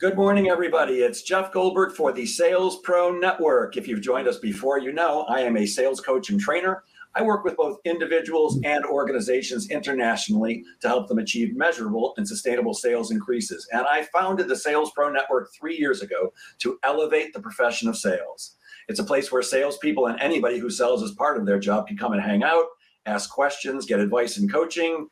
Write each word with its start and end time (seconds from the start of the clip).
Good 0.00 0.16
morning, 0.16 0.48
everybody. 0.48 1.00
It's 1.00 1.20
Jeff 1.20 1.52
Goldberg 1.52 1.92
for 1.92 2.10
the 2.10 2.24
Sales 2.24 2.78
Pro 2.78 3.12
Network. 3.12 3.76
If 3.76 3.86
you've 3.86 4.00
joined 4.00 4.28
us 4.28 4.38
before, 4.38 4.78
you 4.78 4.94
know 4.94 5.26
I 5.28 5.40
am 5.40 5.58
a 5.58 5.66
sales 5.66 6.00
coach 6.00 6.30
and 6.30 6.40
trainer. 6.40 6.84
I 7.14 7.20
work 7.20 7.44
with 7.44 7.54
both 7.58 7.80
individuals 7.84 8.58
and 8.64 8.82
organizations 8.86 9.68
internationally 9.68 10.64
to 10.80 10.88
help 10.88 11.06
them 11.06 11.18
achieve 11.18 11.54
measurable 11.54 12.14
and 12.16 12.26
sustainable 12.26 12.72
sales 12.72 13.10
increases. 13.10 13.68
And 13.72 13.82
I 13.82 14.04
founded 14.04 14.48
the 14.48 14.56
Sales 14.56 14.90
Pro 14.92 15.10
Network 15.10 15.50
three 15.52 15.76
years 15.76 16.00
ago 16.00 16.32
to 16.60 16.78
elevate 16.82 17.34
the 17.34 17.40
profession 17.40 17.86
of 17.86 17.98
sales. 17.98 18.56
It's 18.88 19.00
a 19.00 19.04
place 19.04 19.30
where 19.30 19.42
salespeople 19.42 20.06
and 20.06 20.18
anybody 20.18 20.56
who 20.56 20.70
sells 20.70 21.02
as 21.02 21.12
part 21.12 21.36
of 21.36 21.44
their 21.44 21.58
job 21.58 21.88
can 21.88 21.98
come 21.98 22.14
and 22.14 22.22
hang 22.22 22.42
out, 22.42 22.64
ask 23.04 23.28
questions, 23.28 23.84
get 23.84 24.00
advice 24.00 24.38
and 24.38 24.50
coaching, 24.50 25.08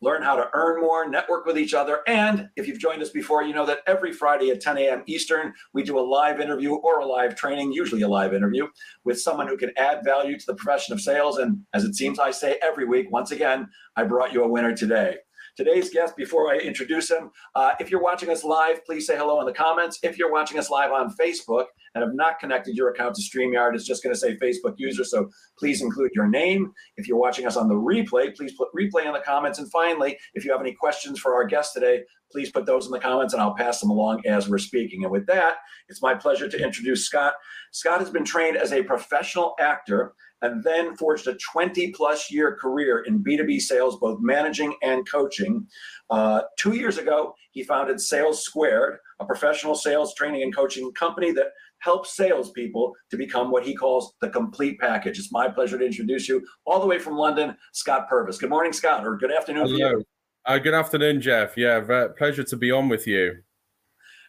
learn 0.00 0.22
how 0.22 0.36
to 0.36 0.48
earn 0.54 0.80
more, 0.80 1.08
network 1.08 1.46
with 1.46 1.58
each 1.58 1.74
other. 1.74 2.00
And 2.06 2.48
if 2.56 2.66
you've 2.66 2.78
joined 2.78 3.02
us 3.02 3.10
before, 3.10 3.42
you 3.42 3.54
know 3.54 3.66
that 3.66 3.80
every 3.86 4.12
Friday 4.12 4.50
at 4.50 4.60
10 4.60 4.78
a.m. 4.78 5.02
Eastern, 5.06 5.52
we 5.72 5.82
do 5.82 5.98
a 5.98 6.00
live 6.00 6.40
interview 6.40 6.74
or 6.74 7.00
a 7.00 7.06
live 7.06 7.34
training, 7.36 7.72
usually 7.72 8.02
a 8.02 8.08
live 8.08 8.34
interview, 8.34 8.66
with 9.04 9.20
someone 9.20 9.48
who 9.48 9.56
can 9.56 9.72
add 9.76 10.04
value 10.04 10.38
to 10.38 10.46
the 10.46 10.54
profession 10.54 10.94
of 10.94 11.00
sales. 11.00 11.38
And 11.38 11.60
as 11.74 11.84
it 11.84 11.94
seems 11.94 12.18
I 12.18 12.30
say 12.30 12.58
every 12.62 12.86
week, 12.86 13.10
once 13.10 13.30
again, 13.30 13.68
I 13.96 14.04
brought 14.04 14.32
you 14.32 14.42
a 14.42 14.48
winner 14.48 14.74
today. 14.74 15.16
Today's 15.56 15.90
guest, 15.90 16.16
before 16.16 16.52
I 16.52 16.58
introduce 16.58 17.10
him, 17.10 17.30
uh, 17.54 17.72
if 17.80 17.90
you're 17.90 18.02
watching 18.02 18.30
us 18.30 18.44
live, 18.44 18.84
please 18.84 19.06
say 19.06 19.16
hello 19.16 19.40
in 19.40 19.46
the 19.46 19.52
comments. 19.52 19.98
If 20.02 20.18
you're 20.18 20.32
watching 20.32 20.58
us 20.58 20.70
live 20.70 20.92
on 20.92 21.14
Facebook 21.16 21.66
and 21.94 22.02
have 22.02 22.14
not 22.14 22.38
connected 22.38 22.76
your 22.76 22.90
account 22.90 23.16
to 23.16 23.22
StreamYard, 23.22 23.74
it's 23.74 23.84
just 23.84 24.02
going 24.02 24.14
to 24.14 24.18
say 24.18 24.36
Facebook 24.36 24.74
user. 24.76 25.04
So 25.04 25.28
please 25.58 25.82
include 25.82 26.12
your 26.14 26.28
name. 26.28 26.72
If 26.96 27.08
you're 27.08 27.18
watching 27.18 27.46
us 27.46 27.56
on 27.56 27.68
the 27.68 27.74
replay, 27.74 28.34
please 28.34 28.52
put 28.52 28.68
replay 28.74 29.06
in 29.06 29.12
the 29.12 29.22
comments. 29.24 29.58
And 29.58 29.70
finally, 29.70 30.18
if 30.34 30.44
you 30.44 30.52
have 30.52 30.60
any 30.60 30.72
questions 30.72 31.18
for 31.18 31.34
our 31.34 31.44
guest 31.44 31.74
today, 31.74 32.02
please 32.30 32.50
put 32.50 32.64
those 32.64 32.86
in 32.86 32.92
the 32.92 33.00
comments 33.00 33.34
and 33.34 33.42
I'll 33.42 33.54
pass 33.54 33.80
them 33.80 33.90
along 33.90 34.24
as 34.26 34.48
we're 34.48 34.58
speaking. 34.58 35.02
And 35.02 35.12
with 35.12 35.26
that, 35.26 35.56
it's 35.88 36.00
my 36.00 36.14
pleasure 36.14 36.48
to 36.48 36.62
introduce 36.62 37.04
Scott. 37.04 37.34
Scott 37.72 38.00
has 38.00 38.10
been 38.10 38.24
trained 38.24 38.56
as 38.56 38.72
a 38.72 38.82
professional 38.82 39.54
actor 39.58 40.14
and 40.42 40.62
then 40.64 40.96
forged 40.96 41.26
a 41.26 41.36
20 41.52 41.92
plus 41.92 42.30
year 42.30 42.56
career 42.56 43.00
in 43.00 43.22
B2B 43.22 43.60
sales, 43.60 43.98
both 43.98 44.18
managing 44.20 44.74
and 44.82 45.08
coaching. 45.10 45.66
Uh, 46.08 46.42
two 46.58 46.74
years 46.74 46.98
ago, 46.98 47.34
he 47.52 47.62
founded 47.62 48.00
Sales 48.00 48.44
Squared, 48.44 48.98
a 49.20 49.24
professional 49.24 49.74
sales 49.74 50.14
training 50.14 50.42
and 50.42 50.54
coaching 50.54 50.92
company 50.92 51.32
that 51.32 51.48
helps 51.78 52.14
salespeople 52.14 52.94
to 53.10 53.16
become 53.16 53.50
what 53.50 53.64
he 53.64 53.74
calls 53.74 54.14
the 54.20 54.28
complete 54.28 54.78
package. 54.78 55.18
It's 55.18 55.32
my 55.32 55.48
pleasure 55.48 55.78
to 55.78 55.84
introduce 55.84 56.28
you 56.28 56.46
all 56.66 56.80
the 56.80 56.86
way 56.86 56.98
from 56.98 57.16
London, 57.16 57.56
Scott 57.72 58.08
Purves. 58.08 58.38
Good 58.38 58.50
morning, 58.50 58.72
Scott, 58.72 59.06
or 59.06 59.16
good 59.16 59.32
afternoon. 59.32 59.66
Hello. 59.66 60.02
Uh, 60.46 60.58
good 60.58 60.74
afternoon, 60.74 61.20
Jeff. 61.20 61.56
Yeah, 61.56 62.08
pleasure 62.16 62.44
to 62.44 62.56
be 62.56 62.70
on 62.70 62.88
with 62.88 63.06
you. 63.06 63.42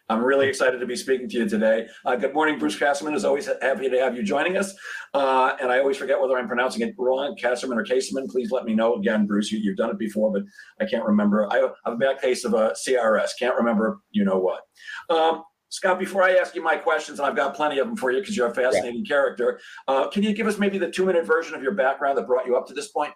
I'm 0.08 0.22
really 0.22 0.48
excited 0.48 0.78
to 0.78 0.86
be 0.86 0.96
speaking 0.96 1.28
to 1.28 1.38
you 1.38 1.48
today. 1.48 1.86
Uh, 2.04 2.16
good 2.16 2.34
morning, 2.34 2.58
Bruce 2.58 2.76
Casserman. 2.78 3.14
As 3.14 3.24
always, 3.24 3.48
happy 3.60 3.88
to 3.88 3.98
have 4.00 4.16
you 4.16 4.22
joining 4.22 4.56
us. 4.56 4.74
Uh, 5.14 5.52
and 5.60 5.70
I 5.70 5.78
always 5.78 5.96
forget 5.96 6.20
whether 6.20 6.36
I'm 6.36 6.48
pronouncing 6.48 6.86
it 6.86 6.94
wrong, 6.98 7.36
Casserman 7.36 7.76
or 7.76 7.84
Caseman. 7.84 8.28
Please 8.28 8.50
let 8.50 8.64
me 8.64 8.74
know. 8.74 8.94
Again, 8.94 9.26
Bruce, 9.26 9.52
you, 9.52 9.70
have 9.70 9.76
done 9.76 9.90
it 9.90 9.98
before, 9.98 10.32
but 10.32 10.42
I 10.80 10.88
can't 10.88 11.04
remember. 11.04 11.50
I, 11.52 11.58
have 11.58 11.94
a 11.94 11.96
bad 11.96 12.20
case 12.20 12.44
of 12.44 12.54
a 12.54 12.74
CRS. 12.86 13.30
Can't 13.38 13.56
remember 13.56 14.00
you 14.10 14.24
know 14.24 14.38
what. 14.38 14.62
Um, 15.08 15.44
Scott, 15.68 15.98
before 15.98 16.22
I 16.22 16.34
ask 16.34 16.54
you 16.54 16.62
my 16.62 16.76
questions, 16.76 17.18
and 17.18 17.26
I've 17.26 17.36
got 17.36 17.54
plenty 17.54 17.78
of 17.78 17.86
them 17.86 17.96
for 17.96 18.10
you 18.10 18.20
because 18.20 18.36
you're 18.36 18.50
a 18.50 18.54
fascinating 18.54 19.04
yeah. 19.06 19.14
character, 19.14 19.60
uh, 19.88 20.08
can 20.10 20.22
you 20.22 20.34
give 20.34 20.46
us 20.46 20.58
maybe 20.58 20.76
the 20.76 20.90
two 20.90 21.06
minute 21.06 21.24
version 21.24 21.54
of 21.54 21.62
your 21.62 21.72
background 21.72 22.18
that 22.18 22.26
brought 22.26 22.44
you 22.46 22.56
up 22.56 22.66
to 22.66 22.74
this 22.74 22.88
point? 22.88 23.14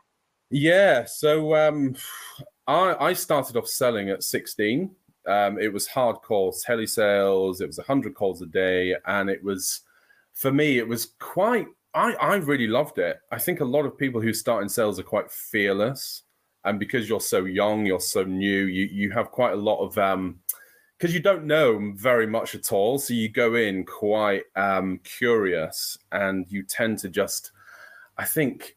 Yeah. 0.51 1.05
So 1.05 1.55
um, 1.55 1.97
I, 2.67 2.97
I 2.99 3.13
started 3.13 3.57
off 3.57 3.69
selling 3.69 4.09
at 4.09 4.23
16. 4.23 4.91
Um, 5.27 5.59
it 5.59 5.73
was 5.73 5.89
hardcore 5.89 6.55
telesales. 6.67 7.61
It 7.61 7.67
was 7.67 7.79
100 7.79 8.15
calls 8.15 8.43
a 8.43 8.47
day. 8.47 8.95
And 9.07 9.29
it 9.29 9.43
was, 9.43 9.83
for 10.35 10.53
me, 10.53 10.79
it 10.79 10.87
was 10.87 11.13
quite, 11.19 11.67
I, 11.95 12.13
I 12.15 12.37
really 12.37 12.67
loved 12.67 12.99
it. 12.99 13.19
I 13.31 13.39
think 13.39 13.61
a 13.61 13.65
lot 13.65 13.87
of 13.87 13.99
people 13.99 14.21
who 14.21 14.33
start 14.33 14.63
in 14.63 14.69
sales 14.69 14.99
are 14.99 15.05
quite 15.05 15.31
fearless. 15.31 16.23
And 16.65 16.79
because 16.79 17.09
you're 17.09 17.21
so 17.21 17.45
young, 17.45 17.87
you're 17.87 18.01
so 18.01 18.25
new, 18.25 18.65
you, 18.65 18.87
you 18.87 19.11
have 19.13 19.31
quite 19.31 19.53
a 19.53 19.57
lot 19.57 19.79
of, 19.85 19.97
um, 19.99 20.41
because 20.99 21.15
you 21.15 21.21
don't 21.21 21.45
know 21.45 21.93
very 21.95 22.27
much 22.27 22.55
at 22.55 22.73
all. 22.73 22.99
So 22.99 23.15
you 23.15 23.29
go 23.29 23.55
in 23.55 23.85
quite 23.85 24.45
um, 24.57 24.99
curious 25.05 25.99
and 26.11 26.47
you 26.49 26.63
tend 26.63 26.99
to 27.01 27.09
just, 27.09 27.53
I 28.17 28.25
think, 28.25 28.77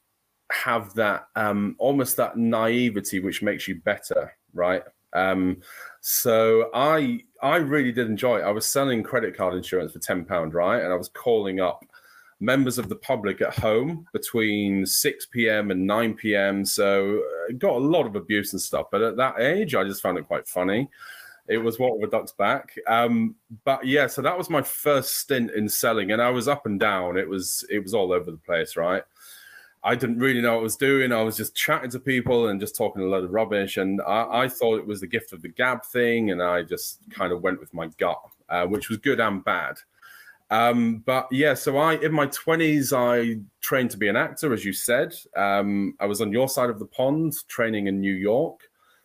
have 0.52 0.94
that 0.96 1.28
um, 1.36 1.76
almost 1.78 2.18
that 2.18 2.38
naivety 2.38 3.20
which 3.20 3.42
makes 3.42 3.68
you 3.68 3.82
better, 3.82 4.34
right? 4.54 4.84
Um, 5.14 5.62
so 6.02 6.70
I 6.74 7.22
I 7.42 7.58
really 7.58 7.92
did 7.92 8.08
enjoy 8.08 8.40
it. 8.40 8.44
I 8.44 8.52
was 8.52 8.66
selling 8.66 9.04
credit 9.04 9.36
card 9.36 9.54
insurance 9.56 9.94
for 9.94 10.00
ten 10.00 10.26
pound, 10.26 10.54
right? 10.54 10.82
And 10.84 10.92
I 10.92 10.96
was 10.96 11.10
calling 11.10 11.60
up 11.60 11.86
members 12.40 12.78
of 12.78 12.90
the 12.90 12.96
public 12.96 13.42
at 13.42 13.54
home 13.54 14.08
between 14.14 14.86
6 14.86 15.26
p.m. 15.26 15.72
and 15.72 15.86
9 15.86 16.14
p.m. 16.14 16.64
So 16.64 17.20
uh, 17.20 17.54
got 17.58 17.76
a 17.76 17.80
lot 17.80 18.06
of 18.06 18.16
abuse 18.16 18.54
and 18.54 18.62
stuff. 18.62 18.88
But 18.92 19.02
at 19.02 19.18
that 19.18 19.40
age, 19.40 19.76
I 19.76 19.84
just 19.84 20.02
found 20.02 20.18
it 20.18 20.28
quite 20.28 20.48
funny. 20.48 20.90
It 21.48 21.58
was 21.58 21.80
what 21.80 22.00
with 22.00 22.12
duck's 22.12 22.32
back. 22.32 22.78
Um, 22.88 23.36
but 23.66 23.86
yeah, 23.86 24.08
so 24.08 24.22
that 24.22 24.38
was 24.38 24.50
my 24.50 24.62
first 24.62 25.18
stint 25.18 25.52
in 25.52 25.68
selling, 25.68 26.12
and 26.12 26.22
I 26.22 26.30
was 26.30 26.48
up 26.48 26.68
and 26.68 26.80
down. 26.80 27.18
It 27.18 27.28
was 27.28 27.66
it 27.70 27.80
was 27.80 27.96
all 27.96 28.14
over 28.14 28.30
the 28.30 28.38
place, 28.38 28.78
right? 28.78 29.04
I 29.84 29.96
didn't 29.96 30.20
really 30.20 30.42
know 30.42 30.56
what 30.56 30.60
I 30.60 30.64
was 30.64 30.76
doing. 30.76 31.12
I 31.12 31.22
was 31.22 31.38
just 31.38 31.56
chatting 31.56 31.90
to 31.92 32.00
people 32.00 32.50
and 32.50 32.60
just 32.60 32.76
talking 32.76 33.02
a 33.02 33.06
lot 33.06 33.24
of 33.24 33.32
rubbish. 33.32 33.78
And 33.78 34.02
I, 34.02 34.42
I 34.44 34.50
thought 34.50 34.80
it 34.80 34.86
was 34.86 35.00
the 35.00 35.08
gift 35.08 35.32
of 35.32 35.42
the 35.42 35.48
gab 35.48 35.86
thing. 35.86 36.32
And 36.32 36.44
I 36.44 36.64
just 36.64 37.00
kind 37.10 37.32
of 37.32 37.42
went 37.42 37.60
with 37.60 37.74
my 37.74 37.88
gut, 37.98 38.20
uh, 38.50 38.66
which 38.66 38.90
was 38.90 38.98
good 38.98 39.22
and 39.22 39.44
bad. 39.44 39.78
Um, 40.52 40.98
but 41.06 41.28
yeah, 41.32 41.54
so 41.54 41.78
I, 41.78 41.96
in 41.96 42.12
my 42.12 42.28
20s, 42.28 42.92
I 42.92 43.40
trained 43.62 43.92
to 43.92 43.98
be 43.98 44.08
an 44.08 44.16
actor, 44.16 44.52
as 44.52 44.66
you 44.66 44.74
said. 44.74 45.14
Um, 45.38 45.96
I 46.00 46.08
was 46.08 46.22
on 46.22 46.34
your 46.34 46.50
side 46.50 46.70
of 46.70 46.80
the 46.80 46.88
pond 46.88 47.36
training 47.48 47.88
in 47.88 48.02
New 48.02 48.16
York 48.16 48.62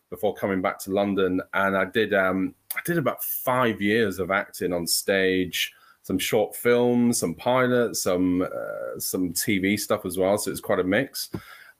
before 0.09 0.33
coming 0.33 0.61
back 0.61 0.79
to 0.79 0.91
London. 0.91 1.41
And 1.53 1.77
I 1.77 1.85
did, 1.85 2.13
um, 2.13 2.53
I 2.75 2.81
did 2.83 2.97
about 2.97 3.23
five 3.23 3.81
years 3.81 4.19
of 4.19 4.31
acting 4.31 4.73
on 4.73 4.87
stage 4.87 5.71
some 6.05 6.19
short 6.19 6.55
films, 6.55 7.17
some 7.17 7.33
pilots, 7.33 8.03
some 8.03 8.43
uh, 8.43 8.99
some 8.99 9.33
TV 9.33 9.77
stuff 9.77 10.05
as 10.05 10.19
well. 10.19 10.37
So 10.37 10.51
it's 10.51 10.59
quite 10.59 10.79
a 10.79 10.83
mix. 10.83 11.31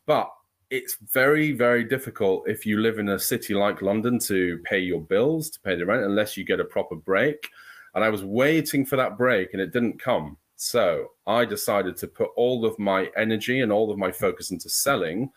But 0.07 0.31
it's 0.71 0.97
very 1.13 1.51
very 1.51 1.83
difficult 1.83 2.49
if 2.49 2.65
you 2.65 2.81
live 2.81 2.97
in 2.97 3.09
a 3.09 3.19
city 3.19 3.53
like 3.53 3.83
London 3.83 4.17
to 4.19 4.57
pay 4.63 4.79
your 4.79 4.99
bills, 4.99 5.51
to 5.51 5.59
pay 5.59 5.75
the 5.75 5.85
rent, 5.85 6.03
unless 6.03 6.35
you 6.35 6.43
get 6.43 6.59
a 6.59 6.65
proper 6.65 6.95
break. 6.95 7.47
And 7.93 8.03
I 8.03 8.09
was 8.09 8.23
waiting 8.23 8.83
for 8.83 8.95
that 8.95 9.15
break, 9.15 9.53
and 9.53 9.61
it 9.61 9.71
didn't 9.71 10.01
come. 10.01 10.37
So 10.55 11.11
I 11.27 11.45
decided 11.45 11.95
to 11.97 12.07
put 12.07 12.31
all 12.35 12.65
of 12.65 12.79
my 12.79 13.11
energy 13.15 13.61
and 13.61 13.71
all 13.71 13.91
of 13.91 13.99
my 13.99 14.11
focus 14.11 14.49
into 14.49 14.69
selling. 14.69 15.29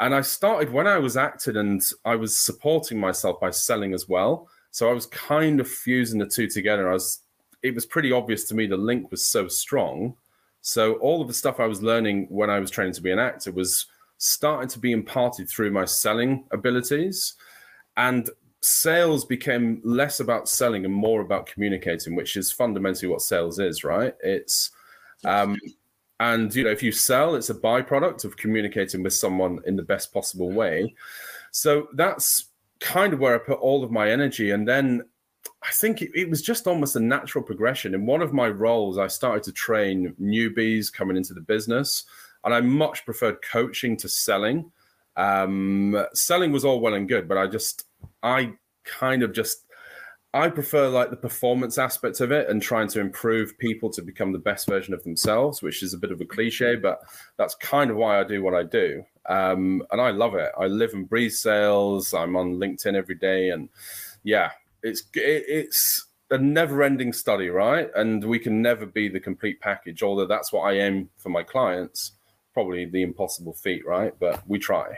And 0.00 0.12
I 0.12 0.22
started 0.22 0.72
when 0.72 0.88
I 0.88 0.98
was 0.98 1.16
acting 1.16 1.56
and 1.56 1.80
I 2.04 2.16
was 2.16 2.34
supporting 2.36 2.98
myself 2.98 3.40
by 3.40 3.50
selling 3.50 3.94
as 3.94 4.08
well. 4.08 4.48
So 4.72 4.90
I 4.90 4.92
was 4.92 5.06
kind 5.06 5.60
of 5.60 5.70
fusing 5.70 6.18
the 6.18 6.26
two 6.26 6.48
together. 6.48 6.90
I 6.90 6.94
was 6.94 7.20
it 7.64 7.74
was 7.74 7.86
pretty 7.86 8.12
obvious 8.12 8.44
to 8.44 8.54
me 8.54 8.66
the 8.66 8.76
link 8.76 9.10
was 9.10 9.26
so 9.26 9.48
strong. 9.48 10.14
So 10.60 10.94
all 10.94 11.22
of 11.22 11.28
the 11.28 11.34
stuff 11.34 11.58
I 11.58 11.66
was 11.66 11.82
learning 11.82 12.26
when 12.28 12.50
I 12.50 12.60
was 12.60 12.70
training 12.70 12.92
to 12.94 13.02
be 13.02 13.10
an 13.10 13.18
actor 13.18 13.50
was 13.50 13.86
starting 14.18 14.68
to 14.68 14.78
be 14.78 14.92
imparted 14.92 15.48
through 15.48 15.70
my 15.70 15.86
selling 15.86 16.44
abilities. 16.52 17.34
And 17.96 18.28
sales 18.60 19.24
became 19.24 19.80
less 19.82 20.20
about 20.20 20.48
selling 20.48 20.84
and 20.84 20.94
more 20.94 21.22
about 21.22 21.46
communicating, 21.46 22.14
which 22.14 22.36
is 22.36 22.52
fundamentally 22.52 23.08
what 23.08 23.22
sales 23.22 23.58
is, 23.58 23.82
right? 23.82 24.14
It's 24.22 24.70
um, 25.24 25.58
and 26.20 26.54
you 26.54 26.64
know, 26.64 26.70
if 26.70 26.82
you 26.82 26.92
sell, 26.92 27.34
it's 27.34 27.50
a 27.50 27.54
byproduct 27.54 28.24
of 28.24 28.36
communicating 28.36 29.02
with 29.02 29.14
someone 29.14 29.60
in 29.66 29.74
the 29.74 29.82
best 29.82 30.12
possible 30.12 30.50
way. 30.50 30.94
So 31.50 31.88
that's 31.94 32.46
kind 32.80 33.14
of 33.14 33.20
where 33.20 33.34
I 33.34 33.38
put 33.38 33.58
all 33.58 33.82
of 33.82 33.90
my 33.90 34.10
energy. 34.10 34.50
And 34.50 34.68
then 34.68 35.02
I 35.62 35.70
think 35.72 36.02
it, 36.02 36.10
it, 36.14 36.28
was 36.28 36.42
just 36.42 36.66
almost 36.66 36.96
a 36.96 37.00
natural 37.00 37.42
progression. 37.42 37.94
In 37.94 38.06
one 38.06 38.22
of 38.22 38.32
my 38.32 38.48
roles, 38.48 38.98
I 38.98 39.06
started 39.06 39.42
to 39.44 39.52
train 39.52 40.14
newbies 40.20 40.92
coming 40.92 41.16
into 41.16 41.34
the 41.34 41.40
business, 41.40 42.04
and 42.44 42.54
I 42.54 42.60
much 42.60 43.04
preferred 43.04 43.38
coaching 43.42 43.96
to 43.98 44.08
selling. 44.08 44.70
Um, 45.16 46.04
selling 46.12 46.52
was 46.52 46.64
all 46.64 46.80
well 46.80 46.94
and 46.94 47.08
good, 47.08 47.28
but 47.28 47.38
I 47.38 47.46
just, 47.46 47.86
I 48.22 48.52
kind 48.84 49.22
of 49.22 49.32
just, 49.32 49.64
I 50.34 50.48
prefer 50.48 50.88
like 50.88 51.10
the 51.10 51.16
performance 51.16 51.78
aspect 51.78 52.20
of 52.20 52.32
it 52.32 52.48
and 52.50 52.60
trying 52.60 52.88
to 52.88 53.00
improve 53.00 53.56
people 53.56 53.88
to 53.90 54.02
become 54.02 54.32
the 54.32 54.38
best 54.38 54.66
version 54.66 54.92
of 54.92 55.02
themselves, 55.04 55.62
which 55.62 55.82
is 55.82 55.94
a 55.94 55.98
bit 55.98 56.10
of 56.10 56.20
a 56.20 56.24
cliche, 56.26 56.74
but 56.74 57.00
that's 57.38 57.54
kind 57.54 57.90
of 57.90 57.96
why 57.96 58.20
I 58.20 58.24
do 58.24 58.42
what 58.42 58.54
I 58.54 58.64
do. 58.64 59.04
Um, 59.26 59.82
and 59.92 60.00
I 60.00 60.10
love 60.10 60.34
it. 60.34 60.50
I 60.58 60.66
live 60.66 60.92
and 60.92 61.08
breathe 61.08 61.32
sales. 61.32 62.12
I'm 62.12 62.36
on 62.36 62.56
LinkedIn 62.56 62.94
every 62.94 63.14
day, 63.14 63.50
and 63.50 63.68
yeah, 64.24 64.50
it's 64.84 65.02
it's 65.14 66.06
a 66.30 66.38
never-ending 66.38 67.12
study, 67.12 67.48
right? 67.48 67.90
And 67.94 68.22
we 68.24 68.38
can 68.38 68.62
never 68.62 68.86
be 68.86 69.08
the 69.08 69.20
complete 69.20 69.60
package. 69.60 70.02
Although 70.02 70.26
that's 70.26 70.52
what 70.52 70.62
I 70.62 70.74
aim 70.74 71.10
for 71.18 71.30
my 71.30 71.42
clients. 71.42 72.12
Probably 72.52 72.84
the 72.84 73.02
impossible 73.02 73.54
feat, 73.54 73.84
right? 73.84 74.12
But 74.20 74.46
we 74.46 74.58
try. 74.60 74.96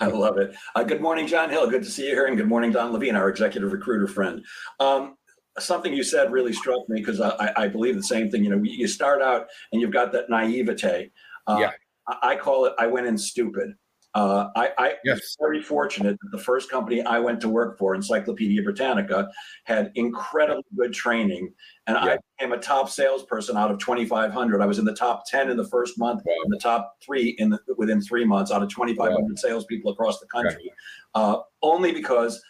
I 0.00 0.06
love 0.06 0.38
it. 0.38 0.54
Uh, 0.74 0.84
good 0.84 1.00
morning, 1.00 1.26
John 1.26 1.50
Hill. 1.50 1.68
Good 1.70 1.82
to 1.84 1.90
see 1.90 2.08
you 2.08 2.14
here, 2.14 2.26
and 2.26 2.36
good 2.36 2.48
morning, 2.48 2.72
Don 2.72 2.92
Levine, 2.92 3.16
our 3.16 3.28
executive 3.28 3.72
recruiter 3.72 4.06
friend. 4.06 4.44
Um, 4.80 5.16
something 5.58 5.92
you 5.92 6.02
said 6.02 6.32
really 6.32 6.52
struck 6.52 6.88
me 6.88 7.00
because 7.00 7.20
I, 7.20 7.52
I 7.56 7.68
believe 7.68 7.94
the 7.94 8.02
same 8.02 8.30
thing. 8.30 8.44
You 8.44 8.50
know, 8.50 8.62
you 8.62 8.88
start 8.88 9.22
out 9.22 9.48
and 9.72 9.80
you've 9.80 9.90
got 9.90 10.12
that 10.12 10.30
naivete. 10.30 11.10
Uh, 11.46 11.56
yeah. 11.60 11.70
I, 12.08 12.30
I 12.30 12.36
call 12.36 12.64
it. 12.66 12.74
I 12.78 12.86
went 12.86 13.06
in 13.06 13.18
stupid. 13.18 13.74
Uh, 14.14 14.50
I, 14.54 14.70
I 14.78 14.94
Yes. 15.04 15.16
was 15.20 15.36
very 15.40 15.62
fortunate 15.62 16.18
that 16.20 16.30
the 16.36 16.42
first 16.42 16.70
company 16.70 17.02
I 17.02 17.18
went 17.18 17.40
to 17.42 17.48
work 17.48 17.78
for, 17.78 17.94
Encyclopedia 17.94 18.62
Britannica, 18.62 19.28
had 19.64 19.90
incredibly 19.94 20.64
good 20.76 20.92
training, 20.92 21.52
and 21.86 21.96
I 21.96 22.06
Yeah. 22.06 22.16
became 22.38 22.52
a 22.52 22.58
top 22.58 22.90
salesperson 22.90 23.56
out 23.56 23.70
of 23.70 23.78
2,500. 23.78 24.60
I 24.60 24.66
was 24.66 24.78
in 24.78 24.84
the 24.84 24.94
top 24.94 25.24
10 25.26 25.48
in 25.50 25.56
the 25.56 25.64
first 25.64 25.98
month, 25.98 26.22
Wow. 26.26 26.34
and 26.44 26.52
the 26.52 26.58
top 26.58 26.96
three 27.02 27.30
in 27.38 27.50
the, 27.50 27.58
within 27.78 28.02
three 28.02 28.24
months 28.26 28.50
out 28.52 28.62
of 28.62 28.68
2,500 28.68 29.38
salespeople 29.38 29.92
across 29.92 30.20
the 30.20 30.26
country. 30.26 30.70
Uh, 31.14 31.38
only 31.62 31.92
because 31.92 32.42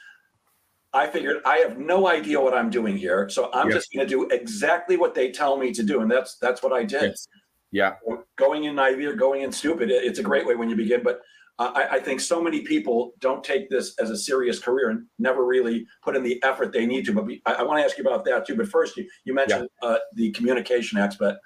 I 0.93 1.07
figured 1.07 1.43
I 1.47 1.59
have 1.59 1.79
no 1.79 2.09
idea 2.09 2.41
what 2.41 2.55
I'm 2.55 2.71
doing 2.71 2.97
here, 2.97 3.29
so 3.29 3.51
I'm 3.55 3.69
Yeah. 3.69 3.75
just 3.77 3.93
going 3.95 4.07
to 4.07 4.11
do 4.11 4.27
exactly 4.35 4.97
what 4.97 5.15
they 5.15 5.31
tell 5.31 5.57
me 5.57 5.73
to 5.73 5.83
do, 5.85 6.01
and 6.01 6.11
that's 6.11 6.37
that's 6.39 6.61
what 6.63 6.73
I 6.73 6.83
did 6.85 7.03
Yes. 7.03 7.29
Yeah. 7.71 7.95
going 8.37 8.65
in 8.65 8.75
naive 8.75 9.09
or 9.09 9.15
going 9.15 9.43
in 9.43 9.53
stupid 9.53 9.91
it- 9.91 10.05
it's 10.05 10.19
a 10.19 10.23
great 10.23 10.45
way 10.47 10.55
when 10.57 10.69
you 10.69 10.77
begin 10.77 11.03
but 11.03 11.23
I, 11.59 11.87
I 11.93 12.01
think 12.01 12.21
so 12.21 12.43
many 12.43 12.63
people 12.63 13.13
don't 13.21 13.45
take 13.45 13.69
this 13.69 13.95
as 13.99 14.11
a 14.11 14.17
serious 14.17 14.59
career 14.59 14.91
and 14.91 15.07
never 15.19 15.45
really 15.45 15.87
put 16.03 16.17
in 16.17 16.23
the 16.23 16.43
effort 16.43 16.73
they 16.73 16.87
need 16.87 17.05
to 17.07 17.13
but 17.13 17.27
we, 17.27 17.43
I, 17.47 17.55
I 17.55 17.63
want 17.63 17.79
to 17.79 17.85
ask 17.85 17.97
you 17.99 18.05
about 18.05 18.25
that 18.25 18.47
too 18.47 18.57
but 18.57 18.69
first 18.69 18.97
you, 18.97 19.07
you 19.25 19.35
mentioned 19.35 19.69
uh, 19.83 19.99
the 20.15 20.31
communication 20.33 20.99
expert. 20.99 21.37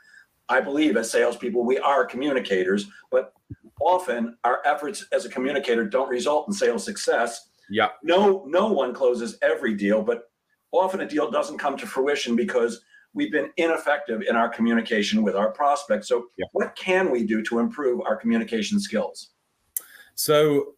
i 0.48 0.60
believe 0.60 0.96
as 0.96 1.10
salespeople 1.10 1.64
we 1.64 1.78
are 1.78 2.04
communicators 2.06 2.86
but 3.10 3.32
often 3.80 4.36
our 4.44 4.60
efforts 4.64 5.06
as 5.12 5.24
a 5.24 5.28
communicator 5.28 5.84
don't 5.84 6.08
result 6.08 6.46
in 6.48 6.52
sales 6.54 6.84
success 6.84 7.48
Yeah. 7.68 7.88
no 8.02 8.44
no 8.46 8.72
one 8.72 8.94
closes 8.94 9.38
every 9.42 9.74
deal 9.74 10.02
but 10.02 10.24
often 10.72 11.00
a 11.00 11.06
deal 11.08 11.30
doesn't 11.30 11.58
come 11.58 11.76
to 11.78 11.86
fruition 11.86 12.36
because 12.36 12.80
we've 13.12 13.32
been 13.32 13.50
ineffective 13.56 14.22
in 14.28 14.36
our 14.36 14.48
communication 14.48 15.22
with 15.22 15.34
our 15.36 15.50
prospects 15.50 16.08
so 16.08 16.26
Yeah. 16.36 16.46
what 16.52 16.76
can 16.76 17.10
we 17.10 17.24
do 17.24 17.42
to 17.42 17.58
improve 17.58 18.00
our 18.02 18.16
communication 18.16 18.78
skills 18.80 19.30
So 20.16 20.74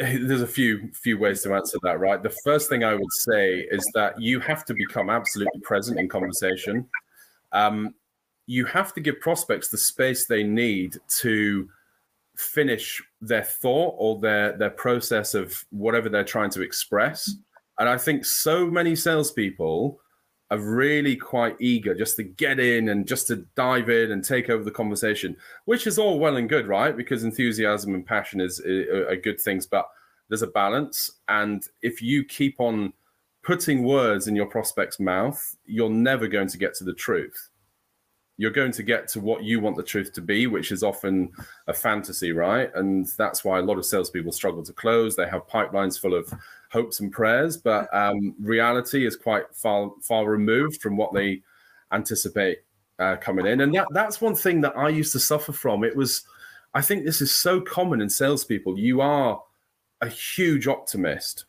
eh, 0.00 0.18
there's 0.20 0.42
a 0.42 0.46
few 0.46 0.90
few 0.92 1.18
ways 1.18 1.42
to 1.42 1.54
answer 1.54 1.78
that, 1.82 2.00
right? 2.00 2.22
The 2.22 2.34
first 2.44 2.68
thing 2.68 2.82
I 2.82 2.94
would 2.94 3.12
say 3.12 3.60
is 3.70 3.88
that 3.94 4.20
you 4.20 4.40
have 4.40 4.64
to 4.64 4.74
become 4.74 5.08
absolutely 5.08 5.60
present 5.60 6.00
in 6.00 6.08
conversation. 6.08 6.86
Um, 7.52 7.94
you 8.46 8.64
have 8.64 8.92
to 8.94 9.00
give 9.00 9.20
prospects 9.20 9.68
the 9.68 9.78
space 9.78 10.26
they 10.26 10.42
need 10.42 10.96
to 11.20 11.68
finish 12.36 13.02
their 13.20 13.44
thought 13.44 13.94
or 13.98 14.18
their 14.18 14.56
their 14.56 14.70
process 14.70 15.34
of 15.34 15.64
whatever 15.70 16.08
they're 16.08 16.24
trying 16.24 16.50
to 16.50 16.62
express. 16.62 17.30
And 17.78 17.88
I 17.88 17.98
think 17.98 18.24
so 18.24 18.66
many 18.66 18.96
salespeople 18.96 20.00
are 20.50 20.58
really 20.58 21.16
quite 21.16 21.56
eager 21.60 21.94
just 21.94 22.16
to 22.16 22.22
get 22.22 22.60
in 22.60 22.90
and 22.90 23.06
just 23.06 23.26
to 23.26 23.44
dive 23.56 23.88
in 23.90 24.12
and 24.12 24.24
take 24.24 24.48
over 24.48 24.62
the 24.62 24.70
conversation, 24.70 25.36
which 25.64 25.86
is 25.86 25.98
all 25.98 26.18
well 26.18 26.36
and 26.36 26.48
good, 26.48 26.66
right? 26.66 26.96
Because 26.96 27.24
enthusiasm 27.24 27.94
and 27.94 28.06
passion 28.06 28.40
is 28.40 28.60
are, 28.60 29.08
are 29.08 29.16
good 29.16 29.40
things, 29.40 29.66
but 29.66 29.88
there's 30.28 30.42
a 30.42 30.48
balance. 30.48 31.10
And 31.28 31.66
if 31.82 32.00
you 32.00 32.24
keep 32.24 32.60
on 32.60 32.92
putting 33.42 33.82
words 33.82 34.28
in 34.28 34.36
your 34.36 34.46
prospect's 34.46 35.00
mouth, 35.00 35.56
you're 35.66 35.90
never 35.90 36.26
going 36.26 36.48
to 36.48 36.58
get 36.58 36.74
to 36.74 36.84
the 36.84 36.94
truth. 36.94 37.48
You're 38.38 38.50
going 38.50 38.72
to 38.72 38.82
get 38.82 39.08
to 39.08 39.20
what 39.20 39.44
you 39.44 39.60
want 39.60 39.76
the 39.76 39.82
truth 39.82 40.12
to 40.12 40.20
be, 40.20 40.46
which 40.46 40.70
is 40.70 40.82
often 40.82 41.32
a 41.68 41.72
fantasy, 41.72 42.32
right? 42.32 42.70
And 42.74 43.06
that's 43.16 43.44
why 43.44 43.58
a 43.58 43.62
lot 43.62 43.78
of 43.78 43.86
salespeople 43.86 44.32
struggle 44.32 44.62
to 44.62 44.72
close. 44.74 45.16
They 45.16 45.28
have 45.28 45.48
pipelines 45.48 45.98
full 45.98 46.14
of 46.14 46.32
hopes 46.70 47.00
and 47.00 47.10
prayers, 47.10 47.56
but 47.56 47.88
um, 47.94 48.34
reality 48.38 49.06
is 49.06 49.16
quite 49.16 49.44
far 49.54 49.90
far 50.02 50.28
removed 50.28 50.82
from 50.82 50.96
what 50.96 51.14
they 51.14 51.42
anticipate 51.92 52.58
uh, 52.98 53.16
coming 53.16 53.46
in. 53.46 53.60
And 53.60 53.74
that 53.74 53.88
that's 53.90 54.20
one 54.20 54.34
thing 54.34 54.60
that 54.62 54.76
I 54.76 54.88
used 54.88 55.12
to 55.12 55.20
suffer 55.20 55.52
from. 55.52 55.84
It 55.84 55.96
was, 55.96 56.24
I 56.74 56.82
think 56.82 57.04
this 57.04 57.20
is 57.20 57.34
so 57.34 57.60
common 57.60 58.00
in 58.00 58.10
salespeople. 58.10 58.78
You 58.78 59.00
are 59.00 59.42
a 60.00 60.08
huge 60.08 60.66
optimist, 60.66 61.46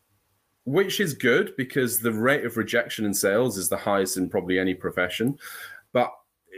which 0.64 1.00
is 1.00 1.14
good 1.14 1.54
because 1.56 2.00
the 2.00 2.12
rate 2.12 2.44
of 2.44 2.56
rejection 2.56 3.04
in 3.04 3.14
sales 3.14 3.58
is 3.58 3.68
the 3.68 3.76
highest 3.76 4.16
in 4.16 4.28
probably 4.28 4.58
any 4.58 4.74
profession. 4.74 5.38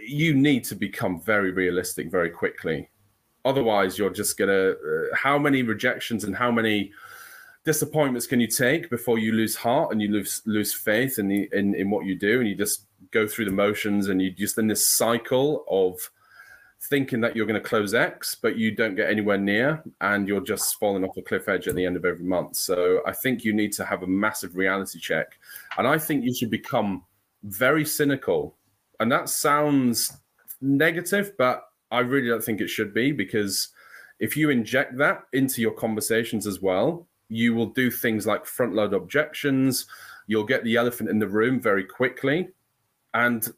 You 0.06 0.34
need 0.34 0.64
to 0.64 0.74
become 0.74 1.20
very 1.20 1.50
realistic 1.50 2.10
very 2.10 2.30
quickly. 2.30 2.88
Otherwise, 3.44 3.98
you're 3.98 4.10
just 4.10 4.38
gonna. 4.38 4.70
Uh, 4.70 5.14
how 5.14 5.38
many 5.38 5.62
rejections 5.62 6.24
and 6.24 6.36
how 6.36 6.50
many 6.50 6.92
disappointments 7.64 8.26
can 8.26 8.40
you 8.40 8.46
take 8.46 8.88
before 8.90 9.18
you 9.18 9.32
lose 9.32 9.54
heart 9.54 9.92
and 9.92 10.00
you 10.00 10.08
lose 10.08 10.42
lose 10.46 10.72
faith 10.72 11.18
in 11.18 11.28
the 11.28 11.48
in, 11.52 11.74
in 11.74 11.90
what 11.90 12.06
you 12.06 12.14
do 12.14 12.40
and 12.40 12.48
you 12.48 12.54
just 12.54 12.86
go 13.10 13.26
through 13.26 13.44
the 13.44 13.50
motions 13.50 14.08
and 14.08 14.20
you 14.20 14.30
just 14.30 14.58
in 14.58 14.66
this 14.66 14.88
cycle 14.88 15.64
of 15.68 16.10
thinking 16.84 17.20
that 17.20 17.36
you're 17.36 17.46
going 17.46 17.60
to 17.60 17.68
close 17.68 17.92
X, 17.94 18.36
but 18.40 18.56
you 18.56 18.70
don't 18.70 18.94
get 18.94 19.10
anywhere 19.10 19.36
near, 19.36 19.82
and 20.00 20.26
you're 20.26 20.40
just 20.40 20.78
falling 20.80 21.04
off 21.04 21.16
a 21.16 21.22
cliff 21.22 21.48
edge 21.48 21.68
at 21.68 21.74
the 21.74 21.84
end 21.84 21.96
of 21.96 22.04
every 22.04 22.24
month. 22.24 22.56
So 22.56 23.02
I 23.06 23.12
think 23.12 23.44
you 23.44 23.52
need 23.52 23.72
to 23.72 23.84
have 23.84 24.02
a 24.02 24.06
massive 24.06 24.56
reality 24.56 24.98
check, 24.98 25.38
and 25.76 25.86
I 25.86 25.98
think 25.98 26.24
you 26.24 26.34
should 26.34 26.50
become 26.50 27.04
very 27.44 27.84
cynical. 27.84 28.56
And 29.00 29.10
that 29.10 29.28
sounds 29.28 30.16
negative, 30.60 31.32
but 31.38 31.64
I 31.90 32.00
really 32.00 32.28
don't 32.28 32.44
think 32.44 32.60
it 32.60 32.68
should 32.68 32.94
be 32.94 33.12
because 33.12 33.68
if 34.20 34.36
you 34.36 34.50
inject 34.50 34.96
that 34.98 35.22
into 35.32 35.60
your 35.60 35.72
conversations 35.72 36.46
as 36.46 36.60
well, 36.60 37.08
you 37.28 37.54
will 37.54 37.66
do 37.66 37.90
things 37.90 38.26
like 38.26 38.44
front 38.44 38.74
load 38.74 38.92
objections. 38.92 39.86
You'll 40.26 40.44
get 40.44 40.62
the 40.62 40.76
elephant 40.76 41.08
in 41.08 41.18
the 41.18 41.28
room 41.28 41.60
very 41.60 41.84
quickly. 41.84 42.50
And 43.14 43.48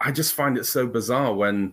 I 0.00 0.10
just 0.10 0.34
find 0.34 0.58
it 0.58 0.66
so 0.66 0.86
bizarre 0.86 1.32
when 1.32 1.72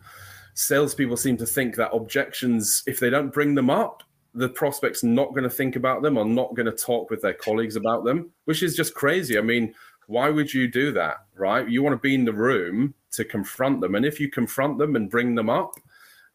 salespeople 0.54 1.18
seem 1.18 1.38
to 1.38 1.46
think 1.46 1.76
that 1.76 1.94
objections, 1.94 2.84
if 2.86 3.00
they 3.00 3.10
don't 3.10 3.34
bring 3.34 3.56
them 3.56 3.70
up, 3.70 4.04
the 4.34 4.50
prospect's 4.50 5.04
not 5.04 5.32
going 5.32 5.44
to 5.44 5.50
think 5.50 5.76
about 5.76 6.02
them 6.02 6.18
or 6.18 6.26
not 6.26 6.56
going 6.56 6.66
to 6.66 6.72
talk 6.72 7.10
with 7.10 7.22
their 7.22 7.34
colleagues 7.34 7.76
about 7.76 8.06
them, 8.06 8.32
which 8.46 8.64
is 8.64 8.76
just 8.76 8.94
crazy. 8.94 9.38
I 9.38 9.42
mean, 9.42 9.74
why 10.12 10.30
would 10.30 10.54
you 10.54 10.68
do 10.68 10.92
that, 10.92 11.26
right? 11.38 11.70
You 11.70 11.82
want 11.82 11.94
to 11.94 11.98
be 11.98 12.14
in 12.14 12.26
the 12.26 12.34
room 12.34 12.94
to 13.12 13.24
confront 13.24 13.80
them. 13.80 13.96
And 13.96 14.06
if 14.06 14.20
you 14.20 14.30
confront 14.30 14.78
them 14.78 14.98
and 14.98 15.10
bring 15.10 15.36
them 15.36 15.50
up, 15.50 15.72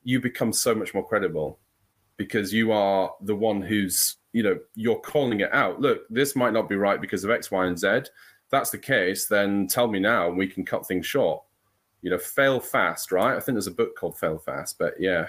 you 0.02 0.18
become 0.18 0.50
so 0.50 0.74
much 0.74 0.94
more 0.94 1.06
credible 1.06 1.58
because 2.16 2.54
you 2.54 2.72
are 2.72 3.12
the 3.20 3.36
one 3.36 3.60
who's, 3.60 4.16
you 4.32 4.42
know, 4.42 4.58
you're 4.76 5.00
calling 5.00 5.40
it 5.40 5.52
out. 5.52 5.78
Look, 5.78 6.08
this 6.08 6.34
might 6.34 6.54
not 6.54 6.70
be 6.70 6.76
right 6.76 7.02
because 7.02 7.22
of 7.22 7.30
X, 7.30 7.50
Y, 7.50 7.66
and 7.66 7.78
Z. 7.78 8.10
That's 8.50 8.70
the 8.70 8.78
case, 8.78 9.26
then 9.26 9.66
tell 9.66 9.88
me 9.88 10.00
now 10.00 10.28
and 10.28 10.38
we 10.38 10.46
can 10.46 10.64
cut 10.64 10.88
things 10.88 11.04
short. 11.04 11.42
You 12.00 12.10
know, 12.10 12.18
fail 12.18 12.60
fast, 12.60 13.12
right? 13.12 13.36
I 13.36 13.40
think 13.40 13.56
there's 13.56 13.66
a 13.66 13.72
book 13.72 13.94
called 13.94 14.18
Fail 14.18 14.38
Fast, 14.38 14.78
but 14.78 14.94
yeah, 14.98 15.28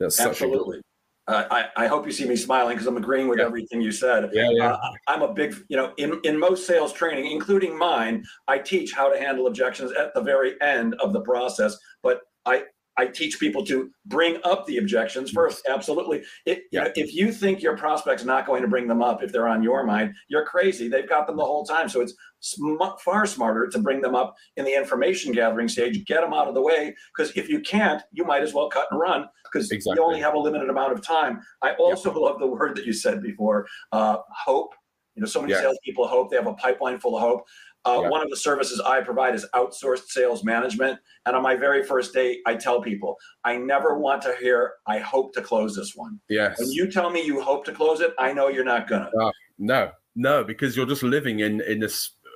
that's 0.00 0.16
such 0.16 0.26
a 0.26 0.30
Absolutely. 0.30 0.80
Uh, 1.28 1.44
I, 1.50 1.84
I 1.84 1.86
hope 1.86 2.04
you 2.04 2.12
see 2.12 2.26
me 2.26 2.34
smiling 2.34 2.74
because 2.74 2.86
I'm 2.86 2.96
agreeing 2.96 3.28
with 3.28 3.38
Yeah. 3.38 3.46
everything 3.46 3.80
you 3.80 3.92
said. 3.92 4.28
yeah, 4.32 4.48
yeah, 4.50 4.72
Uh, 4.72 4.90
I'm 5.06 5.22
a 5.22 5.32
big, 5.32 5.54
you 5.68 5.76
know, 5.76 5.92
in, 5.96 6.20
in 6.24 6.36
most 6.38 6.66
sales 6.66 6.92
training, 6.92 7.30
including 7.30 7.78
mine, 7.78 8.24
I 8.48 8.58
teach 8.58 8.92
how 8.92 9.08
to 9.08 9.18
handle 9.18 9.46
objections 9.46 9.92
at 9.92 10.12
the 10.14 10.20
very 10.20 10.60
end 10.60 10.94
of 10.94 11.12
the 11.12 11.20
process. 11.20 11.76
But 12.02 12.22
I, 12.44 12.64
I 12.98 13.06
teach 13.06 13.40
people 13.40 13.64
to 13.66 13.90
bring 14.06 14.38
up 14.44 14.66
the 14.66 14.76
objections 14.78 15.30
first. 15.30 15.66
Absolutely. 15.68 16.24
It, 16.44 16.64
Yeah. 16.72 16.88
if 16.94 17.14
you 17.14 17.32
think 17.32 17.62
your 17.62 17.76
prospect's 17.76 18.24
not 18.24 18.46
going 18.46 18.62
to 18.62 18.68
bring 18.68 18.86
them 18.86 19.02
up 19.02 19.22
if 19.22 19.32
they're 19.32 19.48
on 19.48 19.62
your 19.62 19.84
mind, 19.84 20.14
you're 20.28 20.44
crazy. 20.44 20.88
They've 20.88 21.08
got 21.08 21.26
them 21.26 21.36
the 21.36 21.44
whole 21.44 21.64
time. 21.64 21.88
So 21.88 22.02
it's 22.02 22.14
sm- 22.40 22.76
far 23.02 23.24
smarter 23.26 23.66
to 23.68 23.78
bring 23.78 24.02
them 24.02 24.14
up 24.14 24.34
in 24.56 24.64
the 24.64 24.74
information 24.76 25.32
gathering 25.32 25.68
stage, 25.68 26.04
get 26.04 26.20
them 26.20 26.34
out 26.34 26.48
of 26.48 26.54
the 26.54 26.60
way. 26.62 26.94
Because 27.16 27.34
if 27.36 27.48
you 27.48 27.60
can't, 27.60 28.02
you 28.12 28.24
might 28.24 28.42
as 28.42 28.52
well 28.52 28.68
cut 28.68 28.88
and 28.90 29.00
run 29.00 29.26
because 29.50 29.70
Exactly. 29.70 29.98
you 29.98 30.04
only 30.06 30.20
have 30.20 30.34
a 30.34 30.38
limited 30.38 30.68
amount 30.68 30.92
of 30.92 31.00
time. 31.02 31.40
I 31.62 31.72
also 31.74 32.12
love 32.12 32.40
the 32.40 32.46
word 32.46 32.76
that 32.76 32.84
you 32.84 32.92
said 32.92 33.22
before, 33.22 33.66
uh, 33.92 34.18
hope. 34.28 34.74
You 35.14 35.20
know, 35.20 35.26
so 35.26 35.42
many 35.42 35.52
Yeah. 35.52 35.60
salespeople 35.60 36.06
hope 36.08 36.30
they 36.30 36.36
have 36.36 36.46
a 36.46 36.54
pipeline 36.54 36.98
full 36.98 37.16
of 37.16 37.22
hope. 37.22 37.46
Uh, 37.84 38.00
Yeah. 38.02 38.08
One 38.10 38.22
of 38.22 38.30
the 38.30 38.36
services 38.36 38.80
I 38.80 39.00
provide 39.00 39.34
is 39.34 39.44
outsourced 39.54 40.06
sales 40.08 40.44
management. 40.44 41.00
And 41.26 41.34
on 41.34 41.42
my 41.42 41.56
very 41.56 41.82
first 41.82 42.12
day, 42.14 42.38
I 42.46 42.54
tell 42.54 42.80
people, 42.80 43.16
I 43.44 43.56
never 43.56 43.98
want 43.98 44.22
to 44.22 44.34
hear, 44.40 44.74
I 44.86 44.98
hope 44.98 45.34
to 45.34 45.42
close 45.42 45.74
this 45.74 45.94
one. 45.96 46.20
yes. 46.28 46.58
When 46.60 46.70
you 46.70 46.90
tell 46.90 47.10
me 47.10 47.24
you 47.24 47.40
hope 47.40 47.64
to 47.64 47.72
close 47.72 48.00
it, 48.00 48.14
I 48.18 48.32
know 48.32 48.48
you're 48.48 48.64
not 48.64 48.88
gonna. 48.88 49.10
No, 49.58 49.90
no, 50.14 50.44
because 50.44 50.76
you're 50.76 50.86
just 50.86 51.02
living 51.02 51.40
in 51.40 51.60
in 51.62 51.80
this, 51.80 52.10
uh, 52.24 52.28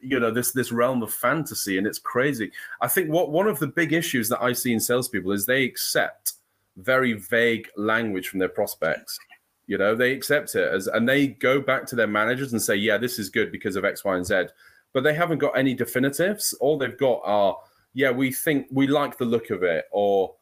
you 0.00 0.18
know, 0.20 0.30
this 0.30 0.52
this 0.52 0.72
realm 0.72 1.02
of 1.02 1.12
fantasy, 1.12 1.78
and 1.78 1.86
it's 1.86 1.98
crazy. 1.98 2.50
I 2.80 2.88
think 2.88 3.10
what 3.10 3.30
one 3.30 3.46
of 3.46 3.58
the 3.58 3.66
big 3.68 3.92
issues 3.92 4.28
that 4.30 4.42
I 4.42 4.52
see 4.52 4.72
in 4.72 4.80
salespeople 4.80 5.32
is 5.32 5.44
they 5.46 5.64
accept 5.64 6.34
very 6.76 7.12
vague 7.12 7.68
language 7.76 8.28
from 8.28 8.38
their 8.40 8.48
prospects. 8.48 9.18
You 9.66 9.78
know, 9.78 9.94
they 9.94 10.12
accept 10.12 10.54
it 10.56 10.68
as, 10.72 10.88
and 10.88 11.08
they 11.08 11.28
go 11.28 11.60
back 11.60 11.86
to 11.86 11.96
their 11.96 12.06
managers 12.06 12.52
and 12.52 12.60
say, 12.60 12.74
"Yeah, 12.76 12.98
this 12.98 13.18
is 13.18 13.30
good 13.30 13.50
because 13.52 13.76
of 13.76 13.84
X, 13.84 14.04
Y, 14.04 14.14
and 14.16 14.26
Z," 14.26 14.46
but 14.94 15.04
they 15.04 15.12
haven't 15.12 15.38
got 15.38 15.58
any 15.58 15.74
definitives. 15.74 16.54
All 16.54 16.78
they've 16.78 16.96
got 16.96 17.20
are, 17.24 17.58
"Yeah, 17.92 18.12
we 18.12 18.32
think 18.32 18.68
we 18.70 18.86
like 18.86 19.18
the 19.18 19.26
look 19.26 19.50
of 19.50 19.62
it," 19.62 19.84
or 19.92 20.34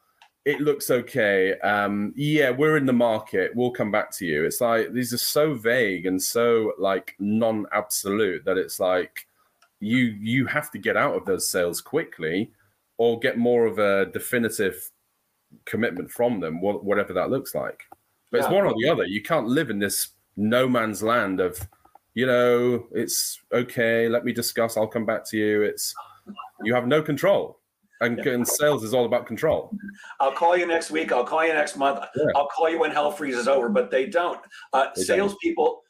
it 0.45 0.61
looks 0.61 0.91
okay. 0.91 1.59
Um, 1.61 2.13
yeah, 2.17 2.51
we're 2.51 2.77
in 2.77 2.87
the 2.87 2.93
market. 2.93 3.55
We'll 3.57 3.71
come 3.73 3.91
back 3.91 4.13
to 4.19 4.27
you. 4.27 4.45
It's 4.45 4.61
like 4.61 4.93
these 4.93 5.13
are 5.13 5.19
so 5.19 5.55
vague 5.55 6.07
and 6.07 6.23
so 6.23 6.75
like 6.79 7.17
non-absolute 7.19 8.45
that 8.45 8.59
it's 8.59 8.79
like 8.79 9.27
you 9.81 10.17
you 10.21 10.47
have 10.47 10.71
to 10.71 10.79
get 10.79 10.97
out 10.97 11.17
of 11.17 11.25
those 11.25 11.49
sales 11.49 11.81
quickly 11.81 12.53
or 12.99 13.19
get 13.19 13.37
more 13.37 13.67
of 13.67 13.79
a 13.79 14.07
definitive 14.13 14.91
commitment 15.67 16.11
from 16.11 16.41
them 16.41 16.63
whatever 16.63 17.13
that 17.13 17.29
looks 17.29 17.55
like 17.55 17.83
but 18.31 18.39
yeah. 18.39 18.45
it's 18.45 18.53
one 18.53 18.65
or 18.65 18.73
the 18.79 18.89
other 18.89 19.05
you 19.05 19.21
can't 19.21 19.49
live 19.49 19.69
in 19.69 19.79
this 19.79 20.11
no 20.37 20.67
man's 20.67 21.03
land 21.03 21.41
of 21.41 21.69
you 22.15 22.27
know 22.27 22.87
it's 22.93 23.41
okay 23.53 24.09
let 24.09 24.25
me 24.25 24.33
discuss 24.33 24.77
i'll 24.77 24.87
come 24.87 25.07
back 25.07 25.25
to 25.25 25.37
you 25.37 25.63
it's 25.63 25.95
you 26.63 26.75
have 26.75 26.87
no 26.87 27.03
control 27.03 27.59
and, 28.03 28.19
yeah. 28.19 28.33
and, 28.33 28.47
sales 28.47 28.83
is 28.83 28.93
all 28.95 29.05
about 29.05 29.27
control. 29.27 29.71
I'll 30.19 30.33
call 30.33 30.57
you 30.57 30.67
next 30.67 30.91
week. 30.91 31.13
I'll 31.13 31.25
call 31.25 31.47
you 31.47 31.53
next 31.53 31.77
month. 31.77 32.05
Yeah. 32.17 32.25
I'll 32.35 32.49
call 32.49 32.69
you 32.69 32.81
when 32.81 32.91
hell 32.91 33.13
freezes 33.13 33.47
over. 33.47 33.69
But 33.69 33.93
they 33.93 34.07
don't. 34.07 34.41
Uh, 34.73 34.89
they 34.97 35.05
salespeople, 35.05 35.83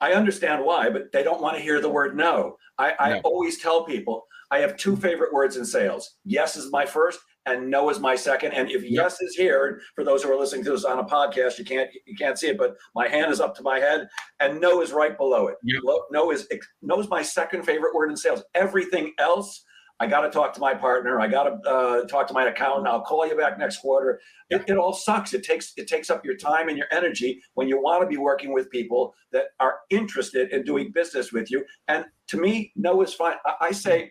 I 0.00 0.14
understand 0.14 0.64
why, 0.64 0.88
but 0.88 1.12
they 1.12 1.22
don't 1.22 1.42
want 1.42 1.56
to 1.56 1.62
hear 1.62 1.80
the 1.80 1.90
word 1.90 2.16
no. 2.16 2.56
I, 2.78 2.94
I 2.98 3.10
no. 3.10 3.20
always 3.24 3.60
tell 3.60 3.84
people 3.84 4.26
I 4.50 4.58
have 4.58 4.76
two 4.76 4.96
favorite 4.96 5.32
words 5.32 5.56
in 5.56 5.64
sales. 5.64 6.16
Yes 6.24 6.56
is 6.56 6.72
my 6.72 6.86
first, 6.86 7.20
and 7.46 7.70
no 7.70 7.90
is 7.90 8.00
my 8.00 8.14
second. 8.14 8.52
And 8.52 8.70
if 8.70 8.84
yes 8.84 9.20
is 9.20 9.34
here, 9.34 9.80
for 9.94 10.04
those 10.04 10.22
who 10.22 10.32
are 10.32 10.38
listening 10.38 10.64
to 10.64 10.70
this 10.70 10.84
on 10.84 10.98
a 10.98 11.04
podcast, 11.04 11.58
you 11.58 11.64
can't 11.64 11.90
you 12.06 12.16
can't 12.16 12.38
see 12.38 12.48
it, 12.48 12.58
but 12.58 12.76
my 12.94 13.08
hand 13.08 13.32
is 13.32 13.40
up 13.40 13.54
to 13.56 13.62
my 13.62 13.78
head, 13.78 14.08
and 14.40 14.60
no 14.60 14.82
is 14.82 14.92
right 14.92 15.16
below 15.16 15.48
it. 15.48 15.56
Yep. 15.62 15.82
No 16.10 16.30
is 16.30 16.48
no 16.82 17.00
is 17.00 17.08
my 17.08 17.22
second 17.22 17.64
favorite 17.64 17.94
word 17.94 18.10
in 18.10 18.16
sales. 18.16 18.42
Everything 18.54 19.12
else 19.18 19.64
I 20.00 20.06
got 20.06 20.22
to 20.22 20.30
talk 20.30 20.54
to 20.54 20.60
my 20.60 20.72
partner. 20.72 21.20
I 21.20 21.28
got 21.28 21.44
to 21.44 21.70
uh, 21.70 22.06
talk 22.06 22.26
to 22.28 22.34
my 22.34 22.46
accountant. 22.46 22.88
I'll 22.88 23.02
call 23.02 23.26
you 23.28 23.36
back 23.36 23.58
next 23.58 23.78
quarter. 23.78 24.18
It, 24.48 24.64
it, 24.66 24.78
all 24.78 24.94
sucks. 24.94 25.34
It 25.34 25.44
takes 25.44 25.74
it 25.76 25.88
takes 25.88 26.08
up 26.08 26.24
your 26.24 26.36
time 26.36 26.70
and 26.70 26.78
your 26.78 26.86
energy 26.90 27.42
when 27.52 27.68
you 27.68 27.80
want 27.80 28.02
to 28.02 28.06
be 28.06 28.16
working 28.16 28.54
with 28.54 28.70
people 28.70 29.14
that 29.32 29.48
are 29.60 29.76
interested 29.90 30.52
in 30.52 30.64
doing 30.64 30.90
business 30.94 31.32
with 31.32 31.50
you. 31.50 31.66
And 31.86 32.06
to 32.28 32.38
me, 32.38 32.72
no 32.76 33.02
is 33.02 33.12
fine. 33.12 33.34
I, 33.44 33.66
I 33.66 33.72
say 33.72 34.10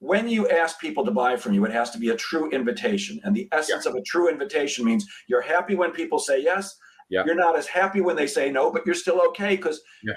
when 0.00 0.28
you 0.28 0.48
ask 0.48 0.80
people 0.80 1.04
to 1.04 1.10
buy 1.10 1.36
from 1.36 1.52
you, 1.52 1.64
it 1.64 1.72
has 1.72 1.90
to 1.90 1.98
be 1.98 2.08
a 2.08 2.16
true 2.16 2.50
invitation. 2.50 3.20
And 3.22 3.36
the 3.36 3.48
essence 3.52 3.84
yeah. 3.84 3.90
of 3.90 3.96
a 3.96 4.02
true 4.02 4.28
invitation 4.28 4.84
means 4.84 5.06
you're 5.28 5.42
happy 5.42 5.74
when 5.74 5.92
people 5.92 6.18
say 6.18 6.42
yes. 6.42 6.76
Yeah. 7.10 7.22
You're 7.26 7.36
not 7.36 7.56
as 7.56 7.66
happy 7.66 8.00
when 8.00 8.16
they 8.16 8.26
say 8.26 8.50
no, 8.50 8.70
but 8.70 8.86
you're 8.86 8.94
still 8.94 9.20
okay 9.28 9.56
because 9.56 9.80
yeah. 10.02 10.14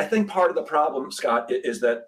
I 0.00 0.04
think 0.04 0.28
part 0.28 0.50
of 0.50 0.56
the 0.56 0.62
problem, 0.62 1.10
Scott, 1.12 1.50
is 1.50 1.80
that 1.82 2.04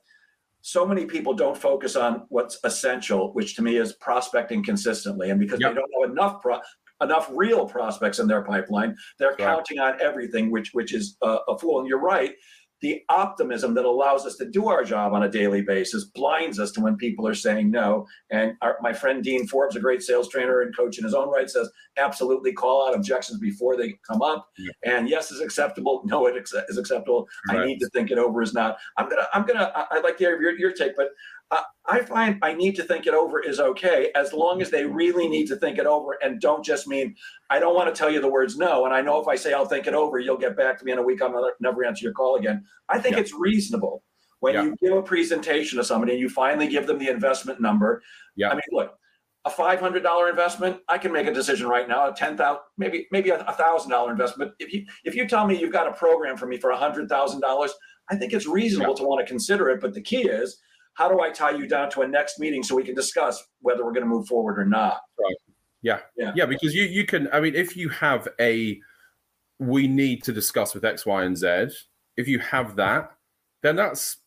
so 0.62 0.84
many 0.86 1.04
people 1.04 1.34
don't 1.34 1.56
focus 1.56 1.94
on 1.94 2.24
what's 2.30 2.58
essential, 2.64 3.32
which 3.34 3.54
to 3.56 3.62
me 3.62 3.76
is 3.76 3.92
prospecting 3.92 4.64
consistently. 4.64 5.30
And 5.30 5.38
because 5.38 5.60
yep. 5.60 5.70
they 5.70 5.74
don't 5.74 5.90
know 5.96 6.10
enough 6.10 6.42
pro- 6.42 6.60
enough 7.00 7.28
real 7.32 7.66
prospects 7.66 8.18
in 8.18 8.26
their 8.26 8.42
pipeline, 8.42 8.96
they're 9.18 9.28
right. 9.30 9.38
counting 9.38 9.78
on 9.78 10.00
everything, 10.00 10.50
which 10.50 10.70
which 10.72 10.94
is 10.94 11.16
a, 11.22 11.36
a 11.48 11.58
fool. 11.58 11.78
And 11.80 11.88
you're 11.88 12.00
right 12.00 12.34
the 12.80 13.02
optimism 13.08 13.74
that 13.74 13.84
allows 13.84 14.26
us 14.26 14.36
to 14.36 14.44
do 14.44 14.68
our 14.68 14.84
job 14.84 15.12
on 15.12 15.22
a 15.22 15.28
daily 15.28 15.62
basis 15.62 16.04
blinds 16.04 16.58
us 16.58 16.70
to 16.72 16.80
when 16.80 16.96
people 16.96 17.26
are 17.26 17.34
saying 17.34 17.70
no. 17.70 18.06
And 18.30 18.54
our, 18.62 18.76
my 18.82 18.92
friend 18.92 19.22
Dean 19.22 19.46
Forbes, 19.46 19.76
a 19.76 19.80
great 19.80 20.02
sales 20.02 20.28
trainer 20.28 20.60
and 20.60 20.76
coach 20.76 20.98
in 20.98 21.04
his 21.04 21.14
own 21.14 21.30
right, 21.30 21.48
says 21.48 21.70
absolutely 21.96 22.52
call 22.52 22.86
out 22.86 22.94
objections 22.94 23.38
before 23.38 23.76
they 23.76 23.94
come 24.06 24.22
up. 24.22 24.48
Yeah. 24.58 24.72
And 24.84 25.08
yes 25.08 25.30
is 25.30 25.40
acceptable. 25.40 26.02
No, 26.04 26.26
it 26.26 26.36
is 26.36 26.78
acceptable. 26.78 27.26
Right. 27.48 27.60
I 27.60 27.66
need 27.66 27.78
to 27.78 27.88
think 27.90 28.10
it 28.10 28.18
over 28.18 28.42
is 28.42 28.52
not. 28.52 28.76
I'm 28.98 29.08
gonna. 29.08 29.26
I'm 29.32 29.46
gonna. 29.46 29.72
I'd 29.90 30.04
like 30.04 30.18
to 30.18 30.24
hear 30.24 30.40
your, 30.40 30.58
your 30.58 30.72
take, 30.72 30.96
but 30.96 31.08
I 31.86 32.00
find 32.00 32.38
I 32.42 32.54
need 32.54 32.76
to 32.76 32.82
think 32.82 33.06
it 33.06 33.14
over 33.14 33.40
is 33.40 33.60
okay 33.60 34.10
as 34.14 34.32
long 34.32 34.62
as 34.62 34.70
they 34.70 34.84
really 34.84 35.28
need 35.28 35.46
to 35.48 35.56
think 35.56 35.78
it 35.78 35.86
over 35.86 36.16
and 36.22 36.40
don't 36.40 36.64
just 36.64 36.86
mean 36.88 37.14
I 37.50 37.58
don't 37.58 37.74
want 37.74 37.94
to 37.94 37.98
tell 37.98 38.10
you 38.10 38.20
the 38.20 38.30
words 38.30 38.56
no. 38.56 38.86
And 38.86 38.94
I 38.94 39.02
know 39.02 39.20
if 39.20 39.28
I 39.28 39.36
say 39.36 39.52
I'll 39.52 39.66
think 39.66 39.86
it 39.86 39.94
over, 39.94 40.18
you'll 40.18 40.38
get 40.38 40.56
back 40.56 40.78
to 40.78 40.84
me 40.84 40.92
in 40.92 40.98
a 40.98 41.02
week. 41.02 41.20
I'll 41.20 41.52
never 41.60 41.84
answer 41.84 42.04
your 42.04 42.14
call 42.14 42.36
again. 42.36 42.64
I 42.88 42.98
think 42.98 43.16
yeah. 43.16 43.22
it's 43.22 43.34
reasonable 43.34 44.02
when 44.40 44.54
yeah. 44.54 44.62
you 44.62 44.76
give 44.82 44.92
a 44.96 45.02
presentation 45.02 45.78
to 45.78 45.84
somebody 45.84 46.12
and 46.12 46.20
you 46.20 46.28
finally 46.28 46.68
give 46.68 46.86
them 46.86 46.98
the 46.98 47.08
investment 47.08 47.60
number. 47.60 48.02
Yeah. 48.36 48.50
I 48.50 48.54
mean, 48.54 48.62
look, 48.72 48.94
a 49.44 49.50
five 49.50 49.78
hundred 49.78 50.02
dollar 50.02 50.30
investment, 50.30 50.78
I 50.88 50.96
can 50.98 51.12
make 51.12 51.26
a 51.26 51.34
decision 51.34 51.66
right 51.68 51.86
now. 51.86 52.08
A 52.08 52.14
ten 52.14 52.36
thousand, 52.36 52.62
maybe 52.78 53.06
maybe 53.12 53.30
a 53.30 53.52
thousand 53.52 53.90
dollar 53.90 54.10
investment. 54.10 54.52
If 54.58 54.72
you 54.72 54.86
if 55.04 55.14
you 55.14 55.28
tell 55.28 55.46
me 55.46 55.58
you've 55.58 55.72
got 55.72 55.86
a 55.86 55.92
program 55.92 56.36
for 56.36 56.46
me 56.46 56.56
for 56.56 56.70
a 56.70 56.76
hundred 56.76 57.08
thousand 57.08 57.40
dollars, 57.40 57.74
I 58.10 58.16
think 58.16 58.32
it's 58.32 58.46
reasonable 58.46 58.94
yeah. 58.96 59.02
to 59.02 59.08
want 59.08 59.26
to 59.26 59.30
consider 59.30 59.68
it. 59.68 59.80
But 59.80 59.92
the 59.92 60.00
key 60.00 60.28
is 60.28 60.58
how 60.94 61.08
do 61.08 61.20
I 61.20 61.30
tie 61.30 61.50
you 61.50 61.66
down 61.66 61.90
to 61.90 62.02
a 62.02 62.08
next 62.08 62.38
meeting 62.38 62.62
so 62.62 62.74
we 62.74 62.84
can 62.84 62.94
discuss 62.94 63.42
whether 63.60 63.84
we're 63.84 63.92
going 63.92 64.04
to 64.04 64.08
move 64.08 64.26
forward 64.26 64.58
or 64.58 64.64
not? 64.64 65.00
Right. 65.18 65.36
Yeah. 65.82 66.00
Yeah. 66.16 66.32
Yeah. 66.34 66.46
Because 66.46 66.74
you, 66.74 66.84
you 66.84 67.04
can, 67.04 67.28
I 67.32 67.40
mean, 67.40 67.54
if 67.54 67.76
you 67.76 67.88
have 67.90 68.28
a, 68.40 68.80
we 69.58 69.86
need 69.86 70.22
to 70.24 70.32
discuss 70.32 70.74
with 70.74 70.84
X, 70.84 71.04
Y, 71.04 71.24
and 71.24 71.36
Z, 71.36 71.68
if 72.16 72.28
you 72.28 72.38
have 72.38 72.76
that, 72.76 73.10
then 73.62 73.76
that's, 73.76 74.18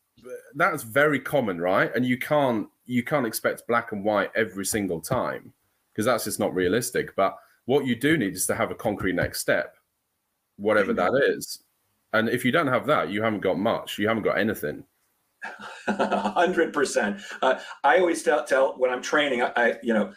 that's 0.56 0.84
very 0.84 1.20
common, 1.20 1.62
right? 1.62 1.94
And 1.96 2.06
you 2.06 2.18
can't, 2.18 2.68
you 2.86 3.04
can't 3.04 3.26
expect 3.26 3.68
black 3.68 3.92
and 3.92 4.04
white 4.04 4.32
every 4.36 4.66
single 4.66 5.00
time 5.00 5.54
because 5.94 6.06
that's 6.06 6.26
just 6.26 6.40
not 6.40 6.54
realistic. 6.54 7.16
But 7.16 7.38
what 7.66 7.86
you 7.86 7.96
do 7.96 8.18
need 8.18 8.34
is 8.34 8.46
to 8.48 8.56
have 8.56 8.72
a 8.72 8.76
concrete 8.76 9.14
next 9.14 9.40
step, 9.40 9.76
whatever 10.58 10.94
that 10.94 11.12
is. 11.30 11.64
And 12.14 12.30
if 12.30 12.46
you 12.46 12.52
don't 12.52 12.68
have 12.68 12.86
that, 12.88 13.10
you 13.10 13.22
haven't 13.22 13.42
got 13.42 13.60
much. 13.60 13.98
You 13.98 14.08
haven't 14.08 14.24
got 14.24 14.38
anything. 14.38 14.84
Hundred 15.88 16.74
percent. 16.74 17.22
Uh, 17.42 17.60
I 17.84 18.00
always 18.00 18.24
tell, 18.24 18.44
tell 18.46 18.74
when 18.78 18.92
I'm 18.92 19.02
training, 19.02 19.42
I, 19.42 19.52
I 19.56 19.76
you 19.84 19.94
know, 19.94 20.14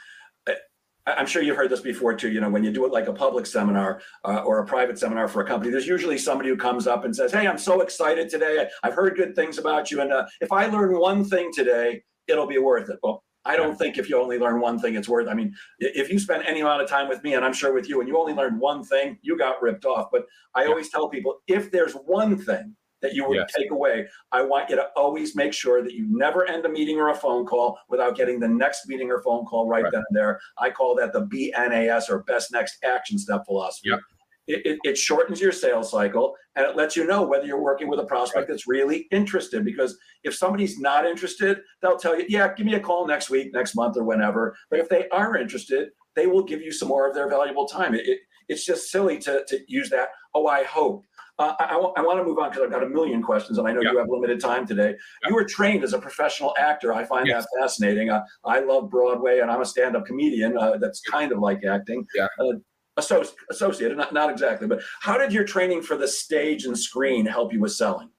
I, 1.06 1.20
am 1.20 1.26
sure 1.26 1.42
you've 1.42 1.56
heard 1.56 1.70
this 1.70 1.80
before 1.80 2.14
too. 2.14 2.30
You 2.30 2.40
know, 2.40 2.50
when 2.50 2.64
you 2.64 2.72
do 2.72 2.84
it 2.84 2.92
like 2.92 3.06
a 3.06 3.12
public 3.12 3.46
seminar 3.46 4.00
uh, 4.24 4.42
or 4.44 4.60
a 4.60 4.66
private 4.66 4.98
seminar 4.98 5.28
for 5.28 5.42
a 5.42 5.46
company, 5.46 5.70
there's 5.70 5.86
usually 5.86 6.18
somebody 6.18 6.48
who 6.48 6.56
comes 6.56 6.86
up 6.86 7.04
and 7.04 7.14
says, 7.14 7.32
"Hey, 7.32 7.46
I'm 7.46 7.58
so 7.58 7.80
excited 7.80 8.28
today. 8.28 8.68
I, 8.82 8.86
have 8.86 8.94
heard 8.94 9.16
good 9.16 9.34
things 9.34 9.58
about 9.58 9.90
you, 9.90 10.00
and 10.00 10.12
uh, 10.12 10.26
if 10.40 10.52
I 10.52 10.66
learn 10.66 10.98
one 10.98 11.24
thing 11.24 11.50
today, 11.52 12.02
it'll 12.28 12.46
be 12.46 12.58
worth 12.58 12.90
it." 12.90 12.98
Well, 13.02 13.24
I 13.44 13.56
don't 13.56 13.76
think 13.76 13.96
if 13.96 14.08
you 14.10 14.20
only 14.20 14.38
learn 14.38 14.60
one 14.60 14.78
thing, 14.78 14.94
it's 14.94 15.08
worth. 15.08 15.28
I 15.28 15.34
mean, 15.34 15.54
if 15.78 16.10
you 16.10 16.18
spend 16.18 16.44
any 16.44 16.60
amount 16.60 16.82
of 16.82 16.88
time 16.88 17.08
with 17.08 17.22
me, 17.24 17.34
and 17.34 17.44
I'm 17.44 17.54
sure 17.54 17.72
with 17.72 17.88
you, 17.88 18.00
and 18.00 18.08
you 18.08 18.18
only 18.18 18.34
learned 18.34 18.60
one 18.60 18.84
thing, 18.84 19.18
you 19.22 19.38
got 19.38 19.62
ripped 19.62 19.86
off. 19.86 20.08
But 20.12 20.26
I 20.54 20.66
always 20.66 20.90
tell 20.90 21.08
people, 21.08 21.40
if 21.46 21.70
there's 21.70 21.94
one 21.94 22.36
thing 22.38 22.76
that 23.02 23.14
you 23.14 23.26
would 23.26 23.36
yes. 23.36 23.52
take 23.56 23.70
away. 23.70 24.06
I 24.32 24.42
want 24.42 24.70
you 24.70 24.76
to 24.76 24.88
always 24.96 25.34
make 25.34 25.52
sure 25.52 25.82
that 25.82 25.94
you 25.94 26.06
never 26.08 26.46
end 26.46 26.64
a 26.64 26.68
meeting 26.68 26.98
or 26.98 27.10
a 27.10 27.14
phone 27.14 27.46
call 27.46 27.78
without 27.88 28.16
getting 28.16 28.40
the 28.40 28.48
next 28.48 28.86
meeting 28.86 29.10
or 29.10 29.22
phone 29.22 29.44
call 29.44 29.68
right, 29.68 29.82
right. 29.82 29.92
then 29.92 30.04
and 30.08 30.16
there. 30.16 30.40
I 30.58 30.70
call 30.70 30.94
that 30.96 31.12
the 31.12 31.26
BNAS 31.26 32.10
or 32.10 32.22
best 32.24 32.52
next 32.52 32.78
action 32.84 33.18
step 33.18 33.44
philosophy. 33.46 33.90
Yep. 33.90 34.00
It, 34.46 34.66
it, 34.66 34.78
it, 34.82 34.98
shortens 34.98 35.40
your 35.40 35.52
sales 35.52 35.92
cycle 35.92 36.34
and 36.56 36.66
it 36.66 36.74
lets 36.74 36.96
you 36.96 37.06
know 37.06 37.22
whether 37.22 37.44
you're 37.44 37.62
working 37.62 37.86
with 37.88 38.00
a 38.00 38.04
prospect 38.04 38.36
right. 38.36 38.48
that's 38.48 38.66
really 38.66 39.06
interested. 39.12 39.64
Because 39.64 39.96
if 40.24 40.34
somebody's 40.34 40.80
not 40.80 41.06
interested, 41.06 41.60
they'll 41.80 41.98
tell 41.98 42.18
you, 42.18 42.24
yeah, 42.28 42.52
give 42.54 42.66
me 42.66 42.74
a 42.74 42.80
call 42.80 43.06
next 43.06 43.30
week, 43.30 43.52
next 43.52 43.76
month, 43.76 43.96
or 43.96 44.02
whenever. 44.02 44.56
But 44.68 44.80
if 44.80 44.88
they 44.88 45.08
are 45.10 45.36
interested, 45.36 45.90
they 46.16 46.26
will 46.26 46.42
give 46.42 46.62
you 46.62 46.72
some 46.72 46.88
more 46.88 47.08
of 47.08 47.14
their 47.14 47.28
valuable 47.28 47.66
time. 47.66 47.94
It, 47.94 48.18
it's 48.48 48.64
just 48.64 48.90
silly 48.90 49.16
to, 49.18 49.44
to 49.46 49.60
use 49.68 49.88
that, 49.90 50.08
oh, 50.34 50.48
I 50.48 50.64
hope. 50.64 51.06
Uh, 51.40 51.54
I, 51.58 51.74
I, 51.74 52.02
want 52.02 52.18
to 52.18 52.24
move 52.24 52.38
on 52.38 52.50
because 52.50 52.64
I've 52.64 52.70
got 52.70 52.82
a 52.82 52.88
million 52.88 53.22
questions, 53.22 53.56
and 53.56 53.66
I 53.66 53.72
know 53.72 53.80
you 53.80 53.96
have 53.96 54.10
limited 54.10 54.40
time 54.40 54.66
today. 54.66 54.94
You 55.26 55.34
were 55.34 55.44
trained 55.44 55.82
as 55.82 55.94
a 55.94 55.98
professional 55.98 56.54
actor. 56.58 56.92
I 56.92 57.04
find 57.04 57.26
yes. 57.26 57.46
that 57.46 57.62
fascinating. 57.62 58.10
Uh, 58.10 58.22
I 58.44 58.60
love 58.60 58.90
Broadway, 58.90 59.38
and 59.38 59.50
I'm 59.50 59.62
a 59.62 59.64
stand-up 59.64 60.04
comedian. 60.04 60.58
Uh, 60.58 60.76
that's 60.76 61.00
kind 61.00 61.32
of 61.32 61.38
like 61.38 61.64
acting. 61.64 62.06
Yeah. 62.14 62.26
Uh, 62.38 62.58
associ- 62.98 63.32
associated, 63.50 63.96
not, 63.96 64.12
not 64.12 64.28
exactly. 64.28 64.68
But 64.68 64.82
how 65.00 65.16
did 65.16 65.32
your 65.32 65.44
training 65.44 65.80
for 65.80 65.96
the 65.96 66.06
stage 66.06 66.66
and 66.66 66.78
screen 66.78 67.24
help 67.24 67.54
you 67.54 67.60
with 67.60 67.72
selling? 67.72 68.10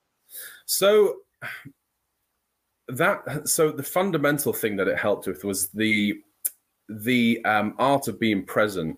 So 0.65 1.17
that 2.87 3.47
so 3.47 3.71
the 3.71 3.83
fundamental 3.83 4.51
thing 4.51 4.75
that 4.77 4.87
it 4.87 4.97
helped 4.97 5.27
with 5.27 5.43
was 5.43 5.69
the 5.69 6.15
the 6.89 7.43
um, 7.45 7.75
art 7.77 8.07
of 8.07 8.19
being 8.19 8.43
present 8.43 8.97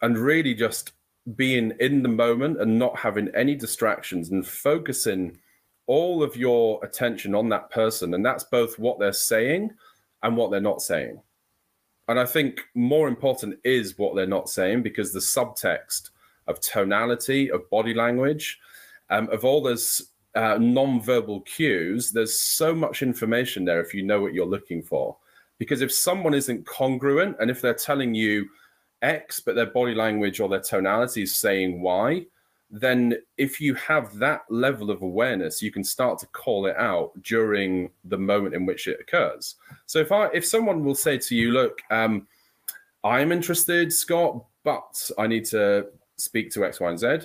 and 0.00 0.16
really 0.16 0.54
just 0.54 0.92
being 1.34 1.72
in 1.80 2.02
the 2.02 2.08
moment 2.08 2.60
and 2.60 2.78
not 2.78 2.96
having 2.98 3.28
any 3.34 3.54
distractions 3.56 4.30
and 4.30 4.46
focusing 4.46 5.38
all 5.86 6.22
of 6.22 6.36
your 6.36 6.84
attention 6.84 7.34
on 7.34 7.48
that 7.48 7.70
person. 7.70 8.14
And 8.14 8.24
that's 8.24 8.44
both 8.44 8.78
what 8.78 8.98
they're 8.98 9.12
saying 9.12 9.70
and 10.22 10.36
what 10.36 10.50
they're 10.50 10.60
not 10.60 10.82
saying. 10.82 11.20
And 12.08 12.20
I 12.20 12.26
think 12.26 12.60
more 12.74 13.08
important 13.08 13.58
is 13.64 13.98
what 13.98 14.14
they're 14.14 14.26
not 14.26 14.48
saying 14.48 14.82
because 14.82 15.12
the 15.12 15.18
subtext 15.18 16.10
of 16.46 16.60
tonality, 16.60 17.50
of 17.50 17.68
body 17.70 17.94
language, 17.94 18.58
um, 19.10 19.28
of 19.30 19.44
all 19.44 19.62
those 19.62 20.10
uh, 20.36 20.58
non-verbal 20.60 21.40
cues, 21.42 22.12
there's 22.12 22.38
so 22.38 22.74
much 22.74 23.02
information 23.02 23.64
there 23.64 23.80
if 23.80 23.94
you 23.94 24.02
know 24.02 24.20
what 24.20 24.34
you're 24.34 24.46
looking 24.46 24.82
for. 24.82 25.16
Because 25.58 25.80
if 25.80 25.92
someone 25.92 26.34
isn't 26.34 26.66
congruent 26.66 27.36
and 27.40 27.50
if 27.50 27.60
they're 27.60 27.74
telling 27.74 28.14
you, 28.14 28.46
X, 29.02 29.40
but 29.40 29.54
their 29.54 29.66
body 29.66 29.94
language 29.94 30.40
or 30.40 30.48
their 30.48 30.60
tonality 30.60 31.22
is 31.22 31.36
saying 31.36 31.80
Y, 31.80 32.26
then 32.70 33.14
if 33.36 33.60
you 33.60 33.74
have 33.74 34.18
that 34.18 34.42
level 34.50 34.90
of 34.90 35.02
awareness, 35.02 35.62
you 35.62 35.70
can 35.70 35.84
start 35.84 36.18
to 36.18 36.26
call 36.28 36.66
it 36.66 36.76
out 36.76 37.12
during 37.22 37.90
the 38.04 38.18
moment 38.18 38.54
in 38.54 38.66
which 38.66 38.88
it 38.88 38.98
occurs. 39.00 39.56
So 39.86 40.00
if 40.00 40.10
I 40.10 40.28
if 40.34 40.44
someone 40.44 40.84
will 40.84 40.96
say 40.96 41.16
to 41.18 41.36
you, 41.36 41.52
look, 41.52 41.80
um, 41.90 42.26
I'm 43.04 43.30
interested, 43.30 43.92
Scott, 43.92 44.44
but 44.64 45.10
I 45.16 45.28
need 45.28 45.44
to 45.46 45.86
speak 46.16 46.50
to 46.52 46.64
X, 46.64 46.80
Y, 46.80 46.90
and 46.90 46.98
Z. 46.98 47.18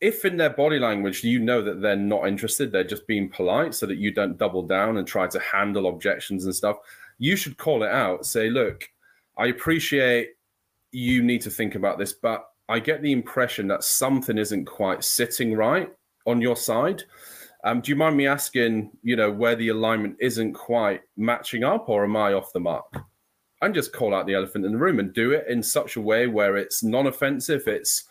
if 0.00 0.26
in 0.26 0.36
their 0.36 0.50
body 0.50 0.78
language 0.78 1.24
you 1.24 1.38
know 1.38 1.62
that 1.62 1.80
they're 1.80 1.96
not 1.96 2.28
interested, 2.28 2.70
they're 2.70 2.84
just 2.84 3.06
being 3.06 3.28
polite 3.28 3.74
so 3.74 3.86
that 3.86 3.96
you 3.96 4.10
don't 4.10 4.36
double 4.36 4.62
down 4.62 4.98
and 4.98 5.06
try 5.06 5.26
to 5.26 5.38
handle 5.40 5.86
objections 5.86 6.44
and 6.44 6.54
stuff, 6.54 6.76
you 7.18 7.36
should 7.36 7.56
call 7.56 7.82
it 7.84 7.90
out. 7.90 8.26
Say, 8.26 8.50
look, 8.50 8.86
I 9.38 9.46
appreciate 9.46 10.33
you 10.94 11.22
need 11.22 11.40
to 11.42 11.50
think 11.50 11.74
about 11.74 11.98
this, 11.98 12.12
but 12.12 12.46
I 12.68 12.78
get 12.78 13.02
the 13.02 13.12
impression 13.12 13.68
that 13.68 13.84
something 13.84 14.38
isn't 14.38 14.64
quite 14.64 15.04
sitting 15.04 15.54
right 15.54 15.92
on 16.26 16.40
your 16.40 16.56
side. 16.56 17.02
Um, 17.64 17.80
do 17.80 17.90
you 17.90 17.96
mind 17.96 18.16
me 18.16 18.26
asking, 18.26 18.90
you 19.02 19.16
know, 19.16 19.30
where 19.30 19.56
the 19.56 19.68
alignment 19.68 20.16
isn't 20.20 20.52
quite 20.54 21.02
matching 21.16 21.64
up, 21.64 21.88
or 21.88 22.04
am 22.04 22.16
I 22.16 22.34
off 22.34 22.52
the 22.52 22.60
mark? 22.60 22.94
And 23.60 23.74
just 23.74 23.92
call 23.92 24.14
out 24.14 24.26
the 24.26 24.34
elephant 24.34 24.66
in 24.66 24.72
the 24.72 24.78
room 24.78 24.98
and 24.98 25.12
do 25.14 25.32
it 25.32 25.46
in 25.48 25.62
such 25.62 25.96
a 25.96 26.00
way 26.00 26.26
where 26.26 26.56
it's 26.56 26.82
non-offensive, 26.82 27.66
it's 27.66 28.04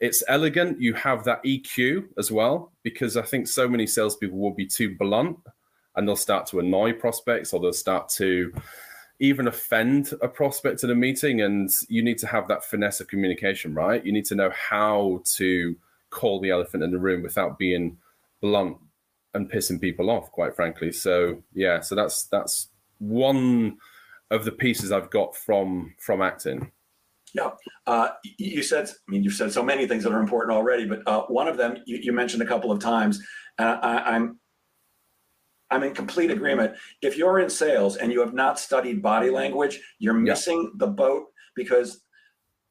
it's 0.00 0.24
elegant. 0.28 0.80
You 0.80 0.92
have 0.94 1.24
that 1.24 1.42
EQ 1.44 2.06
as 2.18 2.32
well, 2.32 2.72
because 2.82 3.16
I 3.16 3.22
think 3.22 3.46
so 3.46 3.68
many 3.68 3.86
salespeople 3.86 4.38
will 4.38 4.54
be 4.54 4.66
too 4.66 4.96
blunt 4.98 5.38
and 5.96 6.08
they'll 6.08 6.16
start 6.16 6.46
to 6.46 6.58
annoy 6.58 6.92
prospects 6.92 7.52
or 7.52 7.60
they'll 7.60 7.72
start 7.72 8.08
to 8.10 8.52
even 9.20 9.46
offend 9.46 10.12
a 10.20 10.28
prospect 10.28 10.84
at 10.84 10.90
a 10.90 10.94
meeting. 10.94 11.40
And 11.40 11.70
you 11.88 12.02
need 12.02 12.18
to 12.18 12.26
have 12.26 12.48
that 12.48 12.64
finesse 12.64 13.00
of 13.00 13.08
communication, 13.08 13.74
right? 13.74 14.04
You 14.04 14.12
need 14.12 14.24
to 14.26 14.34
know 14.34 14.50
how 14.50 15.22
to 15.36 15.76
call 16.10 16.40
the 16.40 16.50
elephant 16.50 16.82
in 16.82 16.90
the 16.90 16.98
room 16.98 17.22
without 17.22 17.58
being 17.58 17.98
blunt 18.40 18.76
and 19.34 19.50
pissing 19.50 19.80
people 19.80 20.10
off, 20.10 20.30
quite 20.30 20.54
frankly. 20.54 20.92
So 20.92 21.42
yeah, 21.52 21.80
so 21.80 21.94
that's 21.94 22.24
that's 22.24 22.68
one 22.98 23.78
of 24.30 24.44
the 24.44 24.52
pieces 24.52 24.92
I've 24.92 25.10
got 25.10 25.36
from 25.36 25.94
from 25.98 26.22
acting. 26.22 26.70
Yeah, 27.34 27.50
uh, 27.86 28.10
you 28.38 28.62
said. 28.62 28.88
I 28.88 29.10
mean, 29.10 29.24
you've 29.24 29.34
said 29.34 29.52
so 29.52 29.62
many 29.62 29.88
things 29.88 30.04
that 30.04 30.12
are 30.12 30.20
important 30.20 30.56
already, 30.56 30.86
but 30.86 31.02
uh, 31.06 31.22
one 31.22 31.48
of 31.48 31.56
them 31.56 31.78
you, 31.84 31.98
you, 32.00 32.12
mentioned 32.12 32.42
a 32.42 32.46
couple 32.46 32.70
of 32.70 32.78
times. 32.78 33.20
Uh, 33.58 33.78
I, 33.82 34.14
I'm 34.14 34.38
I'm 35.74 35.82
in 35.82 35.92
complete 35.92 36.30
agreement. 36.30 36.74
If 37.02 37.18
you're 37.18 37.40
in 37.40 37.50
sales 37.50 37.96
and 37.96 38.12
you 38.12 38.20
have 38.20 38.32
not 38.32 38.60
studied 38.60 39.02
body 39.02 39.28
language, 39.28 39.80
you're 39.98 40.14
missing 40.14 40.62
yeah. 40.62 40.86
the 40.86 40.92
boat 40.92 41.26
because 41.56 42.00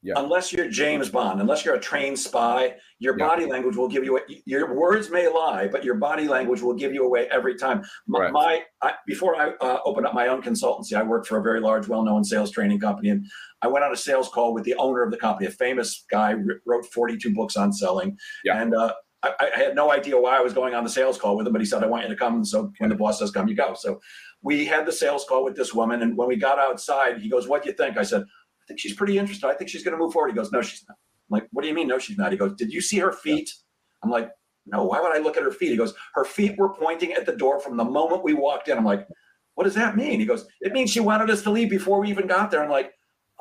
yeah. 0.02 0.14
unless 0.16 0.54
you're 0.54 0.70
James 0.70 1.10
Bond, 1.10 1.42
unless 1.42 1.66
you're 1.66 1.76
a 1.76 1.80
trained 1.80 2.18
spy, 2.18 2.76
your 3.00 3.20
yeah. 3.20 3.28
body 3.28 3.46
language 3.46 3.76
will 3.76 3.90
give 3.90 4.06
you 4.06 4.12
away. 4.12 4.42
your 4.46 4.74
words 4.74 5.10
may 5.10 5.28
lie, 5.28 5.68
but 5.68 5.84
your 5.84 5.96
body 5.96 6.30
language 6.30 6.62
will 6.62 6.74
give 6.74 6.94
you 6.94 7.06
away 7.06 7.28
every 7.30 7.56
time. 7.56 7.84
My, 8.08 8.20
right. 8.20 8.32
my 8.32 8.62
I, 8.82 8.94
before 9.06 9.36
I 9.36 9.50
uh, 9.60 9.80
opened 9.84 10.08
up 10.08 10.14
my 10.14 10.28
own 10.28 10.42
consultancy, 10.42 10.94
I 10.94 11.04
worked 11.04 11.28
for 11.28 11.40
a 11.40 11.42
very 11.42 11.60
large, 11.60 11.90
well-known 11.90 12.24
sales 12.24 12.52
training 12.52 12.80
company, 12.80 13.10
and 13.10 13.26
I 13.62 13.68
went 13.68 13.84
on 13.84 13.92
a 13.92 13.98
sales 13.98 14.30
call 14.30 14.54
with 14.54 14.64
the 14.64 14.76
owner 14.76 15.04
of 15.04 15.12
the 15.12 15.18
company, 15.18 15.48
a 15.48 15.52
famous 15.52 16.06
guy, 16.10 16.36
wrote 16.66 16.86
42 16.94 17.34
books 17.34 17.58
on 17.58 17.74
selling, 17.74 18.18
yeah. 18.46 18.62
and 18.62 18.74
uh, 18.74 18.94
I, 19.24 19.50
I, 19.56 19.58
had 19.58 19.74
no 19.74 19.92
idea 19.92 20.20
why 20.20 20.38
I 20.38 20.42
was 20.42 20.54
going 20.54 20.76
on 20.76 20.84
the 20.84 20.90
sales 20.90 21.18
call 21.18 21.38
with 21.38 21.48
him, 21.48 21.54
but 21.54 21.62
he 21.62 21.66
said, 21.66 21.84
"I 21.84 21.88
want 21.88 22.04
you 22.04 22.10
to 22.10 22.16
come." 22.16 22.44
So 22.44 22.72
when 22.78 22.90
the 22.90 22.96
boss 22.96 23.20
says 23.20 23.32
come, 23.32 23.48
you 23.48 23.56
go. 23.56 23.74
So 23.74 24.02
we 24.42 24.66
had 24.66 24.86
the 24.86 24.92
sales 24.92 25.26
call 25.28 25.44
with 25.44 25.56
this 25.56 25.74
woman, 25.74 26.02
and 26.02 26.18
when 26.18 26.28
we 26.28 26.36
got 26.36 26.60
outside, 26.60 27.20
he 27.20 27.30
goes, 27.30 27.48
"What 27.48 27.64
do 27.64 27.70
you 27.70 27.76
think?" 27.76 27.98
I 27.98 28.04
said 28.04 28.26
I 28.64 28.68
think 28.68 28.80
she's 28.80 28.94
pretty 28.94 29.18
interested. 29.18 29.48
I 29.48 29.54
think 29.54 29.70
she's 29.70 29.84
going 29.84 29.98
to 29.98 29.98
move 29.98 30.14
forward. 30.14 30.30
He 30.30 30.36
goes, 30.36 30.52
no, 30.52 30.62
she's 30.62 30.86
not. 30.88 30.98
I'm 31.30 31.40
like, 31.40 31.48
what 31.52 31.64
do 31.64 31.68
you 31.68 31.74
mean? 31.74 31.88
No, 31.88 32.00
she's 32.00 32.18
not. 32.18 32.32
He 32.32 32.38
goes, 32.38 32.54
did 32.56 32.72
you 32.72 32.82
see 32.82 33.00
her 33.00 33.12
feet? 33.12 33.54
I'm 34.04 34.10
like, 34.10 34.32
no, 34.66 34.86
why 34.86 35.02
would 35.02 35.14
I 35.14 35.20
look 35.20 35.36
at 35.36 35.44
her 35.44 35.52
feet? 35.52 35.72
He 35.72 35.78
goes, 35.78 35.94
her 36.16 36.24
feet 36.24 36.58
were 36.58 36.74
pointing 36.74 37.12
at 37.14 37.26
the 37.26 37.36
door 37.36 37.60
from 37.60 37.76
the 37.76 37.84
moment 37.84 38.24
we 38.24 38.34
walked 38.34 38.70
in. 38.70 38.78
I'm 38.78 38.86
like, 38.86 39.06
what 39.56 39.66
does 39.66 39.76
that 39.76 39.98
mean? 39.98 40.20
He 40.20 40.26
goes, 40.26 40.48
it 40.62 40.72
means 40.72 40.92
she 40.92 41.02
wanted 41.02 41.30
us 41.30 41.42
to 41.44 41.52
leave 41.52 41.70
before 41.70 42.00
we 42.00 42.10
even 42.10 42.28
got 42.28 42.52
there. 42.52 42.64
I'm 42.64 42.70
like, 42.70 42.94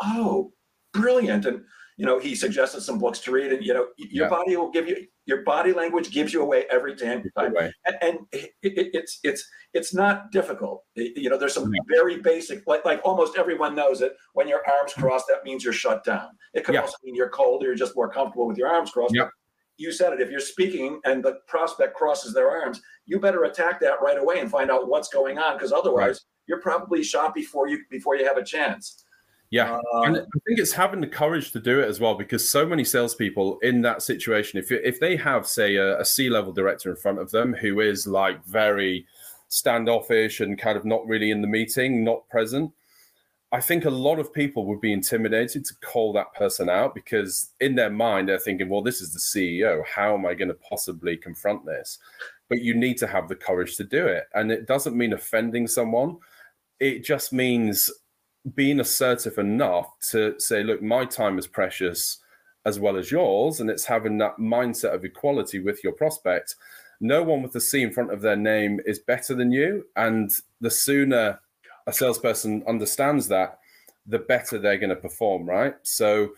oh, 0.03 0.53
brilliant. 0.93 1.47
And 1.47 1.62
you 1.97 2.07
know, 2.07 2.19
he 2.19 2.35
suggested 2.35 2.81
some 2.81 2.99
books 2.99 3.19
to 3.21 3.33
read, 3.33 3.53
and 3.53 3.64
you 3.64 3.75
know, 3.75 3.88
your 3.99 4.27
yeah. 4.27 4.31
body 4.31 4.57
will 4.57 4.71
give 4.71 4.88
you 4.88 5.07
your 5.27 5.43
body 5.43 5.73
language 5.73 6.11
gives 6.11 6.33
you 6.33 6.43
away 6.43 6.64
every 6.71 6.97
time. 6.97 7.23
And, 7.37 7.73
and 8.01 8.19
it, 8.33 8.51
it, 8.62 8.90
it's 8.95 9.21
it's 9.23 9.47
it's 9.75 9.95
not 9.95 10.33
difficult. 10.33 10.85
You 10.97 11.31
know, 11.31 11.38
there's 11.38 11.55
some 11.55 11.71
very 11.88 12.19
basic, 12.19 12.66
like 12.66 12.85
like 12.85 13.01
almost 13.05 13.37
everyone 13.37 13.75
knows 13.75 14.01
it. 14.01 14.14
When 14.33 14.49
your 14.49 14.62
arms 14.66 14.95
crossed, 14.95 15.27
that 15.29 15.45
means 15.45 15.64
you're 15.64 15.73
shut 15.73 16.03
down. 16.03 16.31
It 16.55 16.64
could 16.64 16.75
yeah. 16.75 16.81
also 16.81 16.97
mean 17.05 17.14
you're 17.14 17.29
cold 17.29 17.62
or 17.62 17.66
you're 17.66 17.75
just 17.75 17.95
more 17.95 18.11
comfortable 18.11 18.47
with 18.47 18.57
your 18.57 18.69
arms 18.69 18.90
crossed. 18.90 19.14
Yeah. 19.14 19.29
You 19.77 19.93
said 19.93 20.12
it. 20.12 20.21
If 20.21 20.31
you're 20.31 20.40
speaking 20.40 21.01
and 21.05 21.25
the 21.25 21.40
prospect 21.47 21.95
crosses 21.95 22.35
their 22.35 22.51
arms, 22.51 22.81
you 23.07 23.19
better 23.21 23.45
attack 23.45 23.81
that 23.81 24.01
right 24.03 24.19
away 24.19 24.40
and 24.40 24.51
find 24.51 24.71
out 24.71 24.88
what's 24.88 25.09
going 25.09 25.38
on, 25.38 25.57
because 25.57 25.73
otherwise, 25.73 26.07
right. 26.07 26.19
you're 26.47 26.61
probably 26.61 27.03
shot 27.03 27.35
before 27.35 27.69
you 27.69 27.81
before 27.90 28.16
you 28.16 28.25
have 28.27 28.37
a 28.37 28.45
chance. 28.45 29.05
Yeah, 29.53 29.75
um, 29.75 30.05
and 30.05 30.17
I 30.17 30.38
think 30.47 30.59
it's 30.59 30.73
having 30.73 31.03
the 31.03 31.07
courage 31.07 31.53
to 31.53 31.61
do 31.61 31.81
it 31.81 31.87
as 31.87 32.01
well 32.01 32.15
because 32.15 32.51
so 32.51 32.65
many 32.65 32.85
salespeople 32.85 33.59
in 33.59 33.83
that 33.83 34.01
situation, 34.01 34.59
if 34.59 34.73
if 34.73 34.99
they 34.99 35.15
have 35.17 35.47
say 35.47 35.77
a, 35.77 36.01
a 36.01 36.07
C 36.07 36.31
level 36.31 36.55
director 36.55 36.88
in 36.88 36.97
front 36.97 37.19
of 37.19 37.31
them 37.31 37.53
who 37.53 37.81
is 37.81 38.07
like 38.07 38.43
very 38.47 39.07
standoffish 39.49 40.41
and 40.41 40.59
kind 40.59 40.79
of 40.79 40.87
not 40.87 41.07
really 41.07 41.31
in 41.31 41.43
the 41.43 41.47
meeting, 41.47 42.03
not 42.03 42.27
present, 42.31 42.73
I 43.53 43.61
think 43.61 43.85
a 43.85 43.91
lot 43.91 44.19
of 44.19 44.33
people 44.33 44.65
would 44.65 44.81
be 44.81 44.95
intimidated 44.95 45.67
to 45.67 45.75
call 45.85 46.15
that 46.15 46.33
person 46.33 46.71
out 46.71 46.95
because 46.95 47.51
in 47.61 47.75
their 47.75 47.91
mind 47.91 48.31
they're 48.31 48.38
thinking, 48.38 48.71
well, 48.71 48.81
this 48.81 49.03
is 49.03 49.12
the 49.12 49.21
CEO. 49.21 49.85
How 49.87 50.15
am 50.15 50.25
I 50.25 50.33
going 50.33 50.49
to 50.49 50.57
possibly 50.67 51.19
confront 51.19 51.67
this? 51.67 51.99
But 52.49 52.62
you 52.62 52.75
need 52.75 52.97
to 52.99 53.07
have 53.07 53.29
the 53.29 53.37
courage 53.37 53.77
to 53.77 53.85
do 53.85 54.07
it, 54.07 54.25
and 54.33 54.51
it 54.51 54.67
doesn't 54.67 54.97
mean 54.97 55.12
offending 55.12 55.67
someone. 55.67 56.17
It 56.81 57.05
just 57.05 57.35
means 57.35 57.91
being 58.55 58.81
assertive 58.81 59.38
enough 59.38 59.98
to 60.11 60.35
say, 60.38 60.62
look, 60.62 60.83
my 60.83 61.05
time 61.05 61.38
is 61.38 61.46
precious 61.46 62.18
as 62.64 62.78
well 62.78 62.96
as 62.96 63.11
yours, 63.11 63.61
and 63.61 63.68
it's 63.68 63.85
having 63.85 64.18
that 64.18 64.37
mindset 64.38 64.94
of 64.94 65.05
equality 65.05 65.59
with 65.59 65.83
your 65.83 65.92
prospect. 65.92 66.55
No 67.00 67.22
one 67.22 67.42
with 67.42 67.55
a 67.57 67.61
C 67.61 67.83
in 67.83 67.92
front 67.92 68.12
of 68.12 68.20
their 68.20 68.37
name 68.37 68.81
is 68.87 69.00
better 69.00 69.35
than 69.35 69.50
you, 69.50 69.85
and 69.96 70.31
the 70.61 70.70
sooner 70.70 71.40
a 71.87 71.92
salesperson 71.92 72.62
understands 72.68 73.28
that, 73.28 73.59
the 74.07 74.20
better 74.20 74.59
they're 74.59 74.78
going 74.78 74.90
to 74.90 74.96
perform, 74.96 75.48
right? 75.48 75.74
So, 75.83 76.31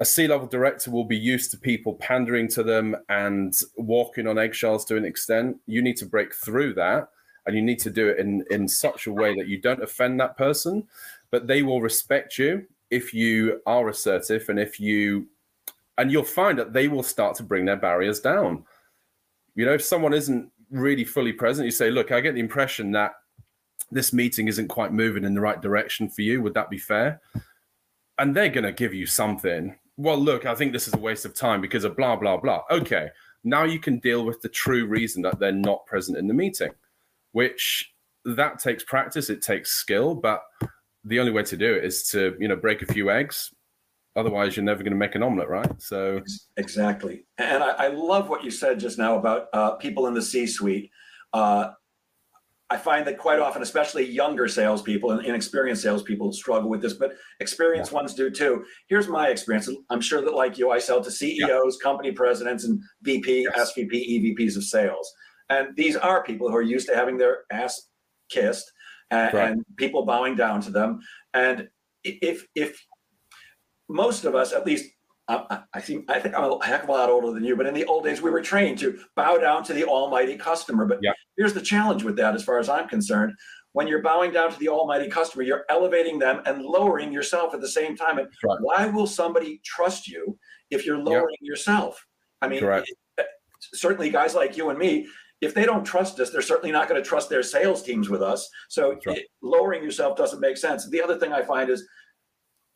a 0.00 0.04
C 0.04 0.28
level 0.28 0.46
director 0.46 0.90
will 0.90 1.04
be 1.04 1.16
used 1.16 1.50
to 1.50 1.58
people 1.58 1.94
pandering 1.94 2.46
to 2.48 2.62
them 2.62 2.94
and 3.08 3.52
walking 3.76 4.28
on 4.28 4.38
eggshells 4.38 4.84
to 4.86 4.96
an 4.96 5.04
extent. 5.04 5.56
You 5.66 5.82
need 5.82 5.96
to 5.96 6.06
break 6.06 6.32
through 6.32 6.74
that 6.74 7.08
and 7.46 7.56
you 7.56 7.62
need 7.62 7.80
to 7.80 7.90
do 7.90 8.08
it 8.08 8.18
in, 8.18 8.44
in 8.50 8.68
such 8.68 9.06
a 9.06 9.12
way 9.12 9.34
that 9.34 9.48
you 9.48 9.60
don't 9.60 9.82
offend 9.82 10.20
that 10.20 10.36
person, 10.36 10.86
but 11.30 11.46
they 11.46 11.62
will 11.62 11.80
respect 11.80 12.38
you 12.38 12.66
if 12.90 13.12
you 13.12 13.60
are 13.66 13.88
assertive 13.88 14.48
and 14.48 14.58
if 14.58 14.80
you 14.80 15.28
and 15.98 16.12
you'll 16.12 16.22
find 16.22 16.58
that 16.58 16.72
they 16.72 16.86
will 16.86 17.02
start 17.02 17.34
to 17.36 17.42
bring 17.42 17.64
their 17.64 17.76
barriers 17.76 18.20
down. 18.20 18.64
You 19.54 19.66
know 19.66 19.74
if 19.74 19.82
someone 19.82 20.14
isn't 20.14 20.50
really 20.70 21.04
fully 21.04 21.32
present 21.32 21.64
you 21.64 21.70
say 21.70 21.90
look 21.90 22.12
i 22.12 22.20
get 22.20 22.34
the 22.34 22.40
impression 22.40 22.92
that 22.92 23.12
this 23.90 24.12
meeting 24.12 24.48
isn't 24.48 24.68
quite 24.68 24.92
moving 24.92 25.24
in 25.24 25.34
the 25.34 25.40
right 25.40 25.62
direction 25.62 26.10
for 26.10 26.20
you. 26.20 26.42
Would 26.42 26.52
that 26.54 26.68
be 26.68 26.76
fair? 26.76 27.22
And 28.18 28.36
they're 28.36 28.50
going 28.50 28.64
to 28.64 28.72
give 28.72 28.92
you 28.92 29.06
something. 29.06 29.76
Well 29.96 30.18
look 30.18 30.46
i 30.46 30.54
think 30.54 30.72
this 30.72 30.88
is 30.88 30.94
a 30.94 30.98
waste 30.98 31.24
of 31.24 31.34
time 31.34 31.60
because 31.60 31.84
of 31.84 31.96
blah 31.96 32.16
blah 32.16 32.36
blah. 32.36 32.62
Okay 32.70 33.10
now 33.44 33.64
you 33.64 33.78
can 33.78 33.98
deal 33.98 34.24
with 34.24 34.40
the 34.42 34.48
true 34.48 34.86
reason 34.86 35.22
that 35.22 35.38
they're 35.38 35.52
not 35.52 35.86
present 35.86 36.18
in 36.18 36.26
the 36.26 36.34
meeting 36.34 36.70
which 37.32 37.92
that 38.24 38.58
takes 38.58 38.84
practice 38.84 39.30
it 39.30 39.40
takes 39.42 39.70
skill 39.70 40.14
but 40.14 40.42
the 41.08 41.18
only 41.18 41.32
way 41.32 41.42
to 41.42 41.56
do 41.56 41.74
it 41.74 41.84
is 41.84 42.08
to 42.08 42.36
you 42.38 42.48
know 42.48 42.56
break 42.56 42.82
a 42.82 42.86
few 42.86 43.10
eggs 43.10 43.52
otherwise 44.14 44.56
you're 44.56 44.64
never 44.64 44.82
going 44.82 44.92
to 44.92 44.98
make 44.98 45.14
an 45.14 45.22
omelet 45.22 45.48
right 45.48 45.80
so 45.80 46.20
exactly 46.56 47.24
and 47.38 47.62
i, 47.62 47.70
I 47.70 47.88
love 47.88 48.28
what 48.28 48.44
you 48.44 48.50
said 48.50 48.78
just 48.78 48.98
now 48.98 49.16
about 49.16 49.46
uh, 49.52 49.72
people 49.72 50.06
in 50.06 50.14
the 50.14 50.22
c 50.22 50.46
suite 50.46 50.90
uh, 51.32 51.70
i 52.70 52.76
find 52.76 53.06
that 53.06 53.18
quite 53.18 53.38
often 53.38 53.62
especially 53.62 54.04
younger 54.04 54.48
salespeople 54.48 55.12
and 55.12 55.24
inexperienced 55.24 55.82
salespeople 55.82 56.32
struggle 56.32 56.68
with 56.68 56.82
this 56.82 56.94
but 56.94 57.14
experienced 57.40 57.92
yeah. 57.92 57.96
ones 57.96 58.14
do 58.14 58.30
too 58.30 58.64
here's 58.88 59.08
my 59.08 59.28
experience 59.28 59.68
i'm 59.90 60.00
sure 60.00 60.20
that 60.20 60.34
like 60.34 60.58
you 60.58 60.70
i 60.70 60.78
sell 60.78 61.02
to 61.02 61.10
ceos 61.10 61.38
yeah. 61.48 61.82
company 61.82 62.12
presidents 62.12 62.64
and 62.64 62.80
vp 63.02 63.46
yes. 63.56 63.72
svp 63.72 63.92
evps 63.92 64.56
of 64.56 64.64
sales 64.64 65.12
and 65.50 65.74
these 65.76 65.96
are 65.96 66.22
people 66.24 66.50
who 66.50 66.56
are 66.56 66.62
used 66.62 66.88
to 66.88 66.94
having 66.94 67.16
their 67.16 67.44
ass 67.50 67.88
kissed 68.28 68.70
and, 69.10 69.34
right. 69.34 69.50
and 69.50 69.64
people 69.76 70.04
bowing 70.04 70.34
down 70.34 70.60
to 70.62 70.70
them. 70.70 71.00
And 71.34 71.68
if 72.04 72.46
if 72.54 72.84
most 73.88 74.24
of 74.24 74.34
us, 74.34 74.52
at 74.52 74.66
least 74.66 74.90
I, 75.28 75.60
I, 75.74 75.80
think 75.80 76.10
I 76.10 76.20
think 76.20 76.34
I'm 76.34 76.44
a 76.44 76.64
heck 76.64 76.84
of 76.84 76.88
a 76.88 76.92
lot 76.92 77.10
older 77.10 77.32
than 77.32 77.44
you, 77.44 77.54
but 77.54 77.66
in 77.66 77.74
the 77.74 77.84
old 77.84 78.04
days 78.04 78.22
we 78.22 78.30
were 78.30 78.40
trained 78.40 78.78
to 78.78 78.98
bow 79.14 79.36
down 79.36 79.62
to 79.64 79.74
the 79.74 79.84
almighty 79.84 80.36
customer. 80.36 80.86
But 80.86 81.00
yeah. 81.02 81.12
here's 81.36 81.52
the 81.52 81.60
challenge 81.60 82.02
with 82.02 82.16
that, 82.16 82.34
as 82.34 82.42
far 82.42 82.58
as 82.58 82.68
I'm 82.68 82.88
concerned. 82.88 83.34
When 83.72 83.86
you're 83.86 84.02
bowing 84.02 84.32
down 84.32 84.50
to 84.50 84.58
the 84.58 84.70
almighty 84.70 85.08
customer, 85.08 85.42
you're 85.42 85.64
elevating 85.68 86.18
them 86.18 86.40
and 86.46 86.62
lowering 86.62 87.12
yourself 87.12 87.54
at 87.54 87.60
the 87.60 87.68
same 87.68 87.94
time. 87.94 88.18
And 88.18 88.28
right. 88.42 88.58
why 88.60 88.86
will 88.86 89.06
somebody 89.06 89.60
trust 89.64 90.08
you 90.08 90.38
if 90.70 90.86
you're 90.86 90.98
lowering 90.98 91.36
yeah. 91.42 91.50
yourself? 91.50 92.04
I 92.40 92.48
mean, 92.48 92.64
it, 92.64 93.26
certainly 93.74 94.08
guys 94.08 94.34
like 94.34 94.56
you 94.56 94.70
and 94.70 94.78
me, 94.78 95.06
if 95.40 95.54
they 95.54 95.64
don't 95.64 95.84
trust 95.84 96.18
us, 96.20 96.30
they're 96.30 96.42
certainly 96.42 96.72
not 96.72 96.88
going 96.88 97.02
to 97.02 97.08
trust 97.08 97.28
their 97.28 97.42
sales 97.42 97.82
teams 97.82 98.08
with 98.08 98.22
us. 98.22 98.48
So 98.68 98.98
right. 99.06 99.18
it, 99.18 99.26
lowering 99.42 99.82
yourself 99.82 100.16
doesn't 100.16 100.40
make 100.40 100.56
sense. 100.56 100.88
The 100.88 101.02
other 101.02 101.18
thing 101.18 101.32
I 101.32 101.42
find 101.42 101.70
is 101.70 101.86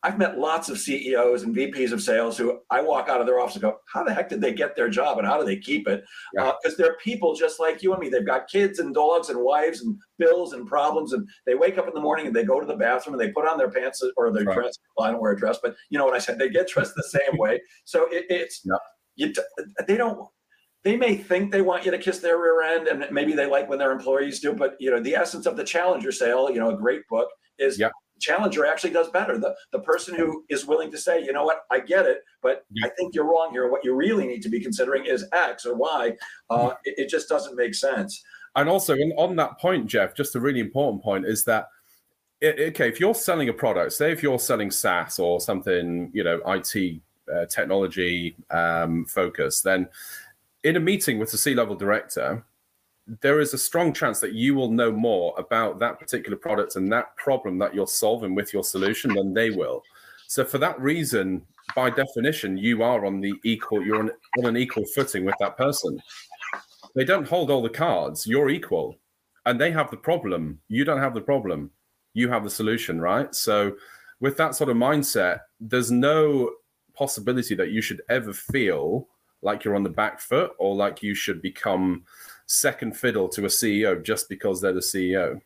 I've 0.05 0.17
met 0.17 0.37
lots 0.37 0.67
of 0.67 0.77
CEOs 0.77 1.43
and 1.43 1.55
VPs 1.55 1.93
of 1.93 2.01
sales 2.01 2.37
who 2.37 2.59
I 2.69 2.81
walk 2.81 3.07
out 3.07 3.21
of 3.21 3.25
their 3.25 3.39
office 3.39 3.55
and 3.55 3.61
go, 3.61 3.77
how 3.91 4.03
the 4.03 4.13
heck 4.13 4.27
did 4.27 4.41
they 4.41 4.53
get 4.53 4.75
their 4.75 4.89
job 4.89 5.17
and 5.17 5.25
how 5.25 5.39
do 5.39 5.45
they 5.45 5.55
keep 5.55 5.87
it? 5.87 6.03
Because 6.33 6.55
yeah. 6.65 6.71
uh, 6.71 6.71
they're 6.77 6.97
people 6.97 7.33
just 7.33 7.57
like 7.57 7.81
you 7.81 7.93
and 7.93 8.01
me. 8.01 8.09
They've 8.09 8.25
got 8.25 8.49
kids 8.49 8.79
and 8.79 8.93
dogs 8.93 9.29
and 9.29 9.39
wives 9.39 9.81
and 9.81 9.97
bills 10.19 10.51
and 10.51 10.67
problems. 10.67 11.13
And 11.13 11.27
they 11.45 11.55
wake 11.55 11.77
up 11.77 11.87
in 11.87 11.93
the 11.93 12.01
morning 12.01 12.27
and 12.27 12.35
they 12.35 12.43
go 12.43 12.59
to 12.59 12.67
the 12.67 12.75
bathroom 12.75 13.13
and 13.13 13.21
they 13.21 13.31
put 13.31 13.47
on 13.47 13.57
their 13.57 13.71
pants 13.71 14.03
or 14.17 14.33
their 14.33 14.43
right. 14.43 14.55
dress. 14.55 14.77
Well, 14.97 15.07
I 15.07 15.11
don't 15.11 15.21
wear 15.21 15.31
a 15.31 15.37
dress, 15.37 15.59
but 15.63 15.73
you 15.89 15.97
know 15.97 16.05
what 16.05 16.15
I 16.15 16.19
said? 16.19 16.37
They 16.37 16.49
get 16.49 16.67
dressed 16.67 16.95
the 16.95 17.03
same 17.03 17.37
way. 17.37 17.61
So 17.85 18.07
it, 18.11 18.25
it's, 18.29 18.61
yeah. 18.65 18.75
you, 19.15 19.33
they 19.87 19.95
don't, 19.95 20.27
they 20.83 20.97
may 20.97 21.15
think 21.15 21.51
they 21.51 21.61
want 21.61 21.85
you 21.85 21.91
to 21.91 21.97
kiss 21.97 22.19
their 22.19 22.37
rear 22.37 22.61
end 22.61 22.87
and 22.87 23.05
maybe 23.11 23.33
they 23.33 23.45
like 23.45 23.69
when 23.69 23.79
their 23.79 23.91
employees 23.91 24.39
do, 24.39 24.53
but 24.53 24.75
you 24.79 24.91
know, 24.91 24.99
the 24.99 25.15
essence 25.15 25.45
of 25.45 25.55
the 25.55 25.63
challenger 25.63 26.11
sale, 26.11 26.49
you 26.51 26.59
know, 26.59 26.69
a 26.69 26.77
great 26.77 27.07
book 27.09 27.29
is 27.57 27.79
yeah. 27.79 27.89
challenger 28.19 28.65
actually 28.65 28.89
does 28.89 29.09
better. 29.09 29.37
The 29.37 29.55
the 29.71 29.79
person 29.79 30.15
who 30.15 30.43
is 30.49 30.65
willing 30.65 30.91
to 30.91 30.97
say, 30.97 31.23
you 31.23 31.31
know 31.31 31.45
what, 31.45 31.61
I 31.71 31.79
get 31.79 32.05
it, 32.05 32.19
but 32.41 32.65
yeah. 32.71 32.87
I 32.87 32.89
think 32.97 33.15
you're 33.15 33.25
wrong 33.25 33.49
here. 33.51 33.71
What 33.71 33.85
you 33.85 33.95
really 33.95 34.27
need 34.27 34.41
to 34.43 34.49
be 34.49 34.59
considering 34.59 35.05
is 35.05 35.25
X 35.31 35.65
or 35.65 35.75
Y. 35.75 36.13
Uh, 36.49 36.73
it, 36.83 36.95
it, 36.97 37.09
just 37.09 37.29
doesn't 37.29 37.55
make 37.55 37.75
sense. 37.75 38.21
And 38.55 38.67
also, 38.67 38.95
on 39.17 39.35
that 39.37 39.59
point, 39.59 39.87
Jeff, 39.87 40.15
just 40.15 40.35
a 40.35 40.39
really 40.39 40.59
important 40.59 41.01
point 41.01 41.25
is 41.25 41.43
that 41.45 41.67
okay, 42.43 42.89
if 42.89 42.99
you're 42.99 43.15
selling 43.15 43.49
a 43.49 43.53
product, 43.53 43.93
say 43.93 44.11
if 44.11 44.21
you're 44.21 44.39
selling 44.39 44.69
SaaS 44.69 45.17
or 45.17 45.39
something, 45.39 46.11
you 46.13 46.23
know, 46.23 46.41
IT 46.45 47.01
uh, 47.33 47.45
technology 47.45 48.35
um, 48.51 49.05
focus, 49.05 49.61
then 49.61 49.87
in 50.63 50.75
a 50.75 50.79
meeting 50.79 51.19
with 51.19 51.31
the 51.31 51.37
C-level 51.37 51.75
director, 51.75 52.43
there 53.21 53.41
is 53.41 53.53
a 53.53 53.57
strong 53.57 53.91
chance 53.93 54.19
that 54.21 54.33
you 54.33 54.55
will 54.55 54.71
know 54.71 54.91
more 54.91 55.33
about 55.37 55.79
that 55.79 55.99
particular 55.99 56.37
product 56.37 56.75
and 56.75 56.91
that 56.91 57.15
problem 57.17 57.57
that 57.59 57.75
you're 57.75 57.87
solving 57.87 58.33
with 58.33 58.53
your 58.53 58.63
solution 58.63 59.13
than 59.13 59.33
they 59.33 59.49
will. 59.49 59.83
So 60.27 60.45
for 60.45 60.57
that 60.59 60.79
reason, 60.79 61.45
by 61.75 61.89
definition, 61.89 62.57
you 62.57 62.81
are 62.81 63.05
on 63.05 63.19
the 63.19 63.33
equal, 63.43 63.83
you're 63.83 63.99
on, 63.99 64.11
on 64.39 64.45
an 64.45 64.57
equal 64.57 64.85
footing 64.85 65.25
with 65.25 65.35
that 65.39 65.57
person. 65.57 66.01
They 66.95 67.03
don't 67.03 67.27
hold 67.27 67.51
all 67.51 67.61
the 67.61 67.69
cards, 67.69 68.25
you're 68.25 68.49
equal. 68.49 68.97
And 69.45 69.59
they 69.59 69.71
have 69.71 69.91
the 69.91 69.97
problem. 69.97 70.61
You 70.69 70.85
don't 70.85 71.01
have 71.01 71.13
the 71.13 71.21
problem. 71.21 71.71
You 72.13 72.29
have 72.29 72.45
the 72.45 72.49
solution, 72.49 73.01
right? 73.01 73.35
So 73.35 73.75
with 74.21 74.37
that 74.37 74.55
sort 74.55 74.69
of 74.69 74.77
mindset, 74.77 75.41
there's 75.59 75.91
no 75.91 76.51
possibility 76.93 77.53
that 77.55 77.71
you 77.71 77.81
should 77.81 78.01
ever 78.07 78.31
feel 78.31 79.09
like 79.43 79.63
you're 79.63 79.75
on 79.75 79.83
the 79.83 79.89
back 79.89 80.19
foot 80.19 80.51
or 80.57 80.75
like 80.75 81.03
you 81.03 81.13
should 81.13 81.41
become 81.41 82.03
second 82.45 82.95
fiddle 82.95 83.27
to 83.29 83.45
a 83.45 83.49
CEO 83.49 84.03
just 84.03 84.29
because 84.29 84.61
they're 84.61 84.73
the 84.73 84.79
CEO. 84.79 85.39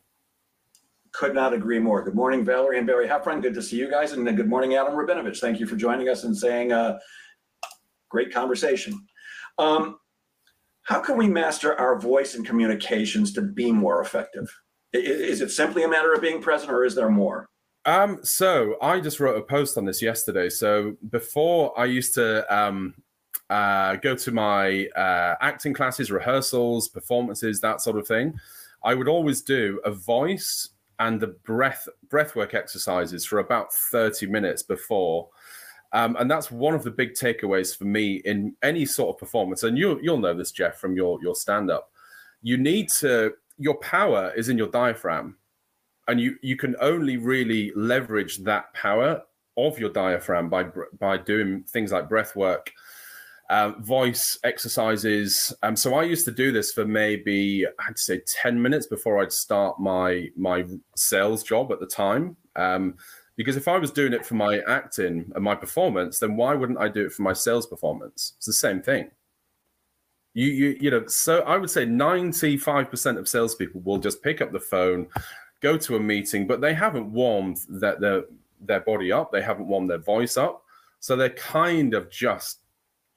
Could 1.12 1.34
not 1.34 1.54
agree 1.54 1.80
more. 1.80 2.04
Good 2.04 2.16
morning, 2.16 2.46
Valerie 2.46 2.78
and 2.78 2.86
Barry 2.86 3.08
Heffron. 3.08 3.42
Good 3.42 3.56
to 3.56 3.62
see 3.62 3.78
you 3.78 3.90
guys. 3.90 4.12
And 4.12 4.26
good 4.38 4.48
morning, 4.48 4.76
Adam 4.76 4.94
Rabinovich. 4.94 5.40
Thank 5.40 5.60
you 5.60 5.66
for 5.66 5.76
joining 5.76 6.10
us 6.10 6.24
and 6.24 6.38
saying 6.38 6.72
uh, 6.72 7.00
great 8.10 8.32
conversation. 8.32 9.08
Um, 9.58 10.00
how 10.84 11.00
can 11.00 11.18
we 11.18 11.28
master 11.28 11.78
our 11.80 12.00
voice 12.00 12.36
and 12.36 12.46
communications 12.46 13.34
to 13.34 13.42
be 13.42 13.72
more 13.72 14.02
effective? 14.02 14.48
Is 14.94 15.42
it 15.42 15.52
simply 15.52 15.84
a 15.84 15.88
matter 15.88 16.14
of 16.14 16.22
being 16.22 16.42
present 16.42 16.72
or 16.72 16.86
is 16.86 16.96
there 16.96 17.10
more? 17.10 17.50
Um, 17.86 18.20
so 18.22 18.76
I 18.82 19.00
just 19.00 19.20
wrote 19.20 19.38
a 19.38 19.42
post 19.42 19.78
on 19.78 19.86
this 19.86 20.02
yesterday. 20.02 20.50
So 20.50 20.98
before 21.10 21.78
I 21.80 21.86
used 21.86 22.14
to 22.16 22.46
um, 22.56 22.94
uh, 23.50 23.96
go 23.98 24.16
to 24.16 24.32
my 24.32 24.88
uh, 24.96 25.36
acting 25.42 25.74
classes, 25.74 26.12
rehearsals, 26.12 26.88
performances, 26.88 27.62
that 27.62 27.82
sort 27.82 27.98
of 27.98 28.08
thing. 28.08 28.38
I 28.84 28.94
would 28.94 29.08
always 29.08 29.42
do 29.42 29.80
a 29.86 29.92
voice 29.92 30.70
and 31.00 31.20
the 31.20 31.28
breath 31.28 31.88
breathwork 32.08 32.54
exercises 32.54 33.26
for 33.26 33.40
about 33.40 33.74
30 33.74 34.28
minutes 34.28 34.64
before. 34.64 35.30
Um, 35.94 36.18
and 36.18 36.30
that's 36.30 36.52
one 36.52 36.74
of 36.74 36.84
the 36.84 36.92
big 36.92 37.14
takeaways 37.14 37.78
for 37.78 37.86
me 37.86 38.16
in 38.26 38.56
any 38.62 38.86
sort 38.86 39.16
of 39.16 39.20
performance. 39.20 39.64
And 39.64 39.78
you'll 39.78 40.02
you'll 40.02 40.18
know 40.18 40.34
this, 40.34 40.52
Jeff, 40.52 40.78
from 40.78 40.96
your 40.96 41.20
your 41.22 41.36
stand 41.36 41.72
up. 41.72 41.92
You 42.42 42.58
need 42.58 42.90
to 43.00 43.34
your 43.58 43.76
power 43.76 44.32
is 44.36 44.50
in 44.50 44.58
your 44.58 44.68
diaphragm, 44.68 45.38
and 46.08 46.20
you 46.20 46.36
you 46.42 46.58
can 46.58 46.76
only 46.82 47.18
really 47.18 47.72
leverage 47.76 48.40
that 48.40 48.74
power 48.74 49.22
of 49.56 49.80
your 49.80 49.90
diaphragm 49.90 50.50
by 50.50 50.66
by 51.00 51.18
doing 51.18 51.64
things 51.64 51.92
like 51.92 52.10
breath 52.10 52.36
work 52.36 52.72
uh, 53.50 53.72
voice 53.80 54.38
exercises. 54.44 55.54
Um, 55.64 55.76
so 55.76 55.96
I 55.96 56.04
used 56.04 56.26
to 56.26 56.32
do 56.32 56.52
this 56.52 56.72
for 56.74 56.86
maybe 56.86 57.66
I'd 57.88 57.98
say 57.98 58.22
ten 58.26 58.62
minutes 58.62 58.88
before 58.88 59.22
I'd 59.22 59.32
start 59.32 59.80
my 59.80 60.30
my 60.36 60.66
sales 60.96 61.44
job 61.44 61.72
at 61.72 61.80
the 61.80 61.88
time. 61.88 62.36
Um, 62.56 62.96
because 63.38 63.56
if 63.56 63.68
I 63.68 63.78
was 63.78 63.92
doing 63.92 64.14
it 64.14 64.26
for 64.26 64.34
my 64.34 64.62
acting 64.68 65.32
and 65.36 65.44
my 65.44 65.54
performance, 65.56 66.20
then 66.20 66.36
why 66.36 66.56
wouldn't 66.56 66.80
I 66.80 66.90
do 66.90 67.06
it 67.06 67.14
for 67.14 67.22
my 67.22 67.34
sales 67.34 67.68
performance? 67.68 68.34
It's 68.38 68.48
the 68.48 68.54
same 68.54 68.82
thing. 68.82 69.12
You 70.34 70.48
you 70.48 70.78
you 70.82 70.92
know. 70.92 71.06
So 71.08 71.42
I 71.42 71.58
would 71.58 71.70
say 71.70 71.86
ninety 71.86 72.58
five 72.58 72.92
percent 72.92 73.18
of 73.18 73.30
salespeople 73.30 73.82
will 73.82 74.00
just 74.00 74.22
pick 74.22 74.42
up 74.42 74.52
the 74.52 74.60
phone, 74.60 75.08
go 75.62 75.78
to 75.78 75.96
a 75.96 76.00
meeting, 76.00 76.48
but 76.48 76.60
they 76.60 76.74
haven't 76.74 77.12
warmed 77.12 77.60
that 77.70 78.02
their 78.02 78.24
their 78.60 78.82
body 78.82 79.12
up. 79.12 79.32
They 79.32 79.42
haven't 79.42 79.68
warmed 79.68 79.90
their 79.90 80.00
voice 80.00 80.36
up. 80.36 80.64
So 81.00 81.16
they're 81.16 81.30
kind 81.30 81.94
of 81.94 82.10
just 82.10 82.60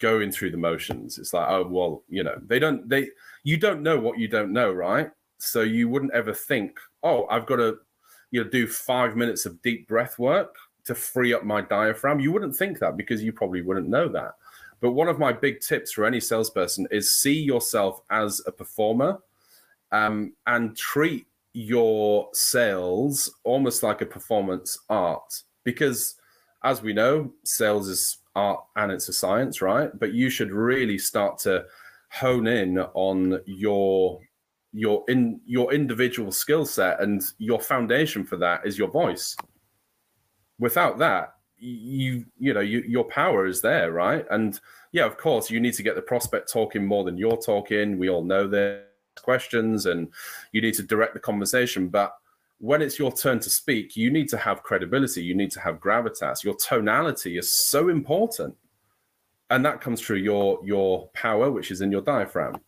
going 0.01 0.33
through 0.33 0.51
the 0.51 0.57
motions. 0.57 1.19
It's 1.19 1.33
like, 1.33 1.49
oh 1.49 1.67
well, 1.69 2.03
you 2.09 2.25
know, 2.25 2.41
they 2.47 2.59
don't 2.59 2.89
they 2.89 3.11
you 3.45 3.57
don't 3.57 3.83
know 3.83 3.99
what 3.99 4.19
you 4.19 4.29
don't 4.29 4.53
know, 4.53 4.73
right? 4.73 5.11
So 5.39 5.63
you 5.63 5.89
wouldn't 5.89 6.13
ever 6.13 6.35
think, 6.35 6.79
oh, 7.03 7.27
I've 7.31 7.47
got 7.47 7.57
to 7.57 7.79
you 8.31 8.43
know 8.43 8.51
do 8.51 8.67
five 8.67 9.17
minutes 9.17 9.47
of 9.47 9.61
deep 9.63 9.87
breath 9.87 10.19
work 10.19 10.57
to 10.85 10.95
free 10.95 11.33
up 11.33 11.45
my 11.45 11.61
diaphragm. 11.61 12.21
You 12.21 12.33
wouldn't 12.33 12.57
think 12.57 12.79
that 12.81 12.97
because 12.97 13.23
you 13.23 13.33
probably 13.33 13.63
wouldn't 13.63 13.89
know 13.89 14.09
that. 14.09 14.35
But 14.81 14.93
one 14.93 15.09
of 15.09 15.19
my 15.19 15.33
big 15.33 15.61
tips 15.61 15.93
for 15.93 16.07
any 16.07 16.21
salesperson 16.21 16.89
is 16.91 17.13
see 17.13 17.39
yourself 17.39 18.01
as 18.11 18.41
a 18.47 18.53
performer 18.53 19.19
um, 19.93 20.33
and 20.47 20.77
treat 20.77 21.27
your 21.53 22.29
sales 22.33 23.35
almost 23.45 23.83
like 23.83 24.01
a 24.01 24.07
performance 24.07 24.79
art 24.89 25.43
because 25.65 26.15
as 26.63 26.81
we 26.81 26.93
know 26.93 27.33
sales 27.45 27.89
is 27.89 28.19
art 28.35 28.61
and 28.77 28.93
it's 28.93 29.09
a 29.09 29.13
science, 29.13 29.63
right? 29.63 29.91
But 29.99 30.13
you 30.13 30.31
should 30.31 30.53
really 30.53 30.99
start 30.99 31.39
to 31.41 31.65
hone 32.11 32.47
in 32.47 32.79
on 32.79 33.41
your 33.47 34.21
your 34.73 35.05
in 35.09 35.41
your 35.47 35.73
individual 35.73 36.31
skill 36.31 36.65
set 36.65 37.01
and 37.01 37.23
your 37.39 37.61
foundation 37.61 38.25
for 38.25 38.37
that 38.37 38.65
is 38.65 38.79
your 38.79 38.91
voice. 38.91 39.37
Without 40.59 40.99
that, 40.99 41.35
you 41.59 42.25
you 42.39 42.55
know 42.55 42.61
you, 42.61 42.83
your 42.87 43.05
power 43.05 43.47
is 43.47 43.61
there, 43.61 43.93
right? 43.93 44.25
And 44.31 44.59
yeah, 44.93 45.05
of 45.07 45.17
course, 45.17 45.51
you 45.51 45.61
need 45.61 45.75
to 45.75 45.83
get 45.83 45.95
the 45.95 46.03
prospect 46.03 46.53
talking 46.53 46.87
more 46.87 47.05
than 47.05 47.19
you're 47.19 47.37
talking. 47.37 47.99
We 47.99 48.11
all 48.11 48.25
know 48.25 48.47
there's 48.47 48.85
questions, 49.23 49.87
and 49.87 50.09
you 50.53 50.61
need 50.61 50.75
to 50.75 50.83
direct 50.83 51.15
the 51.15 51.21
conversation, 51.21 51.89
but 51.89 52.15
when 52.61 52.83
it's 52.83 52.99
your 52.99 53.11
turn 53.11 53.41
to 53.41 53.49
speak, 53.49 53.97
you 53.97 54.11
need 54.11 54.29
to 54.29 54.37
have 54.37 54.63
credibility. 54.63 55.23
You 55.23 55.35
need 55.35 55.51
to 55.53 55.61
have 55.61 55.81
gravitas. 55.81 56.45
Your 56.45 56.55
tonality 56.55 57.39
is 57.39 57.53
so 57.53 57.89
important, 57.89 58.55
and 59.49 59.65
that 59.65 59.81
comes 59.81 60.01
through 60.01 60.19
your 60.19 60.61
your 60.63 61.09
power, 61.09 61.51
which 61.51 61.71
is 61.71 61.81
in 61.81 61.91
your 61.91 62.03
diaphragm. 62.03 62.61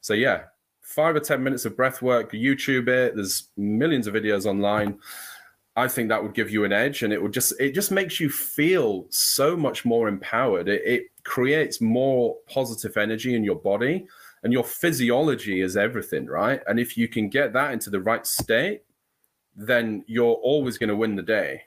So 0.00 0.14
yeah, 0.14 0.44
five 0.82 1.16
or 1.16 1.20
ten 1.20 1.42
minutes 1.42 1.64
of 1.64 1.76
breath 1.76 2.00
work. 2.00 2.32
YouTube 2.32 2.88
it. 2.88 3.16
There's 3.16 3.48
millions 3.56 4.06
of 4.06 4.14
videos 4.14 4.46
online. 4.46 5.00
I 5.74 5.88
think 5.88 6.08
that 6.08 6.22
would 6.22 6.34
give 6.34 6.50
you 6.50 6.64
an 6.64 6.72
edge, 6.72 7.02
and 7.02 7.12
it 7.12 7.20
would 7.20 7.32
just 7.32 7.52
it 7.58 7.74
just 7.74 7.90
makes 7.90 8.20
you 8.20 8.30
feel 8.30 9.06
so 9.10 9.56
much 9.56 9.84
more 9.84 10.06
empowered. 10.06 10.68
It, 10.68 10.82
it 10.84 11.02
creates 11.24 11.80
more 11.80 12.36
positive 12.48 12.96
energy 12.96 13.34
in 13.34 13.42
your 13.42 13.56
body, 13.56 14.06
and 14.44 14.52
your 14.52 14.64
physiology 14.64 15.60
is 15.60 15.76
everything, 15.76 16.26
right? 16.26 16.60
And 16.68 16.78
if 16.78 16.96
you 16.96 17.08
can 17.08 17.28
get 17.28 17.52
that 17.54 17.72
into 17.72 17.90
the 17.90 18.00
right 18.00 18.24
state 18.24 18.82
then 19.54 20.04
you're 20.06 20.34
always 20.34 20.78
going 20.78 20.88
to 20.88 20.96
win 20.96 21.16
the 21.16 21.22
day. 21.22 21.62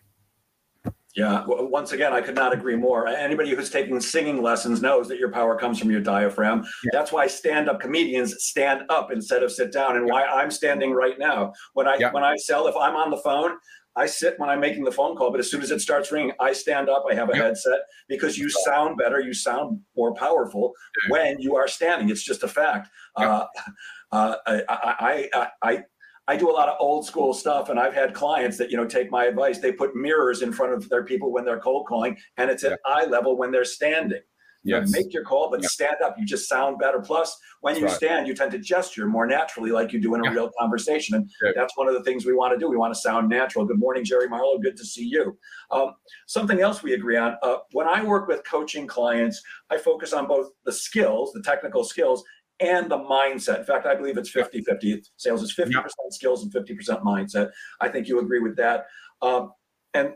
Yeah, 1.16 1.44
once 1.48 1.92
again, 1.92 2.12
I 2.12 2.22
could 2.22 2.34
not 2.34 2.54
agree 2.54 2.76
more. 2.76 3.08
Anybody 3.08 3.52
who's 3.52 3.70
taking 3.70 4.02
singing 4.02 4.42
lessons 4.42 4.82
knows 4.82 5.08
that 5.10 5.20
your 5.20 5.32
power 5.32 5.56
comes 5.56 5.78
from 5.78 5.92
your 5.92 6.02
diaphragm. 6.02 6.64
Yeah. 6.84 6.90
That's 6.92 7.12
why 7.12 7.28
stand-up 7.28 7.80
comedians 7.80 8.44
stand 8.44 8.82
up 8.90 9.12
instead 9.12 9.44
of 9.44 9.52
sit 9.52 9.72
down, 9.72 9.96
and 9.96 10.08
why 10.08 10.24
I'm 10.24 10.50
standing 10.50 10.92
right 10.92 11.20
now. 11.20 11.54
When 11.74 11.88
I 11.88 11.98
yeah. 12.00 12.12
when 12.12 12.24
I 12.24 12.36
sell, 12.38 12.66
if 12.66 12.76
I'm 12.76 12.96
on 12.96 13.12
the 13.12 13.18
phone, 13.18 13.52
I 13.96 14.08
sit 14.08 14.40
when 14.40 14.50
I'm 14.50 14.60
making 14.60 14.86
the 14.86 14.92
phone 14.92 15.16
call, 15.16 15.30
but 15.30 15.40
as 15.40 15.52
soon 15.52 15.62
as 15.62 15.70
it 15.70 15.82
starts 15.82 16.12
ringing, 16.12 16.34
I 16.40 16.52
stand 16.54 16.90
up. 16.90 17.06
I 17.10 17.14
have 17.14 17.30
a 17.30 17.36
headset 17.36 17.82
because 18.08 18.38
you 18.38 18.50
sound 18.50 18.98
better, 18.98 19.20
you 19.20 19.34
sound 19.34 19.80
more 19.96 20.16
powerful 20.16 20.74
when 21.10 21.40
you 21.40 21.56
are 21.56 21.68
standing. 21.68 22.10
It's 22.10 22.24
just 22.24 22.42
a 22.42 22.48
fact. 22.48 22.90
Uh, 23.16 23.46
uh, 24.12 24.36
I, 24.48 24.64
I, 24.68 25.30
I, 25.34 25.48
I 25.62 25.84
I 26.28 26.38
do 26.38 26.50
a 26.50 26.54
lot 26.54 26.70
of 26.70 26.78
old 26.80 27.06
school 27.06 27.34
stuff, 27.34 27.70
and 27.70 27.80
I've 27.80 27.94
had 27.94 28.14
clients 28.14 28.58
that 28.58 28.72
you 28.72 28.78
know 28.78 28.86
take 28.86 29.12
my 29.12 29.26
advice. 29.26 29.60
They 29.60 29.72
put 29.74 29.96
mirrors 29.96 30.42
in 30.42 30.54
front 30.54 30.74
of 30.74 30.88
their 30.90 31.04
people 31.04 31.32
when 31.32 31.44
they're 31.44 31.60
cold 31.60 31.88
calling, 31.88 32.18
and 32.38 32.50
it's 32.50 32.64
at 32.64 32.72
yeah. 32.72 32.78
eye 32.86 33.06
level 33.06 33.38
when 33.38 33.52
they're 33.52 33.66
standing. 33.66 34.22
You 34.66 34.80
know, 34.80 34.86
make 34.92 35.12
your 35.12 35.26
call, 35.26 35.50
but 35.52 35.62
Yeah. 35.62 35.68
stand 35.68 35.98
up. 36.02 36.16
You 36.18 36.26
just 36.26 36.48
sound 36.48 36.80
better. 36.80 37.02
Plus, 37.02 37.38
when 37.60 37.74
That's 37.74 37.82
you 37.82 37.88
right. 37.88 37.96
stand, 37.98 38.28
you 38.30 38.34
tend 38.34 38.52
to 38.52 38.60
gesture 38.60 39.06
more 39.06 39.28
naturally, 39.28 39.72
like 39.72 39.92
you 39.92 40.00
do 40.00 40.16
in 40.16 40.22
a 40.22 40.24
Yeah. 40.24 40.32
real 40.32 40.52
conversation. 40.58 41.16
And 41.18 41.30
Yeah. 41.44 41.52
that's 41.54 41.76
one 41.76 41.90
of 41.90 41.94
the 41.96 42.04
things 42.04 42.26
we 42.26 42.32
want 42.32 42.54
to 42.54 42.58
do. 42.58 42.70
We 42.70 42.78
want 42.78 42.94
to 42.94 43.00
sound 43.02 43.28
natural. 43.28 43.66
Good 43.66 43.78
morning, 43.78 44.06
Jerry 44.06 44.30
Marlowe. 44.30 44.58
Good 44.60 44.78
to 44.78 44.86
see 44.86 45.04
you. 45.04 45.38
Um, 45.70 45.96
something 46.28 46.62
else 46.62 46.82
we 46.82 46.94
agree 46.94 47.18
on. 47.18 47.36
Uh, 47.44 47.58
when 47.74 47.90
I 47.90 48.06
work 48.06 48.30
with 48.30 48.46
coaching 48.46 48.88
clients, 48.88 49.44
I 49.70 49.78
focus 49.78 50.14
on 50.14 50.28
both 50.28 50.52
the 50.64 50.72
skills, 50.72 51.34
the 51.34 51.42
technical 51.42 51.84
skills, 51.84 52.24
and 52.64 52.90
the 52.90 52.98
mindset. 52.98 53.60
In 53.60 53.66
fact, 53.66 53.86
I 53.86 53.96
believe 53.96 54.18
it's 54.18 54.30
50 54.30 54.62
50. 54.62 55.04
Sales 55.18 55.44
is 55.44 55.54
50% 55.54 55.72
skills 56.12 56.44
and 56.44 56.54
50% 56.54 57.04
mindset. 57.04 57.52
I 57.82 57.90
think 57.90 58.08
you 58.08 58.20
agree 58.20 58.40
with 58.40 58.56
that. 58.58 58.86
Um, 59.22 59.52
and 59.94 60.14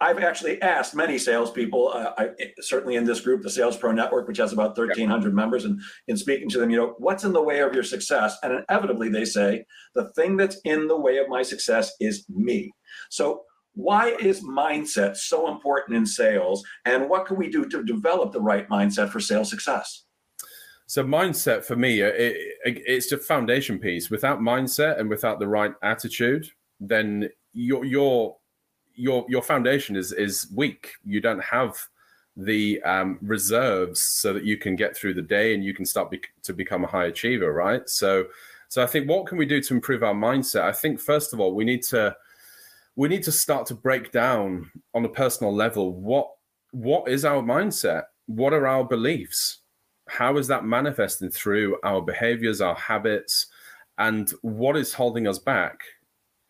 I've 0.00 0.18
actually 0.18 0.60
asked 0.60 0.94
many 0.94 1.18
salespeople, 1.18 1.92
uh, 1.94 2.12
I, 2.18 2.30
certainly 2.60 2.96
in 2.96 3.04
this 3.04 3.20
group, 3.20 3.42
the 3.42 3.50
Sales 3.50 3.76
Pro 3.76 3.92
Network, 3.92 4.26
which 4.26 4.38
has 4.38 4.52
about 4.52 4.76
1,300 4.76 5.32
members, 5.32 5.64
and 5.64 5.80
in 6.08 6.16
speaking 6.16 6.48
to 6.50 6.58
them, 6.58 6.68
you 6.68 6.76
know, 6.76 6.94
what's 6.98 7.24
in 7.24 7.32
the 7.32 7.42
way 7.42 7.60
of 7.60 7.72
your 7.72 7.84
success? 7.84 8.36
And 8.42 8.64
inevitably 8.68 9.08
they 9.08 9.24
say, 9.24 9.64
the 9.94 10.10
thing 10.12 10.36
that's 10.36 10.60
in 10.64 10.88
the 10.88 11.00
way 11.00 11.18
of 11.18 11.28
my 11.28 11.42
success 11.42 11.92
is 12.00 12.26
me. 12.28 12.72
So, 13.08 13.44
why 13.76 14.10
is 14.20 14.44
mindset 14.44 15.16
so 15.16 15.50
important 15.50 15.96
in 15.96 16.06
sales? 16.06 16.62
And 16.84 17.08
what 17.08 17.26
can 17.26 17.36
we 17.36 17.48
do 17.48 17.64
to 17.68 17.82
develop 17.82 18.32
the 18.32 18.40
right 18.40 18.68
mindset 18.68 19.08
for 19.08 19.20
sales 19.20 19.50
success? 19.50 20.03
So 20.86 21.02
mindset 21.02 21.64
for 21.64 21.76
me, 21.76 22.02
uh, 22.02 22.06
it, 22.08 22.36
it, 22.64 22.82
it's 22.86 23.12
a 23.12 23.18
foundation 23.18 23.78
piece. 23.78 24.10
Without 24.10 24.40
mindset 24.40 25.00
and 25.00 25.08
without 25.08 25.38
the 25.38 25.48
right 25.48 25.72
attitude, 25.82 26.46
then 26.80 27.28
your 27.52 27.84
your 27.84 28.36
your 28.94 29.24
your 29.28 29.42
foundation 29.42 29.96
is 29.96 30.12
is 30.12 30.46
weak. 30.54 30.92
You 31.04 31.20
don't 31.20 31.42
have 31.42 31.76
the 32.36 32.82
um, 32.82 33.18
reserves 33.22 34.00
so 34.00 34.32
that 34.32 34.44
you 34.44 34.56
can 34.56 34.76
get 34.76 34.96
through 34.96 35.14
the 35.14 35.22
day 35.22 35.54
and 35.54 35.64
you 35.64 35.72
can 35.72 35.86
start 35.86 36.10
be- 36.10 36.20
to 36.42 36.52
become 36.52 36.84
a 36.84 36.88
high 36.88 37.06
achiever, 37.06 37.52
right? 37.52 37.88
So, 37.88 38.24
so 38.68 38.82
I 38.82 38.86
think 38.86 39.08
what 39.08 39.26
can 39.26 39.38
we 39.38 39.46
do 39.46 39.60
to 39.60 39.74
improve 39.74 40.02
our 40.02 40.14
mindset? 40.14 40.62
I 40.62 40.72
think 40.72 41.00
first 41.00 41.32
of 41.32 41.40
all 41.40 41.54
we 41.54 41.64
need 41.64 41.82
to 41.84 42.14
we 42.96 43.08
need 43.08 43.22
to 43.24 43.32
start 43.32 43.66
to 43.66 43.74
break 43.74 44.12
down 44.12 44.70
on 44.94 45.04
a 45.04 45.08
personal 45.08 45.54
level 45.54 45.92
what 45.92 46.30
what 46.70 47.08
is 47.08 47.24
our 47.24 47.42
mindset 47.42 48.04
what 48.26 48.52
are 48.52 48.66
our 48.66 48.84
beliefs 48.84 49.60
how 50.08 50.36
is 50.36 50.46
that 50.46 50.64
manifesting 50.64 51.30
through 51.30 51.78
our 51.84 52.02
behaviors 52.02 52.60
our 52.60 52.74
habits 52.74 53.46
and 53.98 54.30
what 54.42 54.76
is 54.76 54.92
holding 54.92 55.26
us 55.26 55.38
back 55.38 55.80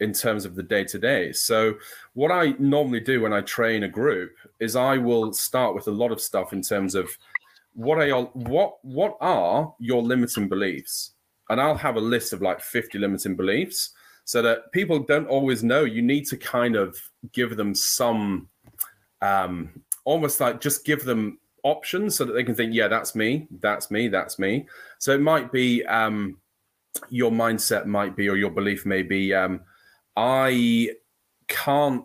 in 0.00 0.12
terms 0.12 0.44
of 0.44 0.54
the 0.54 0.62
day 0.62 0.84
to 0.84 0.98
day 0.98 1.32
so 1.32 1.74
what 2.14 2.32
i 2.32 2.54
normally 2.58 3.00
do 3.00 3.20
when 3.20 3.32
i 3.32 3.40
train 3.42 3.84
a 3.84 3.88
group 3.88 4.32
is 4.60 4.74
i 4.74 4.98
will 4.98 5.32
start 5.32 5.74
with 5.74 5.86
a 5.86 5.90
lot 5.90 6.10
of 6.10 6.20
stuff 6.20 6.52
in 6.52 6.60
terms 6.60 6.94
of 6.94 7.08
what 7.74 7.98
are 7.98 8.06
your, 8.06 8.24
what 8.32 8.84
what 8.84 9.16
are 9.20 9.74
your 9.78 10.02
limiting 10.02 10.48
beliefs? 10.48 11.12
And 11.50 11.60
i'll 11.60 11.76
have 11.76 11.96
a 11.96 12.00
list 12.00 12.32
of 12.32 12.40
like 12.40 12.60
50 12.60 12.98
limiting 12.98 13.36
beliefs 13.36 13.90
so 14.24 14.40
that 14.40 14.72
people 14.72 15.00
don't 15.00 15.26
always 15.26 15.62
know. 15.62 15.84
You 15.84 16.00
need 16.00 16.26
to 16.28 16.38
kind 16.38 16.76
of 16.76 16.96
give 17.32 17.56
them 17.56 17.74
some 17.74 18.48
um 19.20 19.82
almost 20.04 20.40
like 20.40 20.60
just 20.60 20.84
give 20.84 21.04
them 21.04 21.38
options 21.64 22.14
so 22.14 22.24
that 22.24 22.34
they 22.34 22.44
can 22.44 22.54
think 22.54 22.72
yeah 22.72 22.86
that's 22.86 23.14
me 23.14 23.48
that's 23.58 23.90
me 23.90 24.08
that's 24.08 24.38
me. 24.38 24.66
So 24.98 25.12
it 25.12 25.20
might 25.20 25.50
be 25.50 25.84
um 25.86 26.38
your 27.08 27.32
mindset 27.32 27.86
might 27.86 28.14
be 28.14 28.28
or 28.28 28.36
your 28.36 28.50
belief 28.50 28.86
may 28.86 29.02
be 29.02 29.34
um 29.34 29.60
i 30.16 30.90
can't 31.48 32.04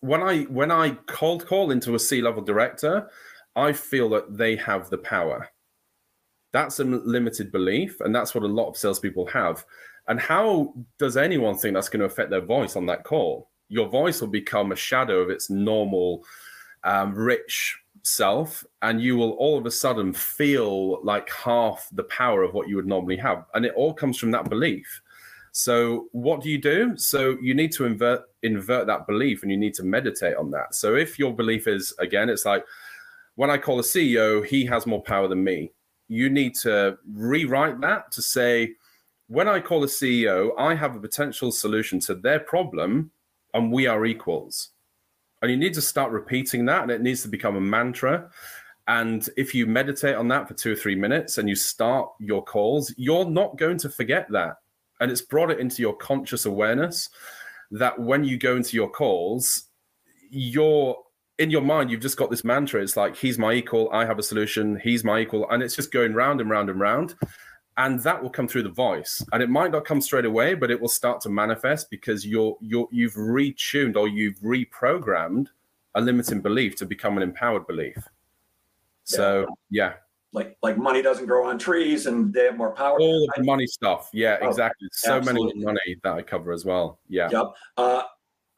when 0.00 0.22
i 0.22 0.44
when 0.44 0.70
i 0.70 0.90
cold 1.06 1.46
call 1.46 1.70
into 1.70 1.94
a 1.94 1.98
c 1.98 2.22
level 2.22 2.42
director 2.42 3.10
i 3.56 3.72
feel 3.72 4.08
that 4.10 4.36
they 4.36 4.56
have 4.56 4.88
the 4.88 4.98
power. 4.98 5.48
That's 6.52 6.80
a 6.80 6.84
limited 6.84 7.52
belief 7.52 8.00
and 8.00 8.14
that's 8.14 8.34
what 8.34 8.44
a 8.44 8.48
lot 8.48 8.68
of 8.68 8.76
salespeople 8.76 9.26
have. 9.26 9.64
And 10.08 10.20
how 10.20 10.74
does 10.98 11.16
anyone 11.16 11.58
think 11.58 11.74
that's 11.74 11.88
going 11.88 12.00
to 12.00 12.06
affect 12.06 12.30
their 12.30 12.40
voice 12.40 12.76
on 12.76 12.86
that 12.86 13.04
call? 13.04 13.50
Your 13.68 13.88
voice 13.88 14.20
will 14.20 14.28
become 14.28 14.70
a 14.70 14.76
shadow 14.76 15.18
of 15.18 15.28
its 15.28 15.50
normal, 15.50 16.24
um, 16.84 17.14
rich 17.14 17.76
self, 18.06 18.64
and 18.82 19.00
you 19.00 19.16
will 19.16 19.32
all 19.32 19.58
of 19.58 19.66
a 19.66 19.70
sudden 19.70 20.12
feel 20.12 21.02
like 21.02 21.30
half 21.30 21.88
the 21.92 22.04
power 22.04 22.42
of 22.42 22.54
what 22.54 22.68
you 22.68 22.76
would 22.76 22.86
normally 22.86 23.16
have. 23.16 23.44
And 23.54 23.66
it 23.66 23.74
all 23.74 23.92
comes 23.92 24.18
from 24.18 24.30
that 24.30 24.48
belief. 24.48 25.02
So, 25.52 26.08
what 26.12 26.42
do 26.42 26.50
you 26.50 26.58
do? 26.58 26.96
So, 26.96 27.36
you 27.40 27.54
need 27.54 27.72
to 27.72 27.84
invert 27.84 28.22
invert 28.42 28.86
that 28.86 29.06
belief, 29.06 29.42
and 29.42 29.50
you 29.50 29.56
need 29.58 29.74
to 29.74 29.82
meditate 29.82 30.36
on 30.36 30.50
that. 30.52 30.74
So, 30.74 30.94
if 30.94 31.18
your 31.18 31.34
belief 31.34 31.66
is 31.66 31.94
again, 31.98 32.28
it's 32.28 32.44
like 32.44 32.64
when 33.34 33.50
I 33.50 33.58
call 33.58 33.78
a 33.80 33.82
CEO, 33.82 34.44
he 34.44 34.64
has 34.66 34.86
more 34.86 35.02
power 35.02 35.28
than 35.28 35.42
me. 35.42 35.72
You 36.08 36.30
need 36.30 36.54
to 36.62 36.98
rewrite 37.12 37.80
that 37.80 38.12
to 38.12 38.22
say 38.22 38.74
when 39.28 39.48
I 39.48 39.60
call 39.60 39.82
a 39.82 39.88
CEO, 39.88 40.50
I 40.56 40.74
have 40.74 40.94
a 40.94 41.00
potential 41.00 41.50
solution 41.50 41.98
to 42.00 42.14
their 42.14 42.38
problem 42.38 43.10
and 43.54 43.72
we 43.72 43.86
are 43.86 44.06
equals. 44.06 44.70
And 45.42 45.50
you 45.50 45.56
need 45.56 45.74
to 45.74 45.82
start 45.82 46.12
repeating 46.12 46.64
that 46.66 46.82
and 46.82 46.90
it 46.90 47.02
needs 47.02 47.22
to 47.22 47.28
become 47.28 47.56
a 47.56 47.60
mantra. 47.60 48.30
And 48.88 49.28
if 49.36 49.54
you 49.54 49.66
meditate 49.66 50.14
on 50.14 50.28
that 50.28 50.48
for 50.48 50.54
two 50.54 50.72
or 50.72 50.76
three 50.76 50.94
minutes 50.94 51.38
and 51.38 51.48
you 51.48 51.56
start 51.56 52.08
your 52.18 52.44
calls, 52.44 52.94
you're 52.96 53.28
not 53.28 53.58
going 53.58 53.78
to 53.78 53.88
forget 53.88 54.30
that. 54.30 54.58
And 55.00 55.10
it's 55.10 55.20
brought 55.20 55.50
it 55.50 55.60
into 55.60 55.82
your 55.82 55.96
conscious 55.96 56.46
awareness 56.46 57.10
that 57.70 57.98
when 57.98 58.24
you 58.24 58.38
go 58.38 58.56
into 58.56 58.76
your 58.76 58.88
calls, 58.88 59.64
you're 60.30 60.96
in 61.38 61.50
your 61.50 61.62
mind, 61.62 61.90
you've 61.90 62.00
just 62.00 62.16
got 62.16 62.30
this 62.30 62.44
mantra. 62.44 62.80
It's 62.80 62.96
like, 62.96 63.16
he's 63.16 63.38
my 63.38 63.52
equal, 63.52 63.90
I 63.92 64.06
have 64.06 64.18
a 64.18 64.22
solution, 64.22 64.80
he's 64.82 65.04
my 65.04 65.20
equal. 65.20 65.50
And 65.50 65.62
it's 65.62 65.76
just 65.76 65.92
going 65.92 66.14
round 66.14 66.40
and 66.40 66.48
round 66.48 66.70
and 66.70 66.80
round 66.80 67.14
and 67.78 68.00
that 68.00 68.22
will 68.22 68.30
come 68.30 68.48
through 68.48 68.62
the 68.62 68.68
voice. 68.70 69.24
And 69.32 69.42
it 69.42 69.50
might 69.50 69.70
not 69.70 69.84
come 69.84 70.00
straight 70.00 70.24
away 70.24 70.54
but 70.54 70.70
it 70.70 70.80
will 70.80 70.88
start 70.88 71.20
to 71.22 71.28
manifest 71.28 71.90
because 71.90 72.26
you're 72.26 72.56
you're 72.60 72.88
you've 72.90 73.14
retuned 73.14 73.96
or 73.96 74.08
you've 74.08 74.38
reprogrammed 74.38 75.48
a 75.94 76.00
limiting 76.00 76.40
belief 76.40 76.76
to 76.76 76.86
become 76.86 77.16
an 77.16 77.22
empowered 77.22 77.66
belief. 77.66 77.96
So 79.04 79.46
yeah. 79.70 79.94
Like 80.32 80.56
like 80.62 80.76
money 80.76 81.02
doesn't 81.02 81.26
grow 81.26 81.48
on 81.48 81.58
trees 81.58 82.06
and 82.06 82.32
they 82.32 82.44
have 82.44 82.56
more 82.56 82.72
power. 82.72 82.98
all 82.98 83.26
the 83.36 83.42
money 83.44 83.66
stuff. 83.66 84.10
Yeah 84.12 84.38
Oh, 84.42 84.48
exactly. 84.48 84.88
So 84.92 85.20
many 85.20 85.52
money 85.54 85.96
that 86.02 86.12
i 86.14 86.22
cover 86.22 86.52
as 86.52 86.64
well. 86.64 86.98
Yeah. 87.08 87.28
Yep. 87.30 87.46
Uh, 87.76 88.02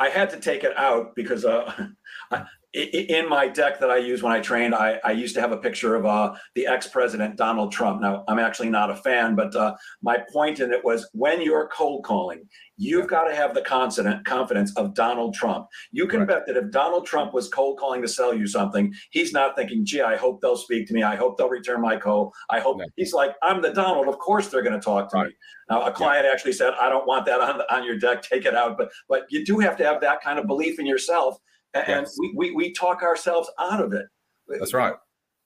I 0.01 0.09
had 0.09 0.31
to 0.31 0.39
take 0.41 0.63
it 0.65 0.77
out 0.77 1.15
because 1.17 1.45
uh, 1.45 1.73
i- 2.31 2.45
in 2.79 3.29
my 3.29 3.49
deck 3.49 3.81
that 3.81 3.91
I 3.91 3.97
use 3.97 4.23
when 4.23 4.33
I 4.33 4.41
trained, 4.41 4.75
I, 4.75 5.01
I 5.05 5.11
used 5.13 5.35
to 5.35 5.41
have 5.41 5.53
a 5.53 5.57
picture 5.57 5.95
of 5.97 6.07
uh, 6.07 6.35
the 6.55 6.67
ex-president 6.67 7.37
Donald 7.37 7.73
Trump. 7.73 8.01
Now, 8.01 8.25
I'm 8.29 8.39
actually 8.39 8.71
not 8.71 8.91
a 8.91 8.97
fan, 8.97 9.35
but 9.35 9.55
uh, 9.57 9.75
my 10.03 10.19
point 10.33 10.61
in 10.61 10.73
it 10.73 10.85
was 10.85 11.09
when 11.13 11.43
you're 11.43 11.69
cold 11.73 12.05
calling, 12.05 12.49
you've 12.77 13.09
got 13.09 13.25
to 13.25 13.35
have 13.35 13.55
the 13.55 13.63
confident 13.63 14.25
confidence 14.25 14.73
of 14.77 14.95
Donald 14.95 15.35
Trump. 15.35 15.67
You 15.91 16.07
can 16.07 16.21
Right. 16.21 16.29
bet 16.29 16.47
that 16.47 16.57
if 16.57 16.71
Donald 16.71 17.07
Trump 17.07 17.35
was 17.35 17.49
cold 17.49 17.79
calling 17.79 18.01
to 18.03 18.09
sell 18.09 18.33
you 18.33 18.47
something, 18.47 18.95
he's 19.11 19.33
not 19.33 19.57
thinking, 19.57 19.85
"Gee, 19.85 20.01
I 20.03 20.17
hope 20.17 20.41
they'll 20.41 20.57
speak 20.57 20.87
to 20.89 20.95
me. 20.95 21.03
I 21.03 21.17
hope 21.17 21.37
they'll 21.37 21.49
return 21.49 21.81
my 21.81 21.97
call. 21.97 22.33
I 22.51 22.61
hope." 22.61 22.79
No. 22.79 22.85
He's 22.97 23.13
like, 23.13 23.35
"I'm 23.43 23.61
the 23.63 23.71
Donald. 23.73 24.07
Of 24.07 24.19
course 24.19 24.49
they're 24.49 24.63
going 24.63 24.79
to 24.79 24.85
talk 24.85 25.11
to 25.11 25.17
Right. 25.17 25.27
me." 25.29 25.35
Now, 25.71 25.83
a 25.83 25.91
client 25.91 26.27
actually 26.27 26.53
said, 26.53 26.73
"I 26.81 26.89
don't 26.89 27.07
want 27.07 27.27
that 27.27 27.41
on 27.41 27.61
on 27.71 27.85
your 27.85 27.99
deck. 27.99 28.23
Take 28.23 28.45
it 28.47 28.55
out." 28.55 28.79
But 28.79 28.91
but 29.09 29.23
you 29.31 29.45
do 29.45 29.59
have 29.59 29.77
to 29.79 29.85
have 29.85 30.01
that 30.03 30.21
kind 30.23 30.39
of 30.39 30.47
belief 30.47 30.79
in 30.79 30.87
yourself, 30.87 31.39
and 31.75 31.85
Yes. 31.87 32.17
we, 32.19 32.33
we 32.35 32.51
we 32.53 32.73
talk 32.73 33.03
ourselves 33.03 33.51
out 33.59 33.81
of 33.81 33.93
it. 33.93 34.07
That's 34.49 34.75
right. 34.75 34.95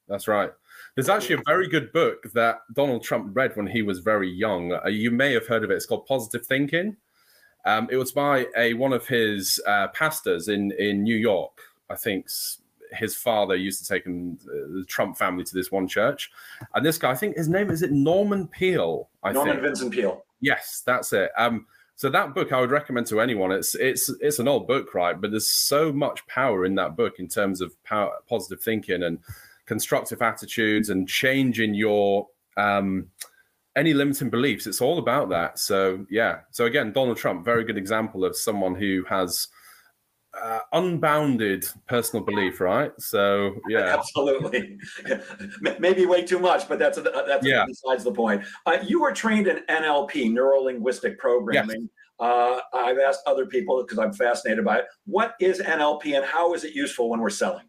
That's 0.09 0.29
right. 0.29 0.51
There's 0.95 1.09
actually 1.09 1.37
a 1.37 1.43
very 1.47 1.69
good 1.69 1.93
book 1.93 2.31
that 2.35 2.61
Donald 2.75 3.03
Trump 3.03 3.35
read 3.35 3.57
when 3.57 3.67
he 3.67 3.83
was 3.83 4.01
very 4.01 4.31
young. 4.31 4.73
Uh, 4.73 4.89
you 4.89 5.11
may 5.11 5.33
have 5.33 5.47
heard 5.47 5.65
of 5.65 5.71
it. 5.71 5.75
It's 5.75 5.87
called 5.87 6.07
Positive 6.07 6.45
Thinking. 6.47 6.97
Um, 7.65 7.89
it 7.91 7.97
was 7.97 8.13
by 8.13 8.47
a 8.57 8.75
one 8.75 8.93
of 8.93 9.07
his 9.07 9.61
uh, 9.67 9.89
pastors 9.89 10.49
in 10.49 10.73
in 10.73 11.03
New 11.03 11.17
York. 11.17 11.59
I 11.91 11.97
think 11.97 12.27
his 12.93 13.17
father 13.17 13.57
used 13.57 13.83
to 13.83 13.89
take 13.89 14.05
him, 14.05 14.39
uh, 14.43 14.79
the 14.81 14.85
Trump 14.87 15.17
family 15.17 15.45
to 15.45 15.55
this 15.55 15.73
one 15.73 15.89
church, 15.89 16.31
and 16.75 16.85
this 16.85 16.99
guy, 16.99 17.11
I 17.11 17.15
think 17.15 17.37
his 17.37 17.49
name 17.49 17.71
is 17.71 17.83
it 17.83 17.91
Norman 17.93 18.47
Peale. 18.49 19.09
I 19.23 19.33
Norman 19.33 19.55
think. 19.55 19.63
Vincent 19.65 19.93
Peale. 19.95 20.25
Yes, 20.41 20.83
that's 20.85 21.13
it. 21.13 21.31
Um, 21.39 21.67
so 22.03 22.11
that 22.11 22.35
book 22.35 22.51
I 22.51 22.61
would 22.61 22.73
recommend 22.73 23.07
to 23.07 23.21
anyone. 23.21 23.53
It's 23.53 23.77
it's 23.77 24.09
it's 24.21 24.41
an 24.41 24.49
old 24.49 24.67
book, 24.67 24.93
right? 24.93 25.21
But 25.21 25.31
there's 25.31 25.47
so 25.47 25.93
much 25.93 26.27
power 26.27 26.65
in 26.65 26.75
that 26.75 26.97
book 26.97 27.21
in 27.21 27.29
terms 27.29 27.61
of 27.61 27.81
power, 27.85 28.11
positive 28.29 28.61
thinking 28.61 29.05
and 29.05 29.21
constructive 29.67 30.21
attitudes 30.21 30.91
and 30.91 31.09
changing 31.09 31.75
your 31.75 32.27
um, 32.57 33.07
any 33.77 33.95
limiting 33.95 34.31
beliefs. 34.31 34.67
It's 34.67 34.81
all 34.81 34.99
about 34.99 35.29
that. 35.29 35.61
So 35.61 36.05
yeah. 36.11 36.41
So 36.51 36.65
again, 36.65 36.91
Donald 36.91 37.19
Trump, 37.19 37.45
very 37.45 37.63
good 37.63 37.79
example 37.79 38.25
of 38.25 38.37
someone 38.37 38.75
who 38.75 39.05
has 39.09 39.47
uh, 40.41 40.61
unbounded 40.73 41.67
personal 41.87 42.25
belief, 42.25 42.61
right? 42.61 42.93
So 42.99 43.55
yeah, 43.69 43.97
Absolutely. 43.99 44.79
Maybe 45.79 46.07
way 46.07 46.25
too 46.25 46.39
much, 46.39 46.69
but 46.69 46.79
that's 46.79 46.99
a, 46.99 47.03
that's 47.03 47.47
Yeah. 47.47 47.65
besides 47.67 48.05
the 48.05 48.13
point. 48.13 48.43
Uh, 48.67 48.79
you 48.85 49.01
were 49.01 49.13
trained 49.13 49.47
in 49.47 49.59
NLP, 49.69 50.33
neuro 50.33 50.63
linguistic 50.63 51.19
programming. 51.19 51.89
Uh, 52.19 52.61
I've 52.73 52.99
asked 52.99 53.23
other 53.27 53.47
people 53.47 53.83
because 53.83 53.99
I'm 53.99 54.13
fascinated 54.13 54.65
by 54.65 54.79
it. 54.79 54.85
What 55.07 55.35
is 55.41 55.61
NLP 55.61 56.17
and 56.17 56.25
how 56.25 56.55
is 56.55 56.65
it 56.65 56.75
useful 56.75 57.11
when 57.11 57.21
we're 57.21 57.31
selling? 57.31 57.65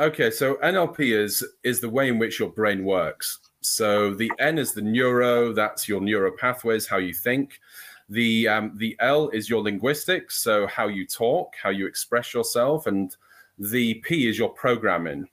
Okay, 0.00 0.30
so 0.30 0.54
NLP 0.56 1.12
is 1.12 1.44
is 1.64 1.80
the 1.80 1.88
way 1.88 2.08
in 2.08 2.18
which 2.18 2.38
your 2.38 2.50
brain 2.50 2.84
works. 2.84 3.40
So 3.60 4.14
the 4.14 4.30
N 4.38 4.56
is 4.56 4.72
the 4.72 4.82
neuro, 4.82 5.52
that's 5.52 5.88
your 5.88 6.00
neural 6.00 6.32
pathways, 6.38 6.86
how 6.86 6.98
you 6.98 7.12
think. 7.12 7.58
The 8.08 8.48
um, 8.48 8.72
the 8.76 8.96
L 9.00 9.28
is 9.30 9.50
your 9.50 9.62
linguistics, 9.62 10.38
so 10.38 10.66
how 10.66 10.88
you 10.88 11.06
talk, 11.06 11.54
how 11.62 11.70
you 11.70 11.86
express 11.86 12.32
yourself, 12.32 12.86
and 12.86 13.14
the 13.58 13.94
P 13.94 14.28
is 14.28 14.38
your 14.38 14.48
programming. 14.50 15.28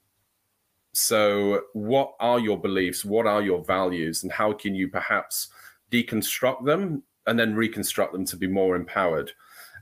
So 0.91 1.61
what 1.73 2.13
are 2.19 2.39
your 2.39 2.59
beliefs? 2.59 3.05
What 3.05 3.27
are 3.27 3.41
your 3.41 3.63
values, 3.63 4.23
and 4.23 4.31
how 4.31 4.53
can 4.53 4.75
you 4.75 4.89
perhaps 4.89 5.49
deconstruct 5.91 6.65
them 6.65 7.03
and 7.27 7.39
then 7.39 7.55
reconstruct 7.55 8.13
them 8.13 8.25
to 8.25 8.37
be 8.37 8.47
more 8.47 8.75
empowered? 8.75 9.31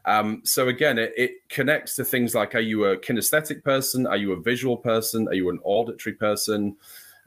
Um, 0.05 0.41
so 0.43 0.67
again, 0.67 0.97
it, 0.97 1.13
it, 1.15 1.31
connects 1.49 1.95
to 1.95 2.05
things 2.05 2.35
like: 2.35 2.53
Are 2.53 2.59
you 2.59 2.85
a 2.85 2.97
kinesthetic 2.97 3.63
person? 3.63 4.05
Are 4.05 4.17
you 4.17 4.33
a 4.33 4.41
visual 4.41 4.77
person? 4.77 5.27
Are 5.29 5.33
you 5.33 5.49
an 5.49 5.59
auditory 5.63 6.15
person? 6.15 6.75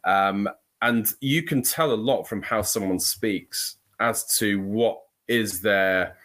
Um, 0.05 0.48
and 0.83 1.12
you 1.20 1.42
can 1.42 1.62
tell 1.62 1.92
a 1.92 1.94
lot 1.94 2.29
from 2.29 2.42
how 2.42 2.62
someone 2.62 3.00
speaks 3.00 3.79
as 3.98 4.37
to 4.37 4.61
what 4.61 5.00
is 5.28 5.60
their 5.60 6.16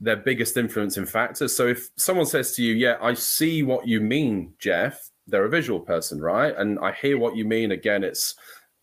their 0.00 0.16
biggest 0.16 0.56
influencing 0.56 1.06
factor. 1.06 1.46
So 1.46 1.68
if 1.68 1.90
someone 1.96 2.26
says 2.26 2.56
to 2.56 2.62
you, 2.62 2.74
"Yeah, 2.74 2.96
I 3.00 3.14
see 3.14 3.62
what 3.62 3.86
you 3.86 4.00
mean, 4.00 4.54
Jeff," 4.58 5.10
they're 5.26 5.44
a 5.44 5.48
visual 5.50 5.80
person, 5.80 6.20
right? 6.20 6.54
And 6.56 6.78
I 6.80 6.92
hear 6.92 7.18
what 7.18 7.36
you 7.36 7.44
mean. 7.44 7.70
Again, 7.70 8.02
it's 8.02 8.34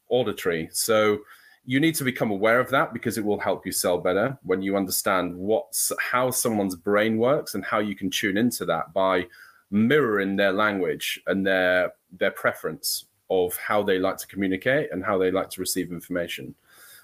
auditory. 0.10 0.70
So 0.72 1.20
you 1.66 1.80
need 1.80 1.96
to 1.96 2.04
become 2.04 2.32
aware 2.32 2.60
of 2.60 2.70
that 2.70 2.94
because 2.94 3.18
it 3.18 3.24
will 3.24 3.40
help 3.40 3.66
you 3.66 3.72
sell 3.72 4.00
better 4.00 4.38
when 4.44 4.62
you 4.62 4.76
understand 4.76 5.36
what's 5.36 5.92
how 6.00 6.32
someone's 6.32 6.76
brain 6.76 7.18
works 7.18 7.54
and 7.54 7.64
how 7.64 7.80
you 7.80 7.96
can 7.96 8.10
tune 8.10 8.38
into 8.38 8.66
that 8.66 8.92
by 8.94 9.28
mirroring 9.72 10.36
their 10.36 10.52
language 10.52 11.22
and 11.28 11.46
their 11.46 11.94
their 12.18 12.32
preference 12.32 13.06
of 13.30 13.56
how 13.58 13.84
they 13.84 14.00
like 14.00 14.18
to 14.18 14.28
communicate 14.28 14.92
and 14.92 15.04
how 15.04 15.18
they 15.18 15.30
like 15.30 15.50
to 15.52 15.62
receive 15.62 15.92
information. 15.92 16.56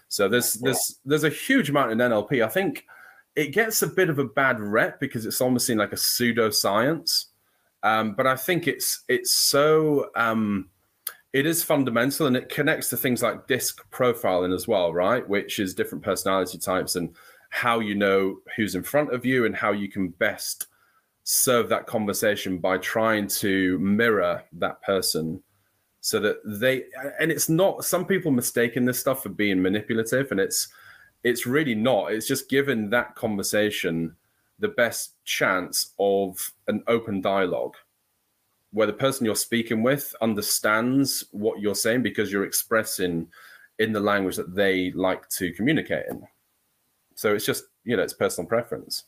So 0.08 0.30
there's 0.30 0.54
there's 0.54 1.00
there's 1.06 1.24
a 1.24 1.30
huge 1.30 1.70
amount 1.70 1.92
in 1.92 1.98
NLP. 1.98 2.44
I 2.44 2.50
think 2.50 2.86
it 3.36 3.48
gets 3.48 3.82
a 3.82 3.88
bit 3.88 4.10
of 4.10 4.20
a 4.20 4.26
bad 4.26 4.60
rep 4.60 5.00
because 5.00 5.26
it's 5.26 5.42
almost 5.42 5.68
seen 5.68 5.78
like 5.78 5.92
a 5.94 5.98
pseudoscience. 5.98 7.26
Um, 7.84 8.14
but 8.14 8.28
I 8.28 8.36
think 8.36 8.68
it's 8.68 9.04
it's 9.08 9.36
so 9.36 10.10
um, 10.16 10.70
it 11.34 11.46
is 11.46 11.64
fundamental 11.64 12.28
and 12.28 12.38
it 12.38 12.50
connects 12.50 12.90
to 12.90 12.98
things 12.98 13.22
like 13.22 13.48
disc 13.48 13.86
profiling 13.92 14.56
as 14.56 14.68
well, 14.68 14.94
right? 14.94 15.28
Which 15.28 15.60
is 15.60 15.74
different 15.74 16.04
personality 16.04 16.58
types 16.58 16.96
and 16.96 17.14
how 17.50 17.80
you 17.80 17.96
know 17.96 18.38
who's 18.56 18.76
in 18.76 18.84
front 18.84 19.14
of 19.14 19.26
you 19.26 19.46
and 19.46 19.56
how 19.56 19.72
you 19.72 19.90
can 19.90 20.10
best 20.10 20.68
serve 21.24 21.70
that 21.70 21.88
conversation 21.88 22.58
by 22.58 22.78
trying 22.78 23.28
to 23.28 23.78
mirror 23.80 24.44
that 24.54 24.82
person 24.82 25.42
so 26.06 26.20
that 26.20 26.38
they 26.46 26.84
and 27.20 27.32
it's 27.32 27.50
not 27.50 27.84
some 27.84 28.06
people 28.06 28.30
mistaken 28.30 28.86
this 28.86 29.00
stuff 29.00 29.24
for 29.24 29.30
being 29.30 29.60
manipulative 29.60 30.30
and 30.30 30.40
it's 30.40 30.68
it's 31.24 31.48
really 31.48 31.74
not 31.74 32.12
it's 32.12 32.28
just 32.28 32.48
given 32.48 32.92
that 32.92 33.16
conversation 33.16 34.16
the 34.60 34.68
best 34.68 35.16
chance 35.24 35.94
of 35.98 36.52
an 36.68 36.84
open 36.86 37.22
dialogue 37.22 37.76
where 38.72 38.86
the 38.86 38.94
person 38.94 39.26
you're 39.26 39.36
speaking 39.36 39.82
with 39.82 40.14
understands 40.22 41.24
what 41.32 41.60
you're 41.60 41.74
saying 41.74 42.04
because 42.04 42.32
you're 42.32 42.46
expressing 42.46 43.28
in 43.80 43.92
the 43.92 44.00
language 44.00 44.36
that 44.36 44.54
they 44.54 44.92
like 44.92 45.28
to 45.30 45.52
communicate 45.54 46.06
in. 46.08 46.22
So 47.16 47.34
it's 47.34 47.46
just, 47.46 47.64
you 47.84 47.98
know, 47.98 48.04
it's 48.04 48.14
personal 48.14 48.48
preference. 48.48 49.06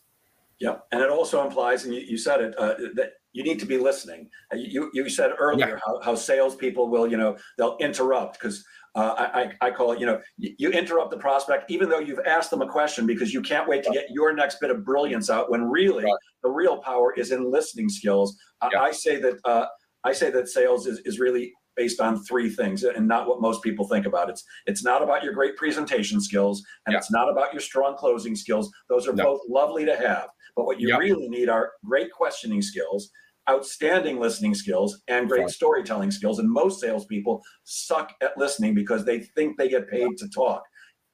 Yeah. 0.58 0.78
And 0.92 1.02
it 1.02 1.10
also 1.10 1.46
implies, 1.46 1.86
and 1.86 1.94
you, 1.94 2.02
you 2.02 2.18
said 2.18 2.42
it, 2.42 2.58
uh, 2.58 2.74
that 2.96 3.14
you 3.38 3.44
need 3.44 3.60
to 3.60 3.68
be 3.68 3.78
listening. 3.78 4.28
You, 4.52 4.90
you 4.96 5.08
said 5.10 5.34
earlier 5.38 5.70
yeah. 5.70 5.80
how, 5.86 6.02
how 6.02 6.16
salespeople 6.16 6.90
will, 6.90 7.06
you 7.06 7.18
know, 7.18 7.38
they'll 7.60 7.78
interrupt 7.80 8.40
because 8.40 8.66
uh, 8.96 9.14
I, 9.16 9.52
I 9.62 9.70
call 9.70 9.92
it, 9.92 10.00
you 10.00 10.08
know, 10.08 10.20
you 10.40 10.72
interrupt 10.72 11.12
the 11.12 11.20
prospect 11.20 11.70
even 11.70 11.88
though 11.88 12.00
you've 12.00 12.26
asked 12.26 12.50
them 12.50 12.64
a 12.64 12.68
question 12.68 13.06
because 13.06 13.32
you 13.32 13.44
can't 13.44 13.70
wait 13.70 13.84
to 13.84 13.92
get 13.92 14.08
your 14.10 14.34
next 14.34 14.60
bit 14.60 14.72
of 14.72 14.84
brilliance 14.84 15.30
out. 15.30 15.52
When 15.52 15.66
really 15.66 16.04
right. 16.04 16.14
the 16.42 16.50
real 16.50 16.80
power 16.80 17.14
is 17.14 17.32
in 17.32 17.52
listening 17.52 17.90
skills. 17.90 18.36
Yeah. 18.72 18.82
I, 18.82 18.92
say 18.92 19.22
that 19.22 19.38
uh, 19.46 19.68
I 20.04 20.14
say 20.14 20.32
that 20.32 20.50
sales 20.50 20.88
is, 20.88 20.98
is 21.06 21.20
really 21.20 21.54
based 21.76 22.02
on 22.02 22.24
three 22.24 22.50
things 22.50 22.84
and 22.84 23.08
not 23.08 23.28
what 23.28 23.40
most 23.40 23.62
people 23.62 23.88
think 23.88 24.08
about. 24.08 24.32
It's 24.32 24.44
it's 24.66 24.84
not 24.84 25.04
about 25.04 25.24
your 25.24 25.34
great 25.34 25.56
presentation 25.58 26.20
skills 26.20 26.64
and 26.88 26.94
yeah. 26.94 26.98
it's 26.98 27.12
not 27.12 27.30
about 27.30 27.54
your 27.54 27.62
strong 27.62 27.96
closing 27.96 28.36
skills. 28.36 28.72
Those 28.90 29.08
are 29.08 29.14
no. 29.14 29.24
both 29.26 29.42
lovely 29.48 29.86
to 29.86 29.96
have. 29.96 30.30
But 30.56 30.66
what 30.66 30.80
you 30.80 30.98
really 30.98 31.30
need 31.30 31.50
are 31.50 31.74
great 31.86 32.12
questioning 32.12 32.64
skills 32.64 33.12
outstanding 33.50 34.20
listening 34.20 34.54
skills 34.54 35.02
and 35.08 35.30
great 35.30 35.50
storytelling 35.50 36.12
skills. 36.12 36.40
And 36.40 36.50
most 36.50 36.82
salespeople 36.82 37.42
suck 37.64 38.14
at 38.22 38.38
listening 38.38 38.74
because 38.74 39.06
they 39.06 39.20
think 39.20 39.58
they 39.58 39.70
get 39.70 39.90
paid 39.90 40.18
to 40.18 40.30
talk. 40.30 40.64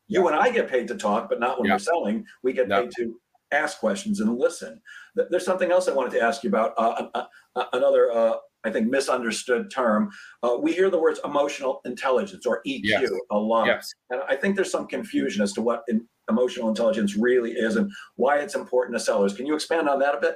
You 0.08 0.28
and 0.28 0.36
I 0.36 0.52
get 0.52 0.69
paid 0.69 0.88
to 0.89 0.96
talk, 0.96 1.30
but 1.30 1.39
not 1.39 1.60
when 1.60 1.72
we're 1.72 1.80
selling. 1.80 2.26
We 2.43 2.54
get 2.54 2.69
paid 2.69 2.91
to 2.98 3.19
ask 3.52 3.80
questions 3.80 4.19
and 4.19 4.38
listen. 4.38 4.82
There's 5.15 5.46
something 5.46 5.72
else 5.72 5.88
I 5.88 5.93
wanted 5.93 6.12
to 6.13 6.22
ask 6.22 6.43
you 6.43 6.50
about. 6.50 6.74
Uh, 6.78 7.08
uh, 7.13 7.26
uh, 7.56 7.65
another, 7.74 8.12
uh, 8.12 8.34
I 8.63 8.72
think, 8.72 8.89
misunderstood 8.89 9.69
term. 9.72 10.10
Uh, 10.41 10.58
we 10.60 10.74
hear 10.74 10.89
the 10.89 11.00
words 11.00 11.19
emotional 11.24 11.82
intelligence 11.86 12.46
or 12.46 12.62
EQ 12.67 12.82
yes. 12.84 13.12
a 13.32 13.38
lot. 13.38 13.67
Yes. 13.67 13.93
And 14.10 14.22
I 14.28 14.36
think 14.36 14.56
there's 14.56 14.72
some 14.72 14.88
confusion 14.88 15.41
as 15.41 15.54
to 15.54 15.62
what 15.62 15.84
in, 15.88 16.06
emotional 16.30 16.69
intelligence 16.69 17.15
really 17.15 17.52
is 17.52 17.76
and 17.76 17.91
why 18.15 18.39
it's 18.39 18.56
important 18.56 18.98
to 18.98 19.04
sellers. 19.04 19.34
Can 19.34 19.46
you 19.46 19.56
expand 19.56 19.88
on 19.88 20.00
that 20.00 20.15
a 20.15 20.19
bit? 20.19 20.36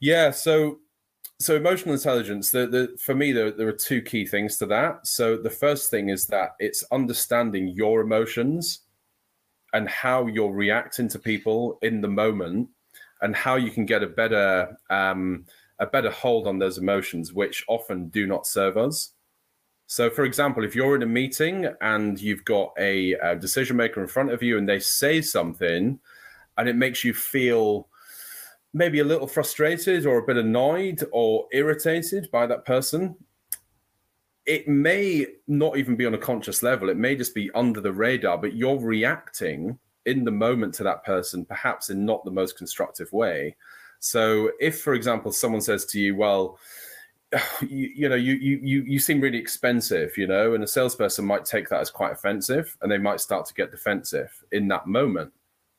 Yeah. 0.00 0.30
So 0.30 0.78
so 1.38 1.54
emotional 1.54 1.94
intelligence 1.94 2.50
the, 2.50 2.66
the, 2.66 2.96
for 2.98 3.14
me 3.14 3.32
there, 3.32 3.50
there 3.50 3.68
are 3.68 3.72
two 3.72 4.00
key 4.00 4.24
things 4.24 4.56
to 4.58 4.66
that. 4.66 5.06
So 5.06 5.36
the 5.36 5.50
first 5.50 5.90
thing 5.90 6.08
is 6.08 6.26
that 6.26 6.56
it's 6.58 6.84
understanding 6.90 7.68
your 7.68 8.00
emotions 8.00 8.80
and 9.72 9.88
how 9.88 10.26
you're 10.26 10.52
reacting 10.52 11.08
to 11.08 11.18
people 11.18 11.78
in 11.82 12.00
the 12.00 12.08
moment 12.08 12.68
and 13.20 13.36
how 13.36 13.56
you 13.56 13.70
can 13.70 13.84
get 13.84 14.02
a 14.02 14.06
better 14.06 14.78
um, 14.88 15.44
a 15.78 15.86
better 15.86 16.10
hold 16.10 16.46
on 16.46 16.58
those 16.58 16.78
emotions 16.78 17.34
which 17.34 17.64
often 17.68 18.08
do 18.08 18.26
not 18.26 18.46
serve 18.46 18.78
us. 18.78 19.12
So 19.86 20.08
for 20.08 20.24
example 20.24 20.64
if 20.64 20.74
you're 20.74 20.96
in 20.96 21.02
a 21.02 21.06
meeting 21.06 21.68
and 21.82 22.18
you've 22.18 22.46
got 22.46 22.72
a, 22.78 23.12
a 23.12 23.36
decision 23.36 23.76
maker 23.76 24.00
in 24.00 24.08
front 24.08 24.32
of 24.32 24.42
you 24.42 24.56
and 24.56 24.66
they 24.66 24.78
say 24.78 25.20
something 25.20 25.98
and 26.56 26.68
it 26.68 26.76
makes 26.76 27.04
you 27.04 27.12
feel 27.12 27.88
maybe 28.76 29.00
a 29.00 29.04
little 29.04 29.26
frustrated 29.26 30.04
or 30.04 30.18
a 30.18 30.22
bit 30.22 30.36
annoyed 30.36 31.02
or 31.10 31.46
irritated 31.50 32.30
by 32.30 32.46
that 32.46 32.66
person, 32.66 33.16
it 34.44 34.68
may 34.68 35.26
not 35.48 35.78
even 35.78 35.96
be 35.96 36.04
on 36.04 36.12
a 36.12 36.18
conscious 36.18 36.62
level. 36.62 36.90
It 36.90 36.98
may 36.98 37.16
just 37.16 37.34
be 37.34 37.50
under 37.54 37.80
the 37.80 37.92
radar, 37.92 38.36
but 38.36 38.54
you're 38.54 38.78
reacting 38.78 39.78
in 40.04 40.24
the 40.24 40.30
moment 40.30 40.74
to 40.74 40.82
that 40.84 41.04
person, 41.04 41.46
perhaps 41.46 41.88
in 41.88 42.04
not 42.04 42.22
the 42.24 42.30
most 42.30 42.58
constructive 42.58 43.10
way. 43.12 43.56
So, 43.98 44.52
if, 44.60 44.82
for 44.82 44.92
example, 44.92 45.32
someone 45.32 45.62
says 45.62 45.86
to 45.86 45.98
you, 45.98 46.14
"Well," 46.14 46.58
you, 47.62 47.90
you, 47.96 48.08
know, 48.10 48.14
you 48.14 48.34
you 48.34 48.82
you 48.82 48.98
seem 48.98 49.22
really 49.22 49.38
expensive, 49.38 50.18
you 50.18 50.26
know, 50.26 50.54
and 50.54 50.62
a 50.62 50.66
salesperson 50.66 51.24
might 51.24 51.46
take 51.46 51.70
that 51.70 51.80
as 51.80 51.90
quite 51.90 52.12
offensive, 52.12 52.76
and 52.82 52.92
they 52.92 52.98
might 52.98 53.20
start 53.20 53.46
to 53.46 53.54
get 53.54 53.70
defensive 53.70 54.44
in 54.52 54.68
that 54.68 54.86
moment 54.86 55.32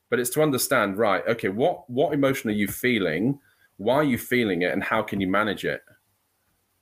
but 0.10 0.20
it's 0.20 0.30
to 0.32 0.41
understand 0.41 0.98
right 0.98 1.24
okay 1.28 1.50
what 1.50 1.89
what 1.89 2.13
emotion 2.13 2.50
are 2.50 2.54
you 2.54 2.67
feeling? 2.67 3.39
Why 3.78 3.96
are 3.96 4.04
you 4.04 4.17
feeling 4.17 4.63
it? 4.63 4.74
And 4.74 4.84
how 4.84 5.04
can 5.04 5.22
you 5.22 5.28
manage 5.28 5.63
it? 5.63 5.84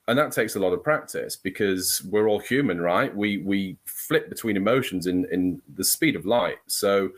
And 0.08 0.18
that 0.18 0.32
takes 0.32 0.56
a 0.56 0.60
lot 0.60 0.72
of 0.72 0.84
practice 0.84 1.36
because 1.36 2.02
we're 2.10 2.28
all 2.28 2.40
human 2.40 2.80
right? 2.80 3.16
We 3.16 3.40
we 3.40 3.78
flip 3.86 4.30
between 4.30 4.58
emotions 4.58 5.08
in 5.08 5.26
in 5.32 5.62
the 5.76 5.84
speed 5.84 6.16
of 6.16 6.26
light. 6.26 6.58
So 6.68 7.10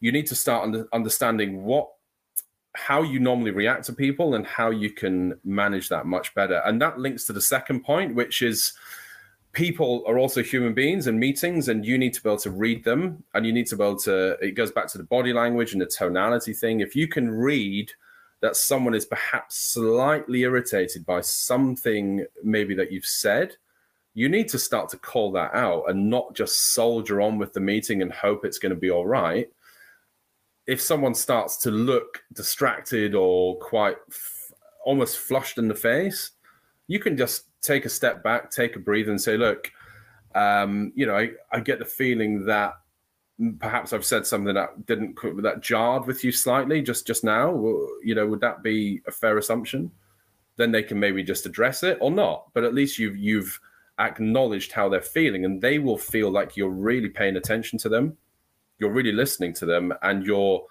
you 0.00 0.10
need 0.10 0.26
to 0.26 0.34
start 0.34 0.64
under, 0.64 0.88
understanding 0.92 1.62
what 1.64 1.88
how 2.74 3.02
you 3.02 3.20
normally 3.20 3.50
react 3.50 3.84
to 3.84 3.92
people 3.92 4.34
and 4.34 4.46
how 4.46 4.70
you 4.70 4.90
can 4.90 5.38
manage 5.44 5.90
that 5.90 6.06
much 6.06 6.34
better. 6.34 6.62
And 6.64 6.80
that 6.80 6.98
links 6.98 7.26
to 7.26 7.34
the 7.34 7.40
second 7.40 7.84
point 7.84 8.14
which 8.14 8.40
is 8.40 8.72
people 9.52 10.02
are 10.06 10.18
also 10.18 10.42
human 10.42 10.72
beings 10.72 11.06
and 11.06 11.18
meetings 11.18 11.68
and 11.68 11.84
you 11.84 11.98
need 11.98 12.14
to 12.14 12.22
be 12.22 12.28
able 12.28 12.38
to 12.38 12.50
read 12.50 12.82
them 12.84 13.22
and 13.34 13.44
you 13.44 13.52
need 13.52 13.66
to 13.66 13.76
be 13.76 13.84
able 13.84 13.98
to 13.98 14.32
it 14.40 14.52
goes 14.52 14.72
back 14.72 14.86
to 14.88 14.98
the 14.98 15.04
body 15.04 15.32
language 15.32 15.72
and 15.72 15.82
the 15.82 15.86
tonality 15.86 16.54
thing. 16.54 16.80
If 16.80 16.96
you 16.96 17.06
can 17.06 17.30
read 17.30 17.92
that 18.40 18.56
someone 18.56 18.94
is 18.94 19.04
perhaps 19.04 19.56
slightly 19.56 20.42
irritated 20.42 21.04
by 21.04 21.20
something 21.20 22.24
maybe 22.42 22.74
that 22.74 22.90
you've 22.90 23.04
said 23.04 23.56
you 24.14 24.28
need 24.28 24.48
to 24.48 24.58
start 24.58 24.90
to 24.90 24.98
call 24.98 25.32
that 25.32 25.54
out 25.54 25.84
and 25.88 26.10
not 26.10 26.34
just 26.34 26.72
soldier 26.72 27.20
on 27.20 27.38
with 27.38 27.52
the 27.52 27.60
meeting 27.60 28.02
and 28.02 28.12
hope 28.12 28.44
it's 28.44 28.58
going 28.58 28.74
to 28.74 28.78
be 28.78 28.90
all 28.90 29.06
right. 29.06 29.50
If 30.66 30.82
someone 30.82 31.14
starts 31.14 31.56
to 31.58 31.70
look 31.70 32.22
distracted 32.34 33.14
or 33.14 33.58
quite 33.58 33.96
f- 34.10 34.52
almost 34.84 35.18
flushed 35.18 35.58
in 35.58 35.68
the 35.68 35.74
face 35.74 36.32
you 36.88 36.98
can 36.98 37.16
just 37.16 37.44
take 37.62 37.84
a 37.84 37.88
step 37.88 38.22
back, 38.22 38.50
take 38.50 38.76
a 38.76 38.80
breathe, 38.80 39.08
and 39.08 39.20
say, 39.20 39.36
look, 39.36 39.70
um, 40.34 40.92
you 40.94 41.06
know, 41.06 41.16
I, 41.16 41.30
I 41.50 41.60
get 41.60 41.78
the 41.78 41.84
feeling 41.84 42.44
that 42.46 42.74
perhaps 43.58 43.92
I've 43.92 44.04
said 44.04 44.26
something 44.26 44.54
that 44.54 44.86
didn't 44.86 45.18
that 45.42 45.62
jarred 45.62 46.06
with 46.06 46.22
you 46.22 46.32
slightly 46.32 46.82
just 46.82 47.06
just 47.06 47.24
now. 47.24 47.54
You 48.02 48.14
know, 48.14 48.26
would 48.26 48.40
that 48.40 48.62
be 48.62 49.00
a 49.06 49.10
fair 49.10 49.38
assumption? 49.38 49.90
then 50.56 50.70
they 50.70 50.82
can 50.82 50.98
maybe 50.98 51.22
just 51.22 51.46
address 51.46 51.82
it 51.82 51.98
or 52.00 52.10
not. 52.10 52.46
But 52.54 52.64
at 52.64 52.74
least 52.74 52.98
you've 52.98 53.16
you've 53.16 53.58
acknowledged 53.98 54.72
how 54.72 54.88
they're 54.88 55.00
feeling, 55.00 55.44
and 55.44 55.60
they 55.60 55.78
will 55.78 55.98
feel 55.98 56.30
like 56.30 56.56
you're 56.56 56.70
really 56.70 57.08
paying 57.08 57.36
attention 57.36 57.78
to 57.80 57.88
them, 57.88 58.16
you're 58.78 58.92
really 58.92 59.12
listening 59.12 59.54
to 59.54 59.66
them, 59.66 59.92
and 60.02 60.24
you're 60.24 60.64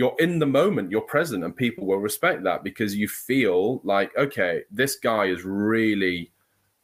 you're 0.00 0.16
in 0.18 0.38
the 0.38 0.46
moment, 0.46 0.90
you're 0.90 1.02
present, 1.02 1.44
and 1.44 1.54
people 1.54 1.84
will 1.84 1.98
respect 1.98 2.42
that 2.42 2.64
because 2.64 2.96
you 2.96 3.06
feel 3.06 3.82
like, 3.84 4.10
okay, 4.16 4.62
this 4.70 4.96
guy 4.96 5.26
is 5.26 5.44
really 5.44 6.32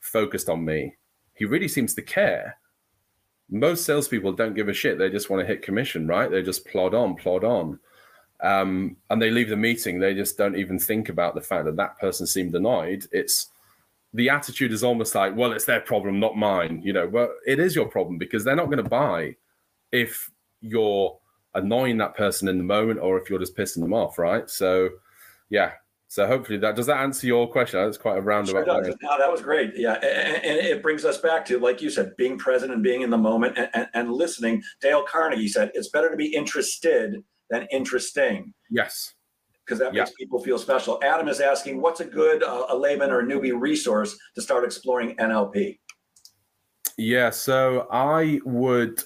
focused 0.01 0.51
on 0.51 0.63
me. 0.63 0.95
He 1.33 1.47
really 1.47 1.67
seems 1.67 1.95
to 1.95 2.03
care. 2.03 2.59
Most 3.49 3.87
salespeople 3.87 4.35
don't 4.35 4.53
give 4.53 4.69
a 4.69 4.75
shit. 4.75 4.99
They 4.99 5.09
just 5.09 5.31
want 5.31 5.41
to 5.41 5.47
hit 5.47 5.63
commission, 5.63 6.07
right? 6.07 6.31
They 6.31 6.43
just 6.43 6.67
plod 6.67 6.93
on, 6.93 7.15
plod 7.15 7.43
on. 7.43 7.79
Um, 8.43 8.99
and 9.09 9.23
they 9.23 9.31
leave 9.31 9.49
the 9.49 9.57
meeting. 9.57 9.99
They 9.99 10.13
just 10.13 10.37
don't 10.37 10.59
even 10.59 10.79
think 10.79 11.09
about 11.09 11.35
the 11.35 11.41
fact 11.41 11.65
that 11.65 11.77
that 11.77 11.99
person 11.99 12.27
seemed 12.27 12.55
annoyed. 12.55 13.07
It's 13.13 13.49
the 14.13 14.29
attitude 14.29 14.73
is 14.73 14.85
almost 14.85 15.15
like, 15.15 15.35
well, 15.35 15.53
it's 15.53 15.65
their 15.65 15.81
problem, 15.81 16.21
not 16.21 16.37
mine. 16.37 16.83
You 16.85 16.93
know, 16.93 17.09
well, 17.09 17.33
it 17.47 17.61
is 17.61 17.75
your 17.75 17.89
problem 17.89 18.19
because 18.19 18.45
they're 18.45 18.55
not 18.55 18.67
going 18.67 18.85
to 18.85 18.91
buy 18.91 19.37
if 19.91 20.31
you're 20.61 21.19
annoying 21.57 21.99
that 21.99 22.15
person 22.15 22.49
in 22.49 22.59
the 22.59 22.65
moment 22.65 23.01
or 23.01 23.19
if 23.19 23.29
you're 23.29 23.39
just 23.39 23.57
pissing 23.57 23.81
them 23.81 23.95
off, 23.95 24.19
right? 24.19 24.49
So, 24.49 24.91
yeah. 25.51 25.73
So 26.09 26.27
hopefully 26.27 26.59
that 26.59 26.77
does 26.77 26.87
that 26.87 27.01
answer 27.01 27.27
your 27.27 27.51
question. 27.51 27.85
That's 27.85 27.99
quite 27.99 28.19
a 28.19 28.21
roundabout. 28.21 28.65
Sure. 28.65 28.95
No, 29.03 29.19
that 29.19 29.31
was 29.31 29.43
great. 29.43 29.73
Yeah, 29.75 29.95
and, 29.95 30.45
and, 30.45 30.59
it 30.59 30.81
brings 30.81 31.05
us 31.05 31.19
back 31.19 31.45
to, 31.47 31.59
like 31.59 31.83
you 31.83 31.91
said, 31.91 32.17
being 32.17 32.39
present 32.39 32.73
and 32.73 32.81
being 32.81 33.03
in 33.03 33.11
the 33.11 33.19
moment 33.19 33.59
and, 33.59 33.69
and, 33.75 33.89
and 33.93 34.13
listening. 34.13 34.63
Dale 34.81 35.03
Carnegie 35.03 35.49
said, 35.49 35.73
"It's 35.75 35.89
better 35.89 36.09
to 36.09 36.17
be 36.17 36.33
interested 36.33 37.25
than 37.51 37.67
interesting." 37.73 38.55
Yes 38.71 39.15
because 39.67 39.81
that 39.81 39.93
makes 39.93 40.13
people 40.13 40.41
feel 40.41 40.59
special. 40.59 41.01
Adam 41.03 41.27
is 41.29 41.41
asking, 41.41 41.81
what's 41.81 42.01
a 42.01 42.05
good 42.05 42.43
uh, 42.43 42.67
a 42.69 42.77
layman 42.77 43.11
or 43.11 43.21
a 43.21 43.25
newbie 43.25 43.59
resource 43.59 44.17
to 44.37 44.41
start 44.41 44.65
exploring 44.65 45.17
NLP? 45.17 45.79
Yeah, 46.97 47.31
so 47.31 47.87
I 47.91 48.41
would, 48.45 49.03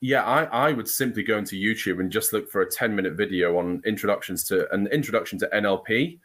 yeah, 0.00 0.24
I, 0.24 0.44
I 0.44 0.72
would 0.72 0.88
simply 0.88 1.22
go 1.22 1.38
into 1.38 1.56
YouTube 1.56 2.00
and 2.00 2.10
just 2.10 2.32
look 2.32 2.50
for 2.50 2.62
a 2.62 2.70
10 2.70 2.94
minute 2.94 3.14
video 3.14 3.58
on 3.58 3.82
introductions 3.84 4.44
to 4.44 4.72
an 4.72 4.86
introduction 4.88 5.38
to 5.40 5.48
NLP. 5.48 6.18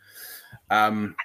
Um, 0.70 1.16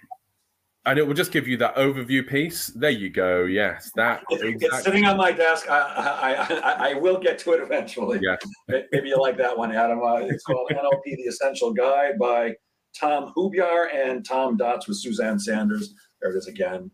and 0.87 1.01
it 1.01 1.07
will 1.07 1.15
just 1.15 1.33
give 1.33 1.49
you 1.49 1.57
that 1.57 1.75
overview 1.75 2.27
piece. 2.27 2.69
There 2.69 2.91
you 2.91 3.11
go. 3.11 3.45
Yes, 3.45 3.91
that. 3.97 4.23
It's, 4.31 4.43
exactly. 4.43 4.69
it's 4.69 4.85
sitting 4.85 5.05
on 5.05 5.17
my 5.17 5.33
desk. 5.33 5.69
I, 5.69 5.81
I, 5.81 6.55
I, 6.55 6.91
I, 6.91 6.95
will 6.95 7.19
get 7.19 7.41
to 7.41 7.53
it 7.55 7.61
eventually. 7.61 8.21
Yeah. 8.23 8.37
Maybe 8.69 9.09
you 9.09 9.21
like 9.21 9.37
that 9.39 9.59
one, 9.59 9.73
Adam. 9.73 10.01
Uh, 10.01 10.19
it's 10.19 10.45
called 10.45 10.71
NLP: 10.71 11.03
The 11.05 11.25
Essential 11.25 11.73
Guide 11.73 12.19
by 12.21 12.55
Tom 12.99 13.33
Hoobyar 13.37 13.93
and 13.93 14.25
Tom 14.25 14.57
Dotz 14.57 14.87
with 14.87 14.99
Suzanne 14.99 15.41
Sanders. 15.41 15.93
There 16.23 16.33
it 16.33 16.39
is 16.39 16.47
again. 16.47 16.91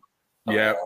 Yeah. 0.47 0.71
Uh, 0.71 0.85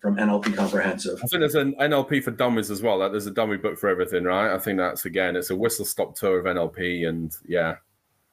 from 0.00 0.16
NLP 0.16 0.54
Comprehensive. 0.54 1.18
I 1.22 1.26
think 1.26 1.40
there's 1.40 1.54
an 1.54 1.74
NLP 1.74 2.22
for 2.22 2.30
dummies 2.30 2.70
as 2.70 2.82
well. 2.82 2.98
Like, 2.98 3.10
There's 3.10 3.26
a 3.26 3.32
dummy 3.32 3.56
book 3.56 3.78
for 3.78 3.88
everything, 3.88 4.24
right? 4.24 4.54
I 4.54 4.58
think 4.58 4.78
that's 4.78 5.04
again, 5.06 5.36
it's 5.36 5.50
a 5.50 5.56
whistle 5.56 5.84
stop 5.84 6.14
tour 6.14 6.38
of 6.38 6.44
NLP, 6.44 7.08
and 7.08 7.34
yeah. 7.46 7.76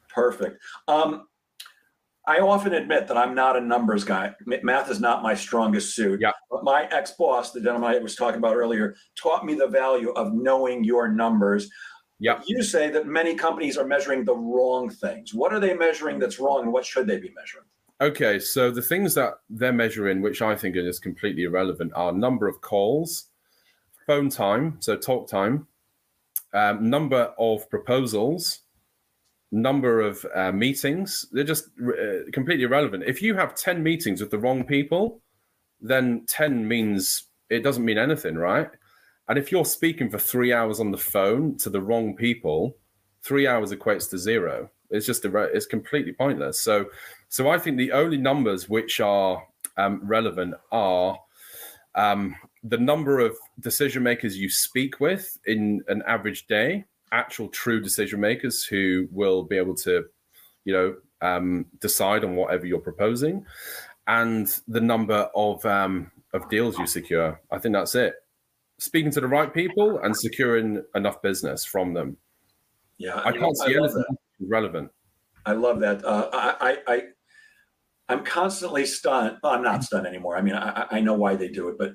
Perfect. 0.09 0.61
Um, 0.87 1.27
I 2.27 2.39
often 2.39 2.73
admit 2.73 3.07
that 3.07 3.17
I'm 3.17 3.35
not 3.35 3.55
a 3.55 3.61
numbers 3.61 4.03
guy. 4.03 4.33
Math 4.45 4.89
is 4.89 4.99
not 4.99 5.21
my 5.21 5.35
strongest 5.35 5.95
suit. 5.95 6.21
Yeah. 6.21 6.31
But 6.49 6.63
my 6.63 6.87
ex 6.91 7.11
boss, 7.11 7.51
the 7.51 7.61
gentleman 7.61 7.91
I 7.91 7.99
was 7.99 8.15
talking 8.15 8.39
about 8.39 8.55
earlier, 8.55 8.95
taught 9.15 9.45
me 9.45 9.53
the 9.53 9.67
value 9.67 10.09
of 10.11 10.33
knowing 10.33 10.83
your 10.83 11.07
numbers. 11.07 11.69
Yeah. 12.19 12.41
You 12.47 12.63
say 12.63 12.89
that 12.91 13.05
many 13.05 13.35
companies 13.35 13.77
are 13.77 13.85
measuring 13.85 14.23
the 14.23 14.35
wrong 14.35 14.89
things. 14.89 15.33
What 15.33 15.53
are 15.53 15.59
they 15.59 15.75
measuring 15.75 16.17
that's 16.17 16.39
wrong, 16.39 16.63
and 16.63 16.73
what 16.73 16.85
should 16.85 17.07
they 17.07 17.17
be 17.17 17.31
measuring? 17.35 17.65
Okay, 18.01 18.39
so 18.39 18.71
the 18.71 18.81
things 18.81 19.13
that 19.13 19.35
they're 19.49 19.71
measuring, 19.71 20.21
which 20.21 20.41
I 20.41 20.55
think 20.55 20.75
is 20.75 20.99
completely 20.99 21.43
irrelevant, 21.43 21.93
are 21.95 22.11
number 22.11 22.45
of 22.47 22.59
calls, 22.59 23.27
phone 24.05 24.29
time, 24.29 24.77
so 24.81 24.97
talk 24.97 25.29
time, 25.29 25.67
um, 26.53 26.89
number 26.89 27.33
of 27.39 27.69
proposals, 27.69 28.61
number 29.51 30.01
of 30.01 30.25
uh, 30.35 30.51
meetings. 30.51 31.25
They're 31.31 31.45
just 31.45 31.69
uh, 31.81 32.29
completely 32.33 32.65
irrelevant. 32.65 33.03
If 33.07 33.21
you 33.21 33.35
have 33.35 33.55
10 33.55 33.81
meetings 33.81 34.19
with 34.19 34.31
the 34.31 34.39
wrong 34.39 34.65
people, 34.65 35.21
then 35.79 36.25
10 36.27 36.67
means 36.67 37.29
it 37.49 37.63
doesn't 37.63 37.85
mean 37.85 37.97
anything, 37.97 38.35
right? 38.35 38.69
And 39.29 39.37
if 39.37 39.51
you're 39.51 39.65
speaking 39.65 40.09
for 40.09 40.19
three 40.19 40.51
hours 40.51 40.81
on 40.81 40.91
the 40.91 40.97
phone 40.97 41.57
to 41.59 41.69
the 41.69 41.81
wrong 41.81 42.15
people, 42.15 42.77
three 43.23 43.47
hours 43.47 43.71
equates 43.71 44.09
to 44.09 44.17
zero. 44.17 44.69
It's 44.89 45.05
just 45.05 45.25
a, 45.25 45.37
it's 45.45 45.65
completely 45.65 46.13
pointless. 46.13 46.59
So, 46.59 46.87
so 47.29 47.49
I 47.49 47.57
think 47.57 47.77
the 47.77 47.91
only 47.91 48.17
numbers 48.17 48.69
which 48.69 48.99
are 48.99 49.43
um, 49.77 50.01
relevant 50.03 50.55
are 50.71 51.17
um, 51.95 52.35
the 52.63 52.77
number 52.77 53.19
of 53.19 53.37
decision 53.59 54.03
makers 54.03 54.37
you 54.37 54.49
speak 54.49 54.99
with 54.99 55.37
in 55.45 55.83
an 55.87 56.03
average 56.07 56.47
day, 56.47 56.85
actual 57.11 57.47
true 57.49 57.81
decision 57.81 58.19
makers 58.19 58.63
who 58.63 59.07
will 59.11 59.43
be 59.43 59.57
able 59.57 59.75
to, 59.75 60.05
you 60.65 60.73
know, 60.73 60.95
um, 61.21 61.65
decide 61.79 62.23
on 62.23 62.35
whatever 62.35 62.65
you're 62.65 62.79
proposing, 62.79 63.45
and 64.07 64.59
the 64.67 64.81
number 64.81 65.29
of 65.35 65.65
um, 65.65 66.11
of 66.33 66.49
deals 66.49 66.77
you 66.77 66.85
secure. 66.85 67.39
I 67.51 67.57
think 67.57 67.73
that's 67.73 67.95
it. 67.95 68.13
Speaking 68.77 69.11
to 69.11 69.21
the 69.21 69.27
right 69.27 69.53
people 69.53 69.99
and 69.99 70.15
securing 70.15 70.83
enough 70.95 71.21
business 71.21 71.63
from 71.63 71.93
them. 71.93 72.17
Yeah, 72.97 73.21
I 73.23 73.31
can't 73.31 73.57
see 73.57 73.75
anything 73.75 74.03
relevant. 74.39 74.89
I 75.45 75.53
love 75.53 75.79
that. 75.81 76.03
Uh, 76.03 76.29
I, 76.33 76.77
I, 76.87 76.93
I, 78.07 78.13
am 78.13 78.23
constantly 78.23 78.85
stunned. 78.85 79.37
Well, 79.43 79.53
I'm 79.53 79.63
not 79.63 79.83
stunned 79.83 80.07
anymore. 80.07 80.37
I 80.37 80.41
mean, 80.41 80.55
I, 80.55 80.87
I 80.91 80.99
know 81.01 81.13
why 81.13 81.35
they 81.35 81.49
do 81.49 81.69
it, 81.69 81.77
but 81.77 81.93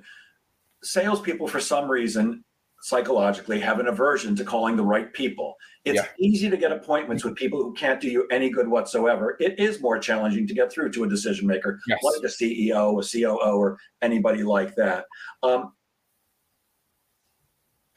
salespeople, 0.82 1.49
for 1.49 1.61
some 1.61 1.91
reason, 1.91 2.45
psychologically 2.82 3.61
have 3.61 3.78
an 3.78 3.88
aversion 3.88 4.34
to 4.36 4.45
calling 4.45 4.76
the 4.76 4.84
right 4.84 5.12
people. 5.12 5.55
It's 5.84 5.97
yeah. 5.97 6.07
easy 6.18 6.49
to 6.49 6.57
get 6.57 6.72
appointments 6.72 7.24
with 7.24 7.34
people 7.34 7.62
who 7.62 7.74
can't 7.74 8.01
do 8.01 8.09
you 8.09 8.26
any 8.30 8.51
good 8.51 8.68
whatsoever. 8.68 9.36
It 9.38 9.59
is 9.59 9.80
more 9.80 9.99
challenging 9.99 10.47
to 10.47 10.55
get 10.55 10.72
through 10.72 10.93
to 10.93 11.05
a 11.05 11.09
decision 11.09 11.47
maker, 11.47 11.78
yes. 11.86 11.99
like 12.03 12.22
a 12.22 12.26
CEO, 12.26 12.99
a 12.99 13.07
COO, 13.07 13.59
or 13.59 13.78
anybody 14.01 14.43
like 14.43 14.74
that. 14.76 15.05
Um, 15.43 15.72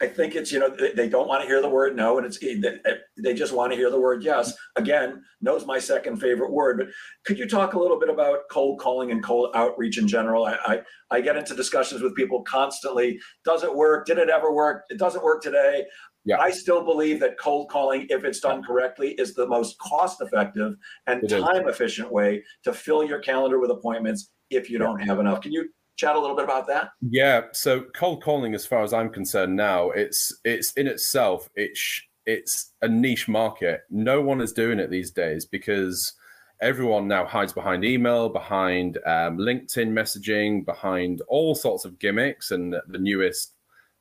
I 0.04 0.08
think 0.08 0.36
it's 0.36 0.52
you 0.52 0.60
know 0.60 0.70
they 0.70 1.08
don't 1.08 1.30
want 1.30 1.44
to 1.44 1.48
hear 1.48 1.62
the 1.62 1.70
word 1.70 1.96
no, 1.96 2.18
and 2.18 2.28
it's 2.28 2.38
eh, 2.44 2.60
eh, 2.86 2.96
they 3.18 3.34
just 3.34 3.54
want 3.54 3.72
to 3.72 3.78
hear 3.78 3.90
the 3.90 4.00
word 4.00 4.22
yes. 4.22 4.54
Again, 4.76 5.24
no's 5.40 5.66
my 5.66 5.80
second 5.80 6.18
favorite 6.18 6.52
word. 6.52 6.78
But 6.78 6.88
could 7.26 7.40
you 7.40 7.48
talk 7.48 7.74
a 7.74 7.80
little 7.80 7.98
bit 7.98 8.10
about 8.10 8.40
cold 8.52 8.82
calling 8.82 9.12
and 9.12 9.24
cold 9.24 9.52
outreach 9.56 9.98
in 9.98 10.06
general? 10.06 10.44
I 10.44 10.58
I, 10.66 10.82
I 11.10 11.22
get 11.22 11.38
into 11.38 11.56
discussions 11.56 12.02
with 12.02 12.16
people 12.16 12.42
constantly. 12.42 13.18
Does 13.46 13.64
it 13.64 13.74
work? 13.74 14.06
Did 14.06 14.18
it 14.18 14.30
ever 14.30 14.54
work? 14.54 14.84
It 14.90 15.00
doesn't 15.00 15.24
work 15.24 15.42
today. 15.42 15.86
Yeah. 16.26 16.38
I 16.38 16.52
still 16.52 16.84
believe 16.84 17.22
that 17.22 17.40
cold 17.40 17.70
calling, 17.70 18.06
if 18.10 18.26
it's 18.26 18.42
done 18.42 18.62
correctly, 18.62 19.12
is 19.12 19.34
the 19.34 19.48
most 19.48 19.80
cost 19.80 20.22
effective 20.22 20.76
and 21.08 21.30
time 21.30 21.70
efficient 21.70 22.12
way 22.12 22.44
to 22.66 22.74
fill 22.74 23.06
your 23.06 23.20
calendar 23.20 23.58
with 23.60 23.72
appointments 23.72 24.32
if 24.50 24.70
you 24.70 24.80
don't 24.80 25.00
have 25.00 25.20
enough. 25.20 25.40
Can 25.40 25.54
you 25.54 25.70
chat 26.04 26.16
a 26.16 26.20
little 26.20 26.36
bit 26.36 26.46
about 26.46 26.68
that? 26.68 26.92
Yeah. 27.02 27.44
So 27.54 27.86
cold 27.96 28.24
calling, 28.24 28.54
as 28.54 28.66
far 28.66 28.84
as 28.84 28.94
I'm 28.94 29.10
concerned 29.10 29.56
now, 29.56 29.90
it's 29.92 30.36
it's 30.44 30.74
in 30.74 30.88
itself 30.88 31.50
it's 31.56 32.02
it's 32.26 32.74
a 32.82 32.88
niche 32.88 33.28
market. 33.28 33.82
No 33.90 34.22
one 34.22 34.42
is 34.42 34.54
doing 34.54 34.80
it 34.80 34.90
these 34.90 35.12
days 35.12 35.46
because 35.46 36.14
everyone 36.62 37.08
now 37.08 37.26
hides 37.26 37.54
behind 37.54 37.84
email, 37.84 38.30
behind 38.30 38.98
um, 39.06 39.38
LinkedIn 39.38 39.92
messaging, 39.92 40.66
behind 40.66 41.22
all 41.28 41.56
sorts 41.56 41.86
of 41.86 42.00
gimmicks 42.00 42.52
and 42.52 42.76
the 42.88 42.98
newest 42.98 43.54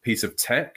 piece 0.03 0.23
of 0.23 0.37
tech. 0.37 0.77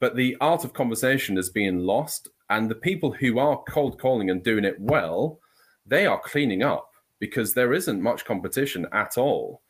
But 0.00 0.16
the 0.16 0.36
art 0.40 0.64
of 0.64 0.74
conversation 0.74 1.38
is 1.38 1.48
being 1.48 1.78
lost, 1.78 2.28
and 2.50 2.70
the 2.70 2.74
people 2.74 3.12
who 3.12 3.38
are 3.38 3.62
cold 3.68 3.98
calling 3.98 4.28
and 4.28 4.42
doing 4.42 4.64
it 4.64 4.78
well, 4.78 5.38
they 5.86 6.06
are 6.06 6.20
cleaning 6.20 6.62
up 6.62 6.90
because 7.20 7.54
there 7.54 7.72
isn't 7.72 8.02
much 8.02 8.26
competition 8.26 8.86
at 8.92 9.16
all. 9.16 9.62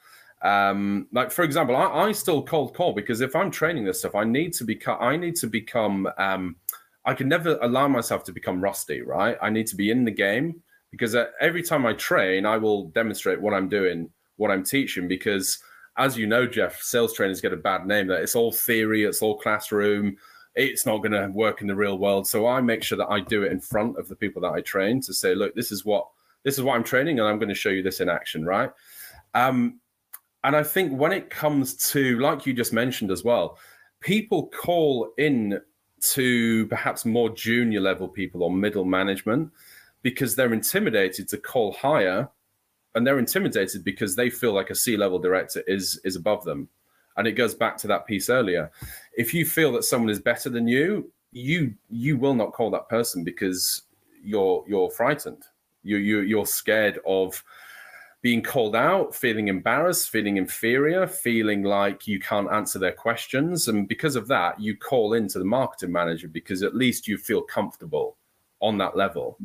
Um, 0.45 1.09
like 1.11 1.31
for 1.33 1.43
example, 1.43 1.75
I, 1.75 1.87
I, 1.87 2.13
still 2.13 2.43
cold 2.43 2.75
call 2.75 2.93
because 2.93 3.23
if 3.23 3.35
I'm 3.35 3.51
training 3.51 3.87
this 3.87 4.01
stuff, 4.01 4.15
I 4.15 4.25
need 4.25 4.53
to 4.55 4.65
become. 4.65 4.99
I 5.01 5.17
need 5.17 5.37
to 5.37 5.47
become. 5.47 6.07
Um, 6.19 6.57
I 7.07 7.15
can 7.15 7.29
never 7.29 7.59
allow 7.63 7.89
myself 7.89 8.25
to 8.25 8.33
become 8.33 8.63
rusty, 8.63 9.01
right? 9.01 9.39
I 9.41 9.49
need 9.49 9.67
to 9.69 9.77
be 9.77 9.91
in 9.91 10.05
the 10.05 10.11
game 10.11 10.63
because 10.91 11.15
uh, 11.15 11.27
every 11.41 11.63
time 11.63 11.87
I 11.87 11.95
train, 11.95 12.45
I 12.45 12.59
will 12.59 12.89
demonstrate 12.89 13.41
what 13.41 13.55
I'm 13.55 13.71
doing, 13.71 14.11
what 14.37 14.51
I'm 14.51 14.65
teaching. 14.65 15.09
Because 15.09 15.59
as 15.97 16.17
you 16.17 16.27
know, 16.27 16.47
Jeff, 16.47 16.81
sales 16.83 17.15
trainers 17.15 17.41
get 17.41 17.55
a 17.55 17.57
bad 17.57 17.87
name 17.87 18.07
that 18.09 18.21
it's 18.21 18.37
all 18.37 18.53
theory, 18.53 19.05
it's 19.05 19.23
all 19.23 19.39
classroom, 19.39 20.17
it's 20.55 20.85
not 20.85 20.99
going 20.99 21.13
to 21.13 21.29
work 21.33 21.63
in 21.63 21.67
the 21.67 21.75
real 21.75 21.99
world. 21.99 22.27
So 22.27 22.47
I 22.47 22.61
make 22.61 22.83
sure 22.83 22.99
that 22.99 23.11
I 23.11 23.21
do 23.21 23.45
it 23.45 23.53
in 23.53 23.61
front 23.61 23.99
of 23.99 24.09
the 24.09 24.17
people 24.17 24.43
that 24.43 24.53
I 24.53 24.61
train 24.61 25.01
to 25.03 25.15
say, 25.15 25.35
look, 25.35 25.55
this 25.55 25.73
is 25.73 25.85
what 25.85 26.07
this 26.43 26.59
is 26.59 26.63
what 26.63 26.75
I'm 26.75 26.85
training, 26.85 27.19
and 27.19 27.27
I'm 27.27 27.39
going 27.39 27.49
to 27.49 27.55
show 27.55 27.71
you 27.71 27.83
this 27.83 28.01
in 28.01 28.11
action, 28.11 28.45
right? 28.45 28.71
Um, 29.33 29.81
and 30.45 30.55
I 30.55 30.63
think 30.63 30.93
when 30.93 31.13
it 31.13 31.31
comes 31.31 31.75
to, 31.93 32.19
like 32.21 32.47
you 32.47 32.53
just 32.53 32.73
mentioned 32.73 33.11
as 33.11 33.25
well, 33.25 33.59
people 34.01 34.49
call 34.49 35.13
in 35.17 35.59
to 36.13 36.67
perhaps 36.67 37.07
more 37.07 37.31
junior 37.31 37.81
level 37.81 38.07
people 38.07 38.43
or 38.43 38.51
middle 38.51 38.85
management 38.85 39.51
because 40.03 40.37
they're 40.37 40.53
intimidated 40.53 41.29
to 41.29 41.39
call 41.39 41.73
higher 41.73 42.29
and 42.95 43.07
they're 43.07 43.19
intimidated 43.19 43.83
because 43.83 44.15
they 44.15 44.29
feel 44.29 44.53
like 44.53 44.69
a 44.69 44.75
C-level 44.75 45.19
director 45.19 45.63
is 45.67 45.99
is 46.05 46.15
above 46.15 46.45
them. 46.45 46.69
And 47.17 47.27
it 47.27 47.33
goes 47.33 47.55
back 47.55 47.79
to 47.79 47.87
that 47.89 48.07
piece 48.07 48.29
earlier. 48.29 48.71
If 49.17 49.33
you 49.33 49.47
feel 49.47 49.73
that 49.73 49.85
someone 49.85 50.11
is 50.11 50.21
better 50.21 50.51
than 50.51 50.69
you, 50.69 51.11
you 51.33 51.75
you 51.89 52.19
will 52.19 52.35
not 52.35 52.53
call 52.53 52.71
that 52.73 52.91
person 52.91 53.25
because 53.25 53.83
you're 54.23 54.63
you're 54.69 54.91
frightened. 54.91 55.45
You 55.83 55.97
you 55.97 56.21
you're 56.21 56.47
scared 56.47 56.99
of 57.07 57.43
being 58.25 58.43
called 58.43 58.75
out, 58.75 59.15
feeling 59.15 59.49
embarrassed, 59.49 60.09
feeling 60.09 60.39
inferior, 60.39 61.07
feeling 61.07 61.63
like 61.63 62.07
you 62.07 62.19
can't 62.19 62.51
answer 62.51 62.79
their 62.79 62.91
questions. 62.91 63.69
And 63.69 63.87
because 63.87 64.17
of 64.17 64.29
that, 64.29 64.59
you 64.59 64.79
call 64.79 65.13
into 65.13 65.39
the 65.39 65.45
marketing 65.45 65.93
manager 65.93 66.29
because 66.29 66.63
at 66.63 66.75
least 66.75 67.07
you 67.07 67.19
feel 67.19 67.43
comfortable 67.43 68.17
on 68.61 68.79
that 68.79 68.97
level. 68.97 69.37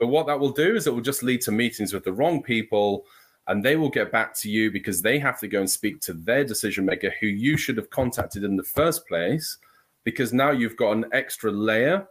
But 0.00 0.08
what 0.08 0.26
that 0.26 0.40
will 0.40 0.50
do 0.50 0.74
is 0.74 0.88
it 0.88 0.92
will 0.92 1.00
just 1.00 1.22
lead 1.22 1.42
to 1.42 1.52
meetings 1.52 1.92
with 1.92 2.02
the 2.02 2.12
wrong 2.12 2.42
people 2.42 3.06
and 3.46 3.64
they 3.64 3.76
will 3.76 3.88
get 3.88 4.10
back 4.10 4.34
to 4.38 4.50
you 4.50 4.68
because 4.68 5.00
they 5.00 5.20
have 5.20 5.38
to 5.38 5.46
go 5.46 5.60
and 5.60 5.70
speak 5.70 6.00
to 6.00 6.12
their 6.12 6.42
decision 6.42 6.84
maker 6.84 7.14
who 7.20 7.28
you 7.28 7.56
should 7.56 7.76
have 7.76 7.90
contacted 7.90 8.42
in 8.42 8.56
the 8.56 8.64
first 8.64 9.06
place 9.06 9.58
because 10.02 10.32
now 10.32 10.50
you've 10.50 10.76
got 10.76 10.96
an 10.96 11.04
extra 11.12 11.52
layer 11.52 12.04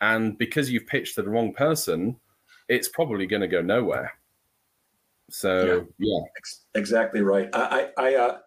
and 0.00 0.36
because 0.36 0.68
you've 0.68 0.88
pitched 0.88 1.14
to 1.14 1.22
the 1.22 1.30
wrong 1.30 1.52
person 1.52 2.16
it's 2.68 2.88
probably 2.88 3.26
going 3.26 3.42
to 3.42 3.46
go 3.46 3.62
nowhere 3.62 4.12
so 5.30 5.86
yeah, 5.98 6.10
yeah. 6.10 6.20
exactly 6.74 7.22
right. 7.22 7.48
I 7.52 7.90
I 7.96 8.14
uh, 8.14 8.38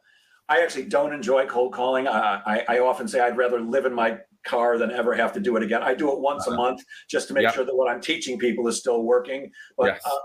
I 0.50 0.62
actually 0.62 0.86
don't 0.86 1.14
enjoy 1.14 1.46
cold 1.46 1.74
calling. 1.74 2.08
I, 2.08 2.42
I, 2.46 2.66
I 2.76 2.80
often 2.80 3.08
say 3.08 3.20
I'd 3.22 3.38
rather 3.38 3.62
live 3.62 3.86
in 3.86 3.94
my 3.94 4.18
car 4.44 4.78
than 4.78 4.92
ever 4.92 5.14
have 5.14 5.32
to 5.34 5.40
do 5.40 5.56
it 5.56 5.64
again. 5.64 5.82
I 5.82 5.94
do 5.94 6.12
it 6.12 6.20
once 6.20 6.48
uh-huh. 6.48 6.56
a 6.56 6.58
month 6.58 6.84
just 7.10 7.28
to 7.30 7.34
make 7.34 7.44
yep. 7.44 7.54
sure 7.54 7.66
that 7.66 7.76
what 7.76 7.90
I'm 7.90 8.02
teaching 8.02 8.38
people 8.38 8.68
is 8.68 8.80
still 8.80 9.04
working. 9.04 9.50
But 9.78 9.86
yes. 9.86 10.02
uh, 10.06 10.18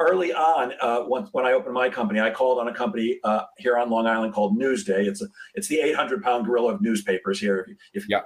early 0.00 0.32
on, 0.32 0.72
uh, 0.80 1.00
when, 1.02 1.24
when 1.32 1.44
I 1.44 1.52
opened 1.52 1.74
my 1.74 1.90
company, 1.90 2.20
I 2.20 2.30
called 2.30 2.58
on 2.58 2.68
a 2.68 2.74
company 2.74 3.18
uh, 3.22 3.42
here 3.58 3.76
on 3.76 3.90
Long 3.90 4.06
Island 4.06 4.32
called 4.32 4.58
Newsday. 4.58 5.06
It's 5.06 5.22
a, 5.22 5.26
it's 5.54 5.68
the 5.68 5.78
800 5.80 6.22
pound 6.22 6.46
gorilla 6.46 6.74
of 6.74 6.80
newspapers 6.80 7.38
here. 7.38 7.66
If, 7.68 8.02
if 8.02 8.08
yeah. 8.08 8.22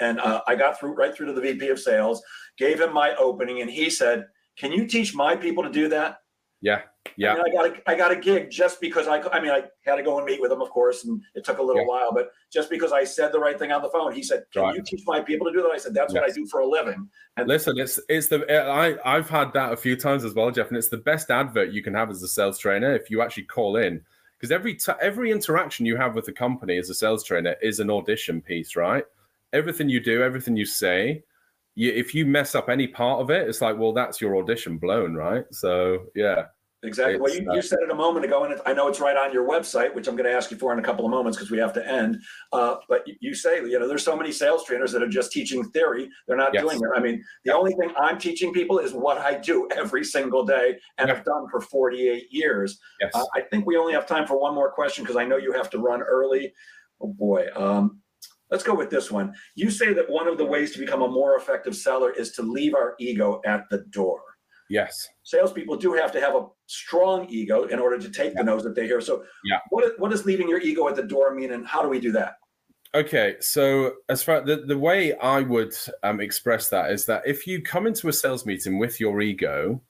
And 0.00 0.20
uh, 0.20 0.42
I 0.46 0.56
got 0.56 0.78
through 0.78 0.94
right 0.94 1.14
through 1.14 1.26
to 1.26 1.32
the 1.32 1.40
VP 1.40 1.68
of 1.68 1.78
Sales, 1.78 2.22
gave 2.58 2.80
him 2.80 2.92
my 2.92 3.14
opening, 3.14 3.62
and 3.62 3.70
he 3.70 3.88
said, 3.88 4.26
"Can 4.58 4.72
you 4.72 4.86
teach 4.86 5.14
my 5.14 5.36
people 5.36 5.62
to 5.62 5.70
do 5.70 5.88
that?" 5.88 6.18
Yeah. 6.66 6.80
Yeah. 7.16 7.34
I, 7.34 7.36
mean, 7.36 7.44
I 7.46 7.52
got 7.52 7.66
a, 7.66 7.90
I 7.90 7.94
got 7.94 8.10
a 8.10 8.16
gig 8.16 8.50
just 8.50 8.80
because 8.80 9.06
I, 9.06 9.20
I 9.28 9.40
mean, 9.40 9.52
I 9.52 9.62
had 9.84 9.96
to 9.96 10.02
go 10.02 10.18
and 10.18 10.26
meet 10.26 10.40
with 10.40 10.50
him, 10.50 10.60
of 10.60 10.68
course, 10.70 11.04
and 11.04 11.22
it 11.36 11.44
took 11.44 11.58
a 11.58 11.62
little 11.62 11.82
yeah. 11.82 11.88
while, 11.88 12.12
but 12.12 12.32
just 12.52 12.68
because 12.68 12.90
I 12.90 13.04
said 13.04 13.30
the 13.30 13.38
right 13.38 13.56
thing 13.56 13.70
on 13.70 13.82
the 13.82 13.88
phone, 13.90 14.12
he 14.12 14.22
said, 14.22 14.44
"Can 14.52 14.62
right. 14.62 14.74
you 14.74 14.82
teach 14.84 15.02
my 15.06 15.20
people 15.20 15.46
to 15.46 15.52
do 15.52 15.62
that?" 15.62 15.70
I 15.70 15.78
said, 15.78 15.94
"That's 15.94 16.12
yes. 16.12 16.20
what 16.20 16.28
I 16.28 16.34
do 16.34 16.44
for 16.46 16.60
a 16.60 16.68
living." 16.68 17.08
And 17.36 17.46
listen, 17.46 17.78
it's 17.78 18.00
it's 18.08 18.26
the 18.26 18.44
eh, 18.50 18.58
I 18.58 19.16
I've 19.16 19.30
had 19.30 19.52
that 19.52 19.72
a 19.72 19.76
few 19.76 19.96
times 19.96 20.24
as 20.24 20.34
well, 20.34 20.50
Jeff, 20.50 20.68
and 20.68 20.76
it's 20.76 20.88
the 20.88 20.96
best 20.96 21.30
advert 21.30 21.70
you 21.70 21.82
can 21.82 21.94
have 21.94 22.10
as 22.10 22.22
a 22.22 22.28
sales 22.28 22.58
trainer 22.58 22.92
if 22.94 23.10
you 23.10 23.22
actually 23.22 23.44
call 23.44 23.76
in, 23.76 24.02
because 24.36 24.50
every 24.50 24.74
t- 24.74 24.92
every 25.00 25.30
interaction 25.30 25.86
you 25.86 25.96
have 25.96 26.16
with 26.16 26.26
the 26.26 26.32
company 26.32 26.76
as 26.76 26.90
a 26.90 26.94
sales 26.94 27.22
trainer 27.22 27.54
is 27.62 27.78
an 27.78 27.90
audition 27.90 28.42
piece, 28.42 28.74
right? 28.74 29.04
Everything 29.52 29.88
you 29.88 30.00
do, 30.00 30.22
everything 30.22 30.56
you 30.56 30.66
say, 30.66 31.22
you, 31.76 31.92
if 31.92 32.14
you 32.14 32.26
mess 32.26 32.56
up 32.56 32.68
any 32.68 32.88
part 32.88 33.20
of 33.20 33.30
it, 33.30 33.48
it's 33.48 33.60
like, 33.60 33.78
well, 33.78 33.92
that's 33.92 34.20
your 34.20 34.36
audition 34.36 34.76
blown, 34.78 35.14
right? 35.14 35.44
So 35.52 36.06
yeah. 36.16 36.46
Exactly. 36.86 37.18
Well, 37.18 37.34
you, 37.34 37.46
you, 37.52 37.62
said 37.62 37.78
it 37.82 37.90
a 37.90 37.94
moment 37.94 38.24
ago, 38.24 38.44
and 38.44 38.60
I 38.64 38.72
know 38.72 38.88
it's 38.88 39.00
right 39.00 39.16
on 39.16 39.32
your 39.32 39.48
website, 39.48 39.94
which 39.94 40.06
I'm 40.08 40.16
going 40.16 40.28
to 40.28 40.34
ask 40.34 40.50
you 40.50 40.56
for 40.56 40.72
in 40.72 40.78
a 40.78 40.82
couple 40.82 41.04
of 41.04 41.10
moments 41.10 41.36
because 41.36 41.50
we 41.50 41.58
have 41.58 41.72
to 41.74 41.86
end. 41.86 42.18
Uh, 42.52 42.76
but 42.88 43.04
you 43.20 43.34
say, 43.34 43.58
you 43.58 43.78
know, 43.78 43.88
there's 43.88 44.04
so 44.04 44.16
many 44.16 44.32
sales 44.32 44.64
trainers 44.64 44.92
that 44.92 45.02
are 45.02 45.08
just 45.08 45.32
teaching 45.32 45.64
theory; 45.70 46.08
they're 46.26 46.36
not 46.36 46.54
yes. 46.54 46.62
doing 46.62 46.76
it. 46.76 46.88
I 46.96 47.00
mean, 47.00 47.22
the 47.44 47.54
only 47.54 47.74
thing 47.74 47.92
I'm 47.98 48.18
teaching 48.18 48.52
people 48.52 48.78
is 48.78 48.92
what 48.92 49.18
I 49.18 49.38
do 49.38 49.68
every 49.74 50.04
single 50.04 50.44
day, 50.44 50.78
and 50.98 51.10
I've 51.10 51.24
done 51.24 51.48
for 51.50 51.60
48 51.60 52.26
years. 52.30 52.78
Yes. 53.00 53.10
Uh, 53.14 53.24
I 53.34 53.42
think 53.42 53.66
we 53.66 53.76
only 53.76 53.92
have 53.92 54.06
time 54.06 54.26
for 54.26 54.40
one 54.40 54.54
more 54.54 54.70
question 54.70 55.04
because 55.04 55.16
I 55.16 55.24
know 55.24 55.36
you 55.36 55.52
have 55.52 55.70
to 55.70 55.78
run 55.78 56.02
early. 56.02 56.52
Oh 57.00 57.08
boy. 57.08 57.46
Um, 57.54 58.00
let's 58.50 58.64
go 58.64 58.74
with 58.74 58.90
this 58.90 59.10
one. 59.10 59.34
You 59.54 59.70
say 59.70 59.92
that 59.92 60.08
one 60.08 60.28
of 60.28 60.38
the 60.38 60.44
ways 60.44 60.72
to 60.72 60.78
become 60.78 61.02
a 61.02 61.08
more 61.08 61.36
effective 61.36 61.76
seller 61.76 62.10
is 62.12 62.32
to 62.32 62.42
leave 62.42 62.74
our 62.74 62.94
ego 62.98 63.40
at 63.44 63.68
the 63.70 63.78
door. 63.90 64.20
Yes. 64.68 65.08
Salespeople 65.22 65.76
do 65.76 65.92
have 65.94 66.12
to 66.12 66.20
have 66.20 66.34
a 66.34 66.46
strong 66.66 67.26
ego 67.28 67.64
in 67.64 67.78
order 67.78 67.98
to 67.98 68.10
take 68.10 68.32
yeah. 68.34 68.42
the 68.42 68.44
no's 68.44 68.64
that 68.64 68.74
they 68.74 68.86
hear. 68.86 69.00
So, 69.00 69.24
yeah. 69.44 69.58
what, 69.70 69.98
what 69.98 70.10
does 70.10 70.24
leaving 70.24 70.48
your 70.48 70.60
ego 70.60 70.88
at 70.88 70.96
the 70.96 71.02
door 71.02 71.34
mean, 71.34 71.52
and 71.52 71.66
how 71.66 71.82
do 71.82 71.88
we 71.88 72.00
do 72.00 72.12
that? 72.12 72.34
Okay, 72.94 73.36
so 73.40 73.92
as 74.08 74.22
far 74.22 74.40
the, 74.40 74.64
the 74.66 74.78
way 74.78 75.14
I 75.18 75.40
would 75.40 75.74
um, 76.02 76.20
express 76.20 76.68
that 76.70 76.90
is 76.90 77.04
that 77.06 77.22
if 77.26 77.46
you 77.46 77.60
come 77.60 77.86
into 77.86 78.08
a 78.08 78.12
sales 78.12 78.46
meeting 78.46 78.78
with 78.78 79.00
your 79.00 79.20
ego, 79.20 79.82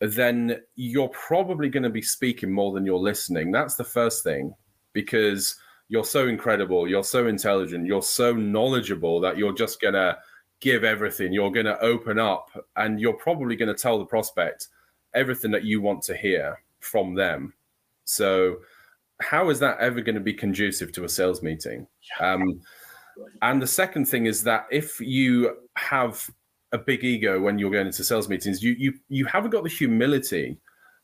then 0.00 0.60
you're 0.76 1.08
probably 1.08 1.68
going 1.68 1.82
to 1.82 1.90
be 1.90 2.02
speaking 2.02 2.52
more 2.52 2.72
than 2.72 2.86
you're 2.86 2.98
listening. 2.98 3.50
That's 3.50 3.74
the 3.74 3.82
first 3.82 4.22
thing, 4.22 4.54
because 4.92 5.56
you're 5.88 6.04
so 6.04 6.28
incredible, 6.28 6.86
you're 6.86 7.02
so 7.02 7.26
intelligent, 7.26 7.86
you're 7.86 8.02
so 8.02 8.32
knowledgeable 8.32 9.20
that 9.22 9.38
you're 9.38 9.54
just 9.54 9.80
going 9.80 9.94
to 9.94 10.16
give 10.60 10.84
everything. 10.84 11.32
You're 11.32 11.50
going 11.50 11.66
to 11.66 11.80
open 11.80 12.18
up 12.18 12.50
and 12.76 13.00
you're 13.00 13.14
probably 13.14 13.56
going 13.56 13.74
to 13.74 13.80
tell 13.80 13.98
the 13.98 14.04
prospect 14.04 14.68
everything 15.14 15.50
that 15.52 15.64
you 15.64 15.80
want 15.80 16.02
to 16.02 16.16
hear 16.16 16.60
from 16.80 17.14
them. 17.14 17.54
So, 18.04 18.58
how 19.20 19.50
is 19.50 19.58
that 19.58 19.78
ever 19.78 20.00
going 20.00 20.14
to 20.14 20.20
be 20.20 20.32
conducive 20.32 20.92
to 20.92 21.04
a 21.04 21.08
sales 21.08 21.42
meeting? 21.42 21.86
Um, 22.20 22.60
and 23.42 23.60
the 23.60 23.66
second 23.66 24.06
thing 24.06 24.26
is 24.26 24.44
that 24.44 24.66
if 24.70 25.00
you 25.00 25.56
have 25.76 26.30
a 26.72 26.78
big 26.78 27.02
ego 27.02 27.40
when 27.40 27.58
you're 27.58 27.70
going 27.70 27.86
into 27.86 28.04
sales 28.04 28.28
meetings, 28.28 28.62
you 28.62 28.76
you 28.78 28.94
you 29.08 29.24
haven't 29.26 29.50
got 29.50 29.64
the 29.64 29.70
humility, 29.70 30.58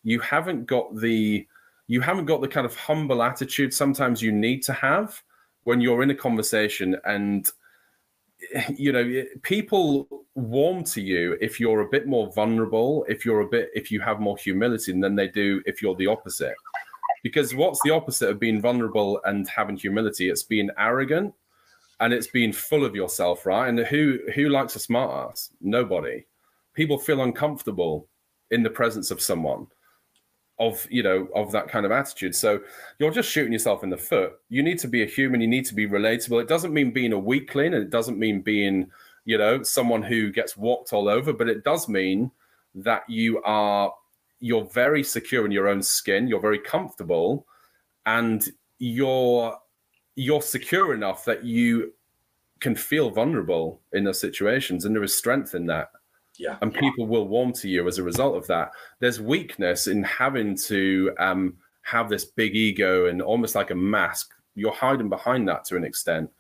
you 0.05 0.21
haven't 0.21 0.67
got 0.67 0.95
the 0.97 1.47
you 1.89 2.01
haven't 2.01 2.27
got 2.27 2.41
the 2.41 2.49
kind 2.49 2.67
of 2.67 2.75
humble 2.77 3.23
attitude 3.23 3.75
sometimes 3.75 4.23
you 4.23 4.33
need 4.33 4.63
to 4.63 4.73
have 4.73 5.23
when 5.65 5.81
you're 5.81 6.03
in 6.03 6.11
a 6.11 6.15
conversation 6.15 6.97
and 7.05 7.51
you 8.77 8.93
know 8.93 9.25
people 9.43 10.09
warm 10.35 10.83
to 10.83 11.01
you 11.01 11.37
if 11.41 11.61
you're 11.61 11.81
a 11.81 11.89
bit 11.89 12.07
more 12.07 12.33
vulnerable 12.33 13.05
if 13.09 13.25
you're 13.25 13.43
a 13.43 13.47
bit 13.47 13.71
if 13.75 13.91
you 13.91 14.01
have 14.01 14.21
more 14.21 14.37
humility 14.37 14.99
than 14.99 15.15
they 15.15 15.29
do 15.29 15.63
if 15.67 15.81
you're 15.83 15.97
the 15.97 16.07
opposite. 16.07 16.55
Because 17.23 17.55
what's 17.55 17.81
the 17.83 17.91
opposite 17.91 18.29
of 18.29 18.39
being 18.39 18.61
vulnerable 18.61 19.19
and 19.25 19.49
having 19.49 19.77
humility? 19.77 20.29
It's 20.29 20.43
being 20.43 20.69
arrogant 20.79 21.33
and 22.01 22.13
it's 22.13 22.27
being 22.27 22.53
full 22.53 22.85
of 22.85 22.95
yourself 22.95 23.47
right? 23.47 23.69
And 23.69 23.79
who 23.79 24.19
who 24.35 24.49
likes 24.49 24.77
a 24.77 24.81
smart 24.81 25.31
ass? 25.31 25.51
Nobody. 25.61 26.27
People 26.75 26.99
feel 26.99 27.23
uncomfortable 27.23 28.09
in 28.51 28.63
the 28.63 28.71
presence 28.71 29.11
of 29.11 29.23
someone 29.23 29.67
of 30.59 30.87
you 30.91 31.03
know 31.03 31.29
of 31.35 31.51
that 31.53 31.69
kind 31.69 31.85
of 31.85 31.93
attitude. 31.93 32.35
So 32.35 32.61
you're 32.99 33.11
just 33.11 33.31
shooting 33.31 33.53
yourself 33.53 33.83
in 33.83 33.91
the 33.91 33.97
foot. 33.97 34.35
You 34.49 34.63
need 34.63 34.79
to 34.81 34.89
be 34.89 35.03
a 35.03 35.07
human. 35.07 35.41
You 35.41 35.49
need 35.49 35.67
to 35.67 35.75
be 35.75 35.89
relatable. 35.89 36.41
It 36.41 36.49
doesn't 36.49 36.73
mean 36.73 36.93
being 36.93 37.13
a 37.13 37.19
weakling. 37.19 37.75
And 37.75 37.83
it 37.83 37.91
doesn't 37.91 38.19
mean 38.19 38.41
being 38.41 38.91
you 39.25 39.39
know 39.39 39.63
someone 39.63 40.03
who 40.03 40.31
gets 40.31 40.55
walked 40.55 40.93
all 40.93 41.09
over 41.09 41.33
but 41.33 41.49
it 41.49 41.65
does 41.65 41.89
mean 41.89 42.31
that 42.75 43.09
you 43.09 43.41
are 43.43 43.91
you're 44.41 44.67
very 44.67 45.03
secure 45.03 45.47
in 45.47 45.53
your 45.53 45.69
own 45.69 45.83
skin. 45.83 46.29
You're 46.29 46.41
very 46.41 46.59
comfortable 46.59 47.47
and 48.05 48.47
you're 48.79 49.57
you're 50.17 50.43
secure 50.43 50.95
enough 50.95 51.25
that 51.25 51.45
you 51.45 51.95
can 52.61 52.77
feel 52.77 53.11
vulnerable 53.11 53.81
in 53.93 54.05
those 54.05 54.21
situations. 54.21 54.85
And 54.85 54.95
there 54.95 55.03
is 55.03 55.17
strength 55.17 55.55
in 55.55 55.67
that 55.67 55.91
yeah. 56.37 56.57
And 56.61 56.75
people 56.75 57.07
will 57.07 57.29
warm 57.29 57.53
to 57.55 57.69
you 57.69 57.87
as 57.87 57.99
a 57.99 58.03
result 58.03 58.37
of 58.37 58.47
that. 58.49 58.73
There's 59.01 59.21
weakness 59.21 59.87
in 59.87 60.03
having 60.03 60.57
to 60.59 61.15
um, 61.19 61.57
have 61.83 62.09
this 62.09 62.25
big 62.25 62.57
ego 62.57 63.07
and 63.07 63.23
almost 63.23 63.55
like 63.55 63.71
a 63.71 63.75
mask. 63.75 64.33
You're 64.55 64.73
hiding 64.73 65.09
behind 65.09 65.49
that 65.49 65.65
to 65.67 65.77
an 65.77 65.85
extent. 65.85 66.31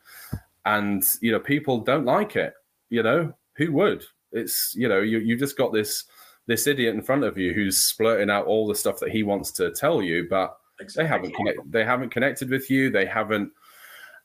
And, 0.67 1.05
you 1.21 1.33
know, 1.33 1.41
people 1.41 1.81
don't 1.81 2.05
like 2.05 2.37
it. 2.37 2.55
You 2.91 3.03
know, 3.03 3.33
who 3.57 3.73
would? 3.73 4.05
It's, 4.33 4.75
you 4.75 4.89
know, 4.89 5.01
you, 5.01 5.19
you 5.19 5.37
just 5.37 5.57
got 5.57 5.73
this 5.73 6.05
this 6.47 6.67
idiot 6.67 6.95
in 6.95 7.01
front 7.01 7.25
of 7.25 7.39
you 7.39 7.55
who's 7.55 7.79
splurting 7.79 8.31
out 8.31 8.47
all 8.47 8.67
the 8.67 8.75
stuff 8.75 9.01
that 9.01 9.11
he 9.11 9.23
wants 9.23 9.51
to 9.51 9.71
tell 9.71 10.03
you, 10.03 10.27
but 10.29 10.55
exactly. 10.79 11.03
they 11.03 11.09
haven't 11.09 11.35
connected 11.35 11.73
they 11.73 11.85
haven't 11.85 12.11
connected 12.11 12.51
with 12.51 12.71
you. 12.71 12.91
They 12.91 13.07
haven't 13.07 13.51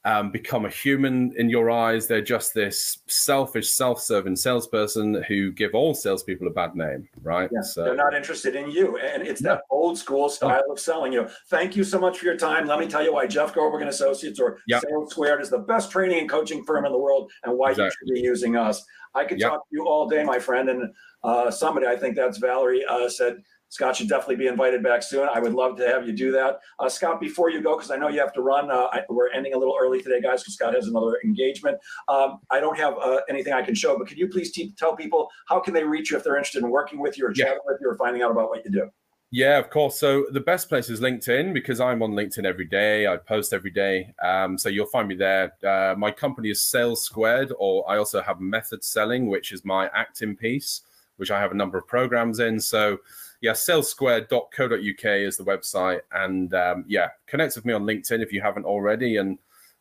um, 0.06 0.32
become 0.32 0.66
a 0.66 0.70
human 0.70 1.34
in 1.38 1.50
your 1.50 1.70
eyes. 1.70 2.08
They're 2.08 2.22
just 2.22 2.54
this 2.54 3.00
selfish, 3.08 3.70
self-serving 3.70 4.38
salesperson 4.38 5.24
who 5.28 5.52
give 5.52 5.76
all 5.76 5.94
salespeople 5.94 6.48
a 6.48 6.52
bad 6.52 6.76
name, 6.76 7.08
right? 7.22 7.50
Yeah, 7.52 7.62
so, 7.62 7.84
they're 7.84 7.96
not 7.96 8.14
interested 8.14 8.56
in 8.56 8.72
you, 8.72 8.98
and 8.98 9.28
it's 9.28 9.42
that 9.42 9.64
old 9.70 9.98
school 9.98 10.30
style 10.30 10.64
of 10.72 10.80
selling. 10.80 11.12
You 11.12 11.24
know, 11.24 11.30
thank 11.50 11.76
you 11.76 11.84
so 11.84 12.00
much 12.00 12.20
for 12.20 12.26
your 12.26 12.38
time. 12.38 12.66
Let 12.66 12.80
me 12.80 12.88
tell 12.88 13.04
you 13.04 13.14
why 13.14 13.28
Jeff 13.28 13.54
Goldberg 13.54 13.82
and 13.82 13.90
Associates 13.90 14.40
or 14.40 14.60
yep. 14.68 14.84
Sales 14.88 15.12
Squared 15.12 15.42
is 15.42 15.50
the 15.50 15.60
best 15.60 15.92
training 15.92 16.20
and 16.20 16.30
coaching 16.30 16.64
firm 16.64 16.86
in 16.86 16.92
the 16.92 17.00
world, 17.00 17.32
and 17.44 17.58
why 17.58 17.72
exactly. 17.72 17.86
you 17.86 17.92
should 17.92 18.22
be 18.22 18.28
using 18.28 18.56
us. 18.56 18.86
I 19.16 19.26
could 19.26 19.40
yep. 19.40 19.50
talk 19.50 19.70
to 19.70 19.76
you 19.76 19.86
all 19.86 20.08
day, 20.08 20.24
my 20.24 20.40
friend, 20.40 20.70
and 20.70 20.94
uh, 21.24 21.52
somebody 21.52 21.88
I 21.88 21.98
think 21.98 22.16
that's 22.16 22.38
Valerie 22.38 22.86
uh, 22.86 23.10
said 23.10 23.44
Scott 23.70 23.96
should 23.96 24.10
definitely 24.10 24.36
be 24.36 24.48
invited 24.48 24.84
back 24.84 25.04
soon. 25.04 25.30
I 25.34 25.40
would 25.40 25.54
love 25.54 25.78
to 25.78 25.88
have 25.88 26.06
you 26.06 26.14
do 26.14 26.32
that. 26.32 26.60
Uh, 26.80 26.90
Scott, 26.90 27.22
before 27.22 27.50
you 27.50 27.62
go, 27.62 27.78
because 27.78 27.92
I 27.92 27.98
know 27.98 28.10
you 28.10 28.20
have 28.20 28.34
to 28.34 28.42
run, 28.42 28.70
uh, 28.72 28.88
I, 28.92 29.04
we're 29.10 29.30
ending 29.30 29.54
a 29.54 29.58
little 29.58 29.78
early 29.80 30.02
today, 30.02 30.22
guys, 30.22 30.42
because 30.42 30.56
Scott 30.56 30.74
has 30.74 30.88
another 30.88 31.20
engagement. 31.24 31.78
Um, 32.08 32.40
I 32.50 32.60
don't 32.60 32.78
have 32.78 32.96
uh, 32.98 33.22
anything 33.30 33.54
I 33.54 33.62
can 33.62 33.76
show, 33.76 33.98
but 33.98 34.08
can 34.08 34.18
you 34.18 34.28
please 34.28 34.52
te- 34.52 34.74
tell 34.78 34.96
people 34.96 35.30
how 35.48 35.60
can 35.60 35.74
they 35.74 35.84
reach 35.84 36.12
you 36.12 36.18
if 36.18 36.24
they're 36.24 36.36
interested 36.36 36.64
in 36.64 36.70
working 36.72 37.00
with 37.00 37.18
you 37.18 37.28
or 37.28 37.32
chatting 37.32 37.54
yeah. 37.54 37.72
with 37.72 37.78
you 37.80 37.90
or 37.90 37.96
finding 37.96 38.24
out 38.24 38.32
about 38.32 38.50
what 38.50 38.66
you 38.66 38.72
do? 38.72 38.90
Yeah, 39.32 39.60
of 39.60 39.70
course. 39.70 40.00
So 40.00 40.26
the 40.32 40.40
best 40.40 40.70
place 40.70 40.90
is 40.90 41.02
LinkedIn 41.02 41.54
because 41.54 41.80
I'm 41.80 42.02
on 42.02 42.14
LinkedIn 42.14 42.46
every 42.46 42.66
day. 42.66 43.06
I 43.06 43.18
post 43.18 43.54
every 43.54 43.70
day. 43.70 44.12
Um, 44.24 44.58
so 44.58 44.70
you'll 44.70 44.88
find 44.88 45.08
me 45.08 45.14
there. 45.14 45.54
Uh, 45.64 45.94
my 45.96 46.10
company 46.10 46.50
is 46.50 46.64
Sales 46.64 47.04
Squared, 47.04 47.54
or 47.60 47.88
I 47.88 47.98
also 47.98 48.24
have 48.24 48.40
Method 48.40 48.84
Selling, 48.84 49.28
which 49.28 49.52
is 49.52 49.64
my 49.64 49.88
acting 49.94 50.36
piece, 50.36 50.82
which 51.18 51.30
I 51.30 51.40
have 51.40 51.52
a 51.52 51.56
number 51.56 51.78
of 51.78 51.88
programs 51.88 52.40
in. 52.40 52.60
So 52.60 52.98
yeah, 53.42 53.52
salessquared.co.uk 53.54 55.06
is 55.06 55.38
the 55.38 55.44
website. 55.44 56.02
And 56.12 56.54
um, 56.54 56.86
yeah, 56.88 57.10
connect 57.28 57.56
with 57.56 57.66
me 57.66 57.74
on 57.74 57.84
LinkedIn 57.84 58.22
if 58.22 58.32
you 58.34 58.42
haven't 58.42 58.66
already. 58.66 59.18
And 59.18 59.38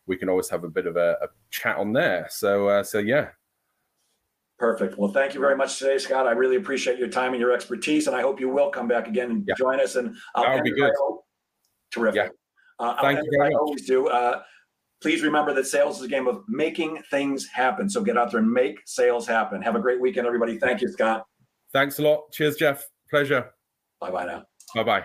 we 0.07 0.17
can 0.17 0.29
always 0.29 0.49
have 0.49 0.65
a 0.65 0.69
bit 0.71 0.87
of 0.87 0.97
a, 0.97 1.17
a 1.23 1.27
chat 1.51 1.77
on 1.77 1.93
there. 1.93 2.27
So, 2.31 2.69
uh, 2.69 2.83
so 2.83 2.99
yeah, 2.99 3.29
Perfect. 4.59 4.99
Well, 4.99 5.13
thank 5.13 5.35
you 5.35 5.41
very 5.41 5.57
much 5.57 5.79
today, 5.79 5.99
Scott. 5.99 6.27
I 6.27 6.33
really 6.33 6.57
appreciate 6.57 6.99
your 6.99 7.07
time 7.07 7.31
and 7.33 7.41
your 7.41 7.53
expertise, 7.53 8.09
and 8.09 8.17
I 8.17 8.23
hope 8.23 8.41
you 8.41 8.49
will 8.49 8.71
come 8.71 8.89
back 8.89 9.07
again 9.07 9.31
and 9.31 9.45
Yeah. 9.47 9.55
join 9.57 9.79
us. 9.81 9.95
And 9.95 10.17
I'll 10.35 10.43
That 10.43 10.55
would 10.57 10.65
be 10.65 10.73
good. 10.73 10.91
al- 10.91 11.25
Terrific. 11.93 12.17
Yeah. 12.81 12.85
Uh, 12.85 13.01
Thank 13.01 13.23
you 13.23 13.31
very 13.39 13.55
I 13.55 13.57
always 13.57 13.87
do. 13.87 14.09
Uh, 14.09 14.43
please 15.01 15.23
remember 15.23 15.55
that 15.55 15.67
sales 15.69 15.99
is 15.99 16.07
a 16.07 16.09
game 16.09 16.27
of 16.27 16.43
making 16.49 17.01
things 17.09 17.47
happen. 17.47 17.89
So 17.89 18.03
get 18.03 18.17
out 18.19 18.33
there 18.33 18.41
and 18.41 18.51
make 18.51 18.81
sales 18.85 19.29
happen. 19.29 19.63
Have 19.63 19.77
a 19.77 19.81
great 19.81 20.01
weekend, 20.01 20.27
everybody. 20.27 20.59
Thank 20.59 20.81
you, 20.81 20.89
Scott. 20.89 21.25
thanks 21.73 22.01
a 22.01 22.03
lot. 22.03 22.33
Cheers, 22.33 22.57
Jeff. 22.57 22.85
Pleasure. 23.11 23.55
Bye 24.01 24.11
bye 24.11 24.27
now. 24.27 24.45
Bye 24.75 24.85
bye. 24.85 25.05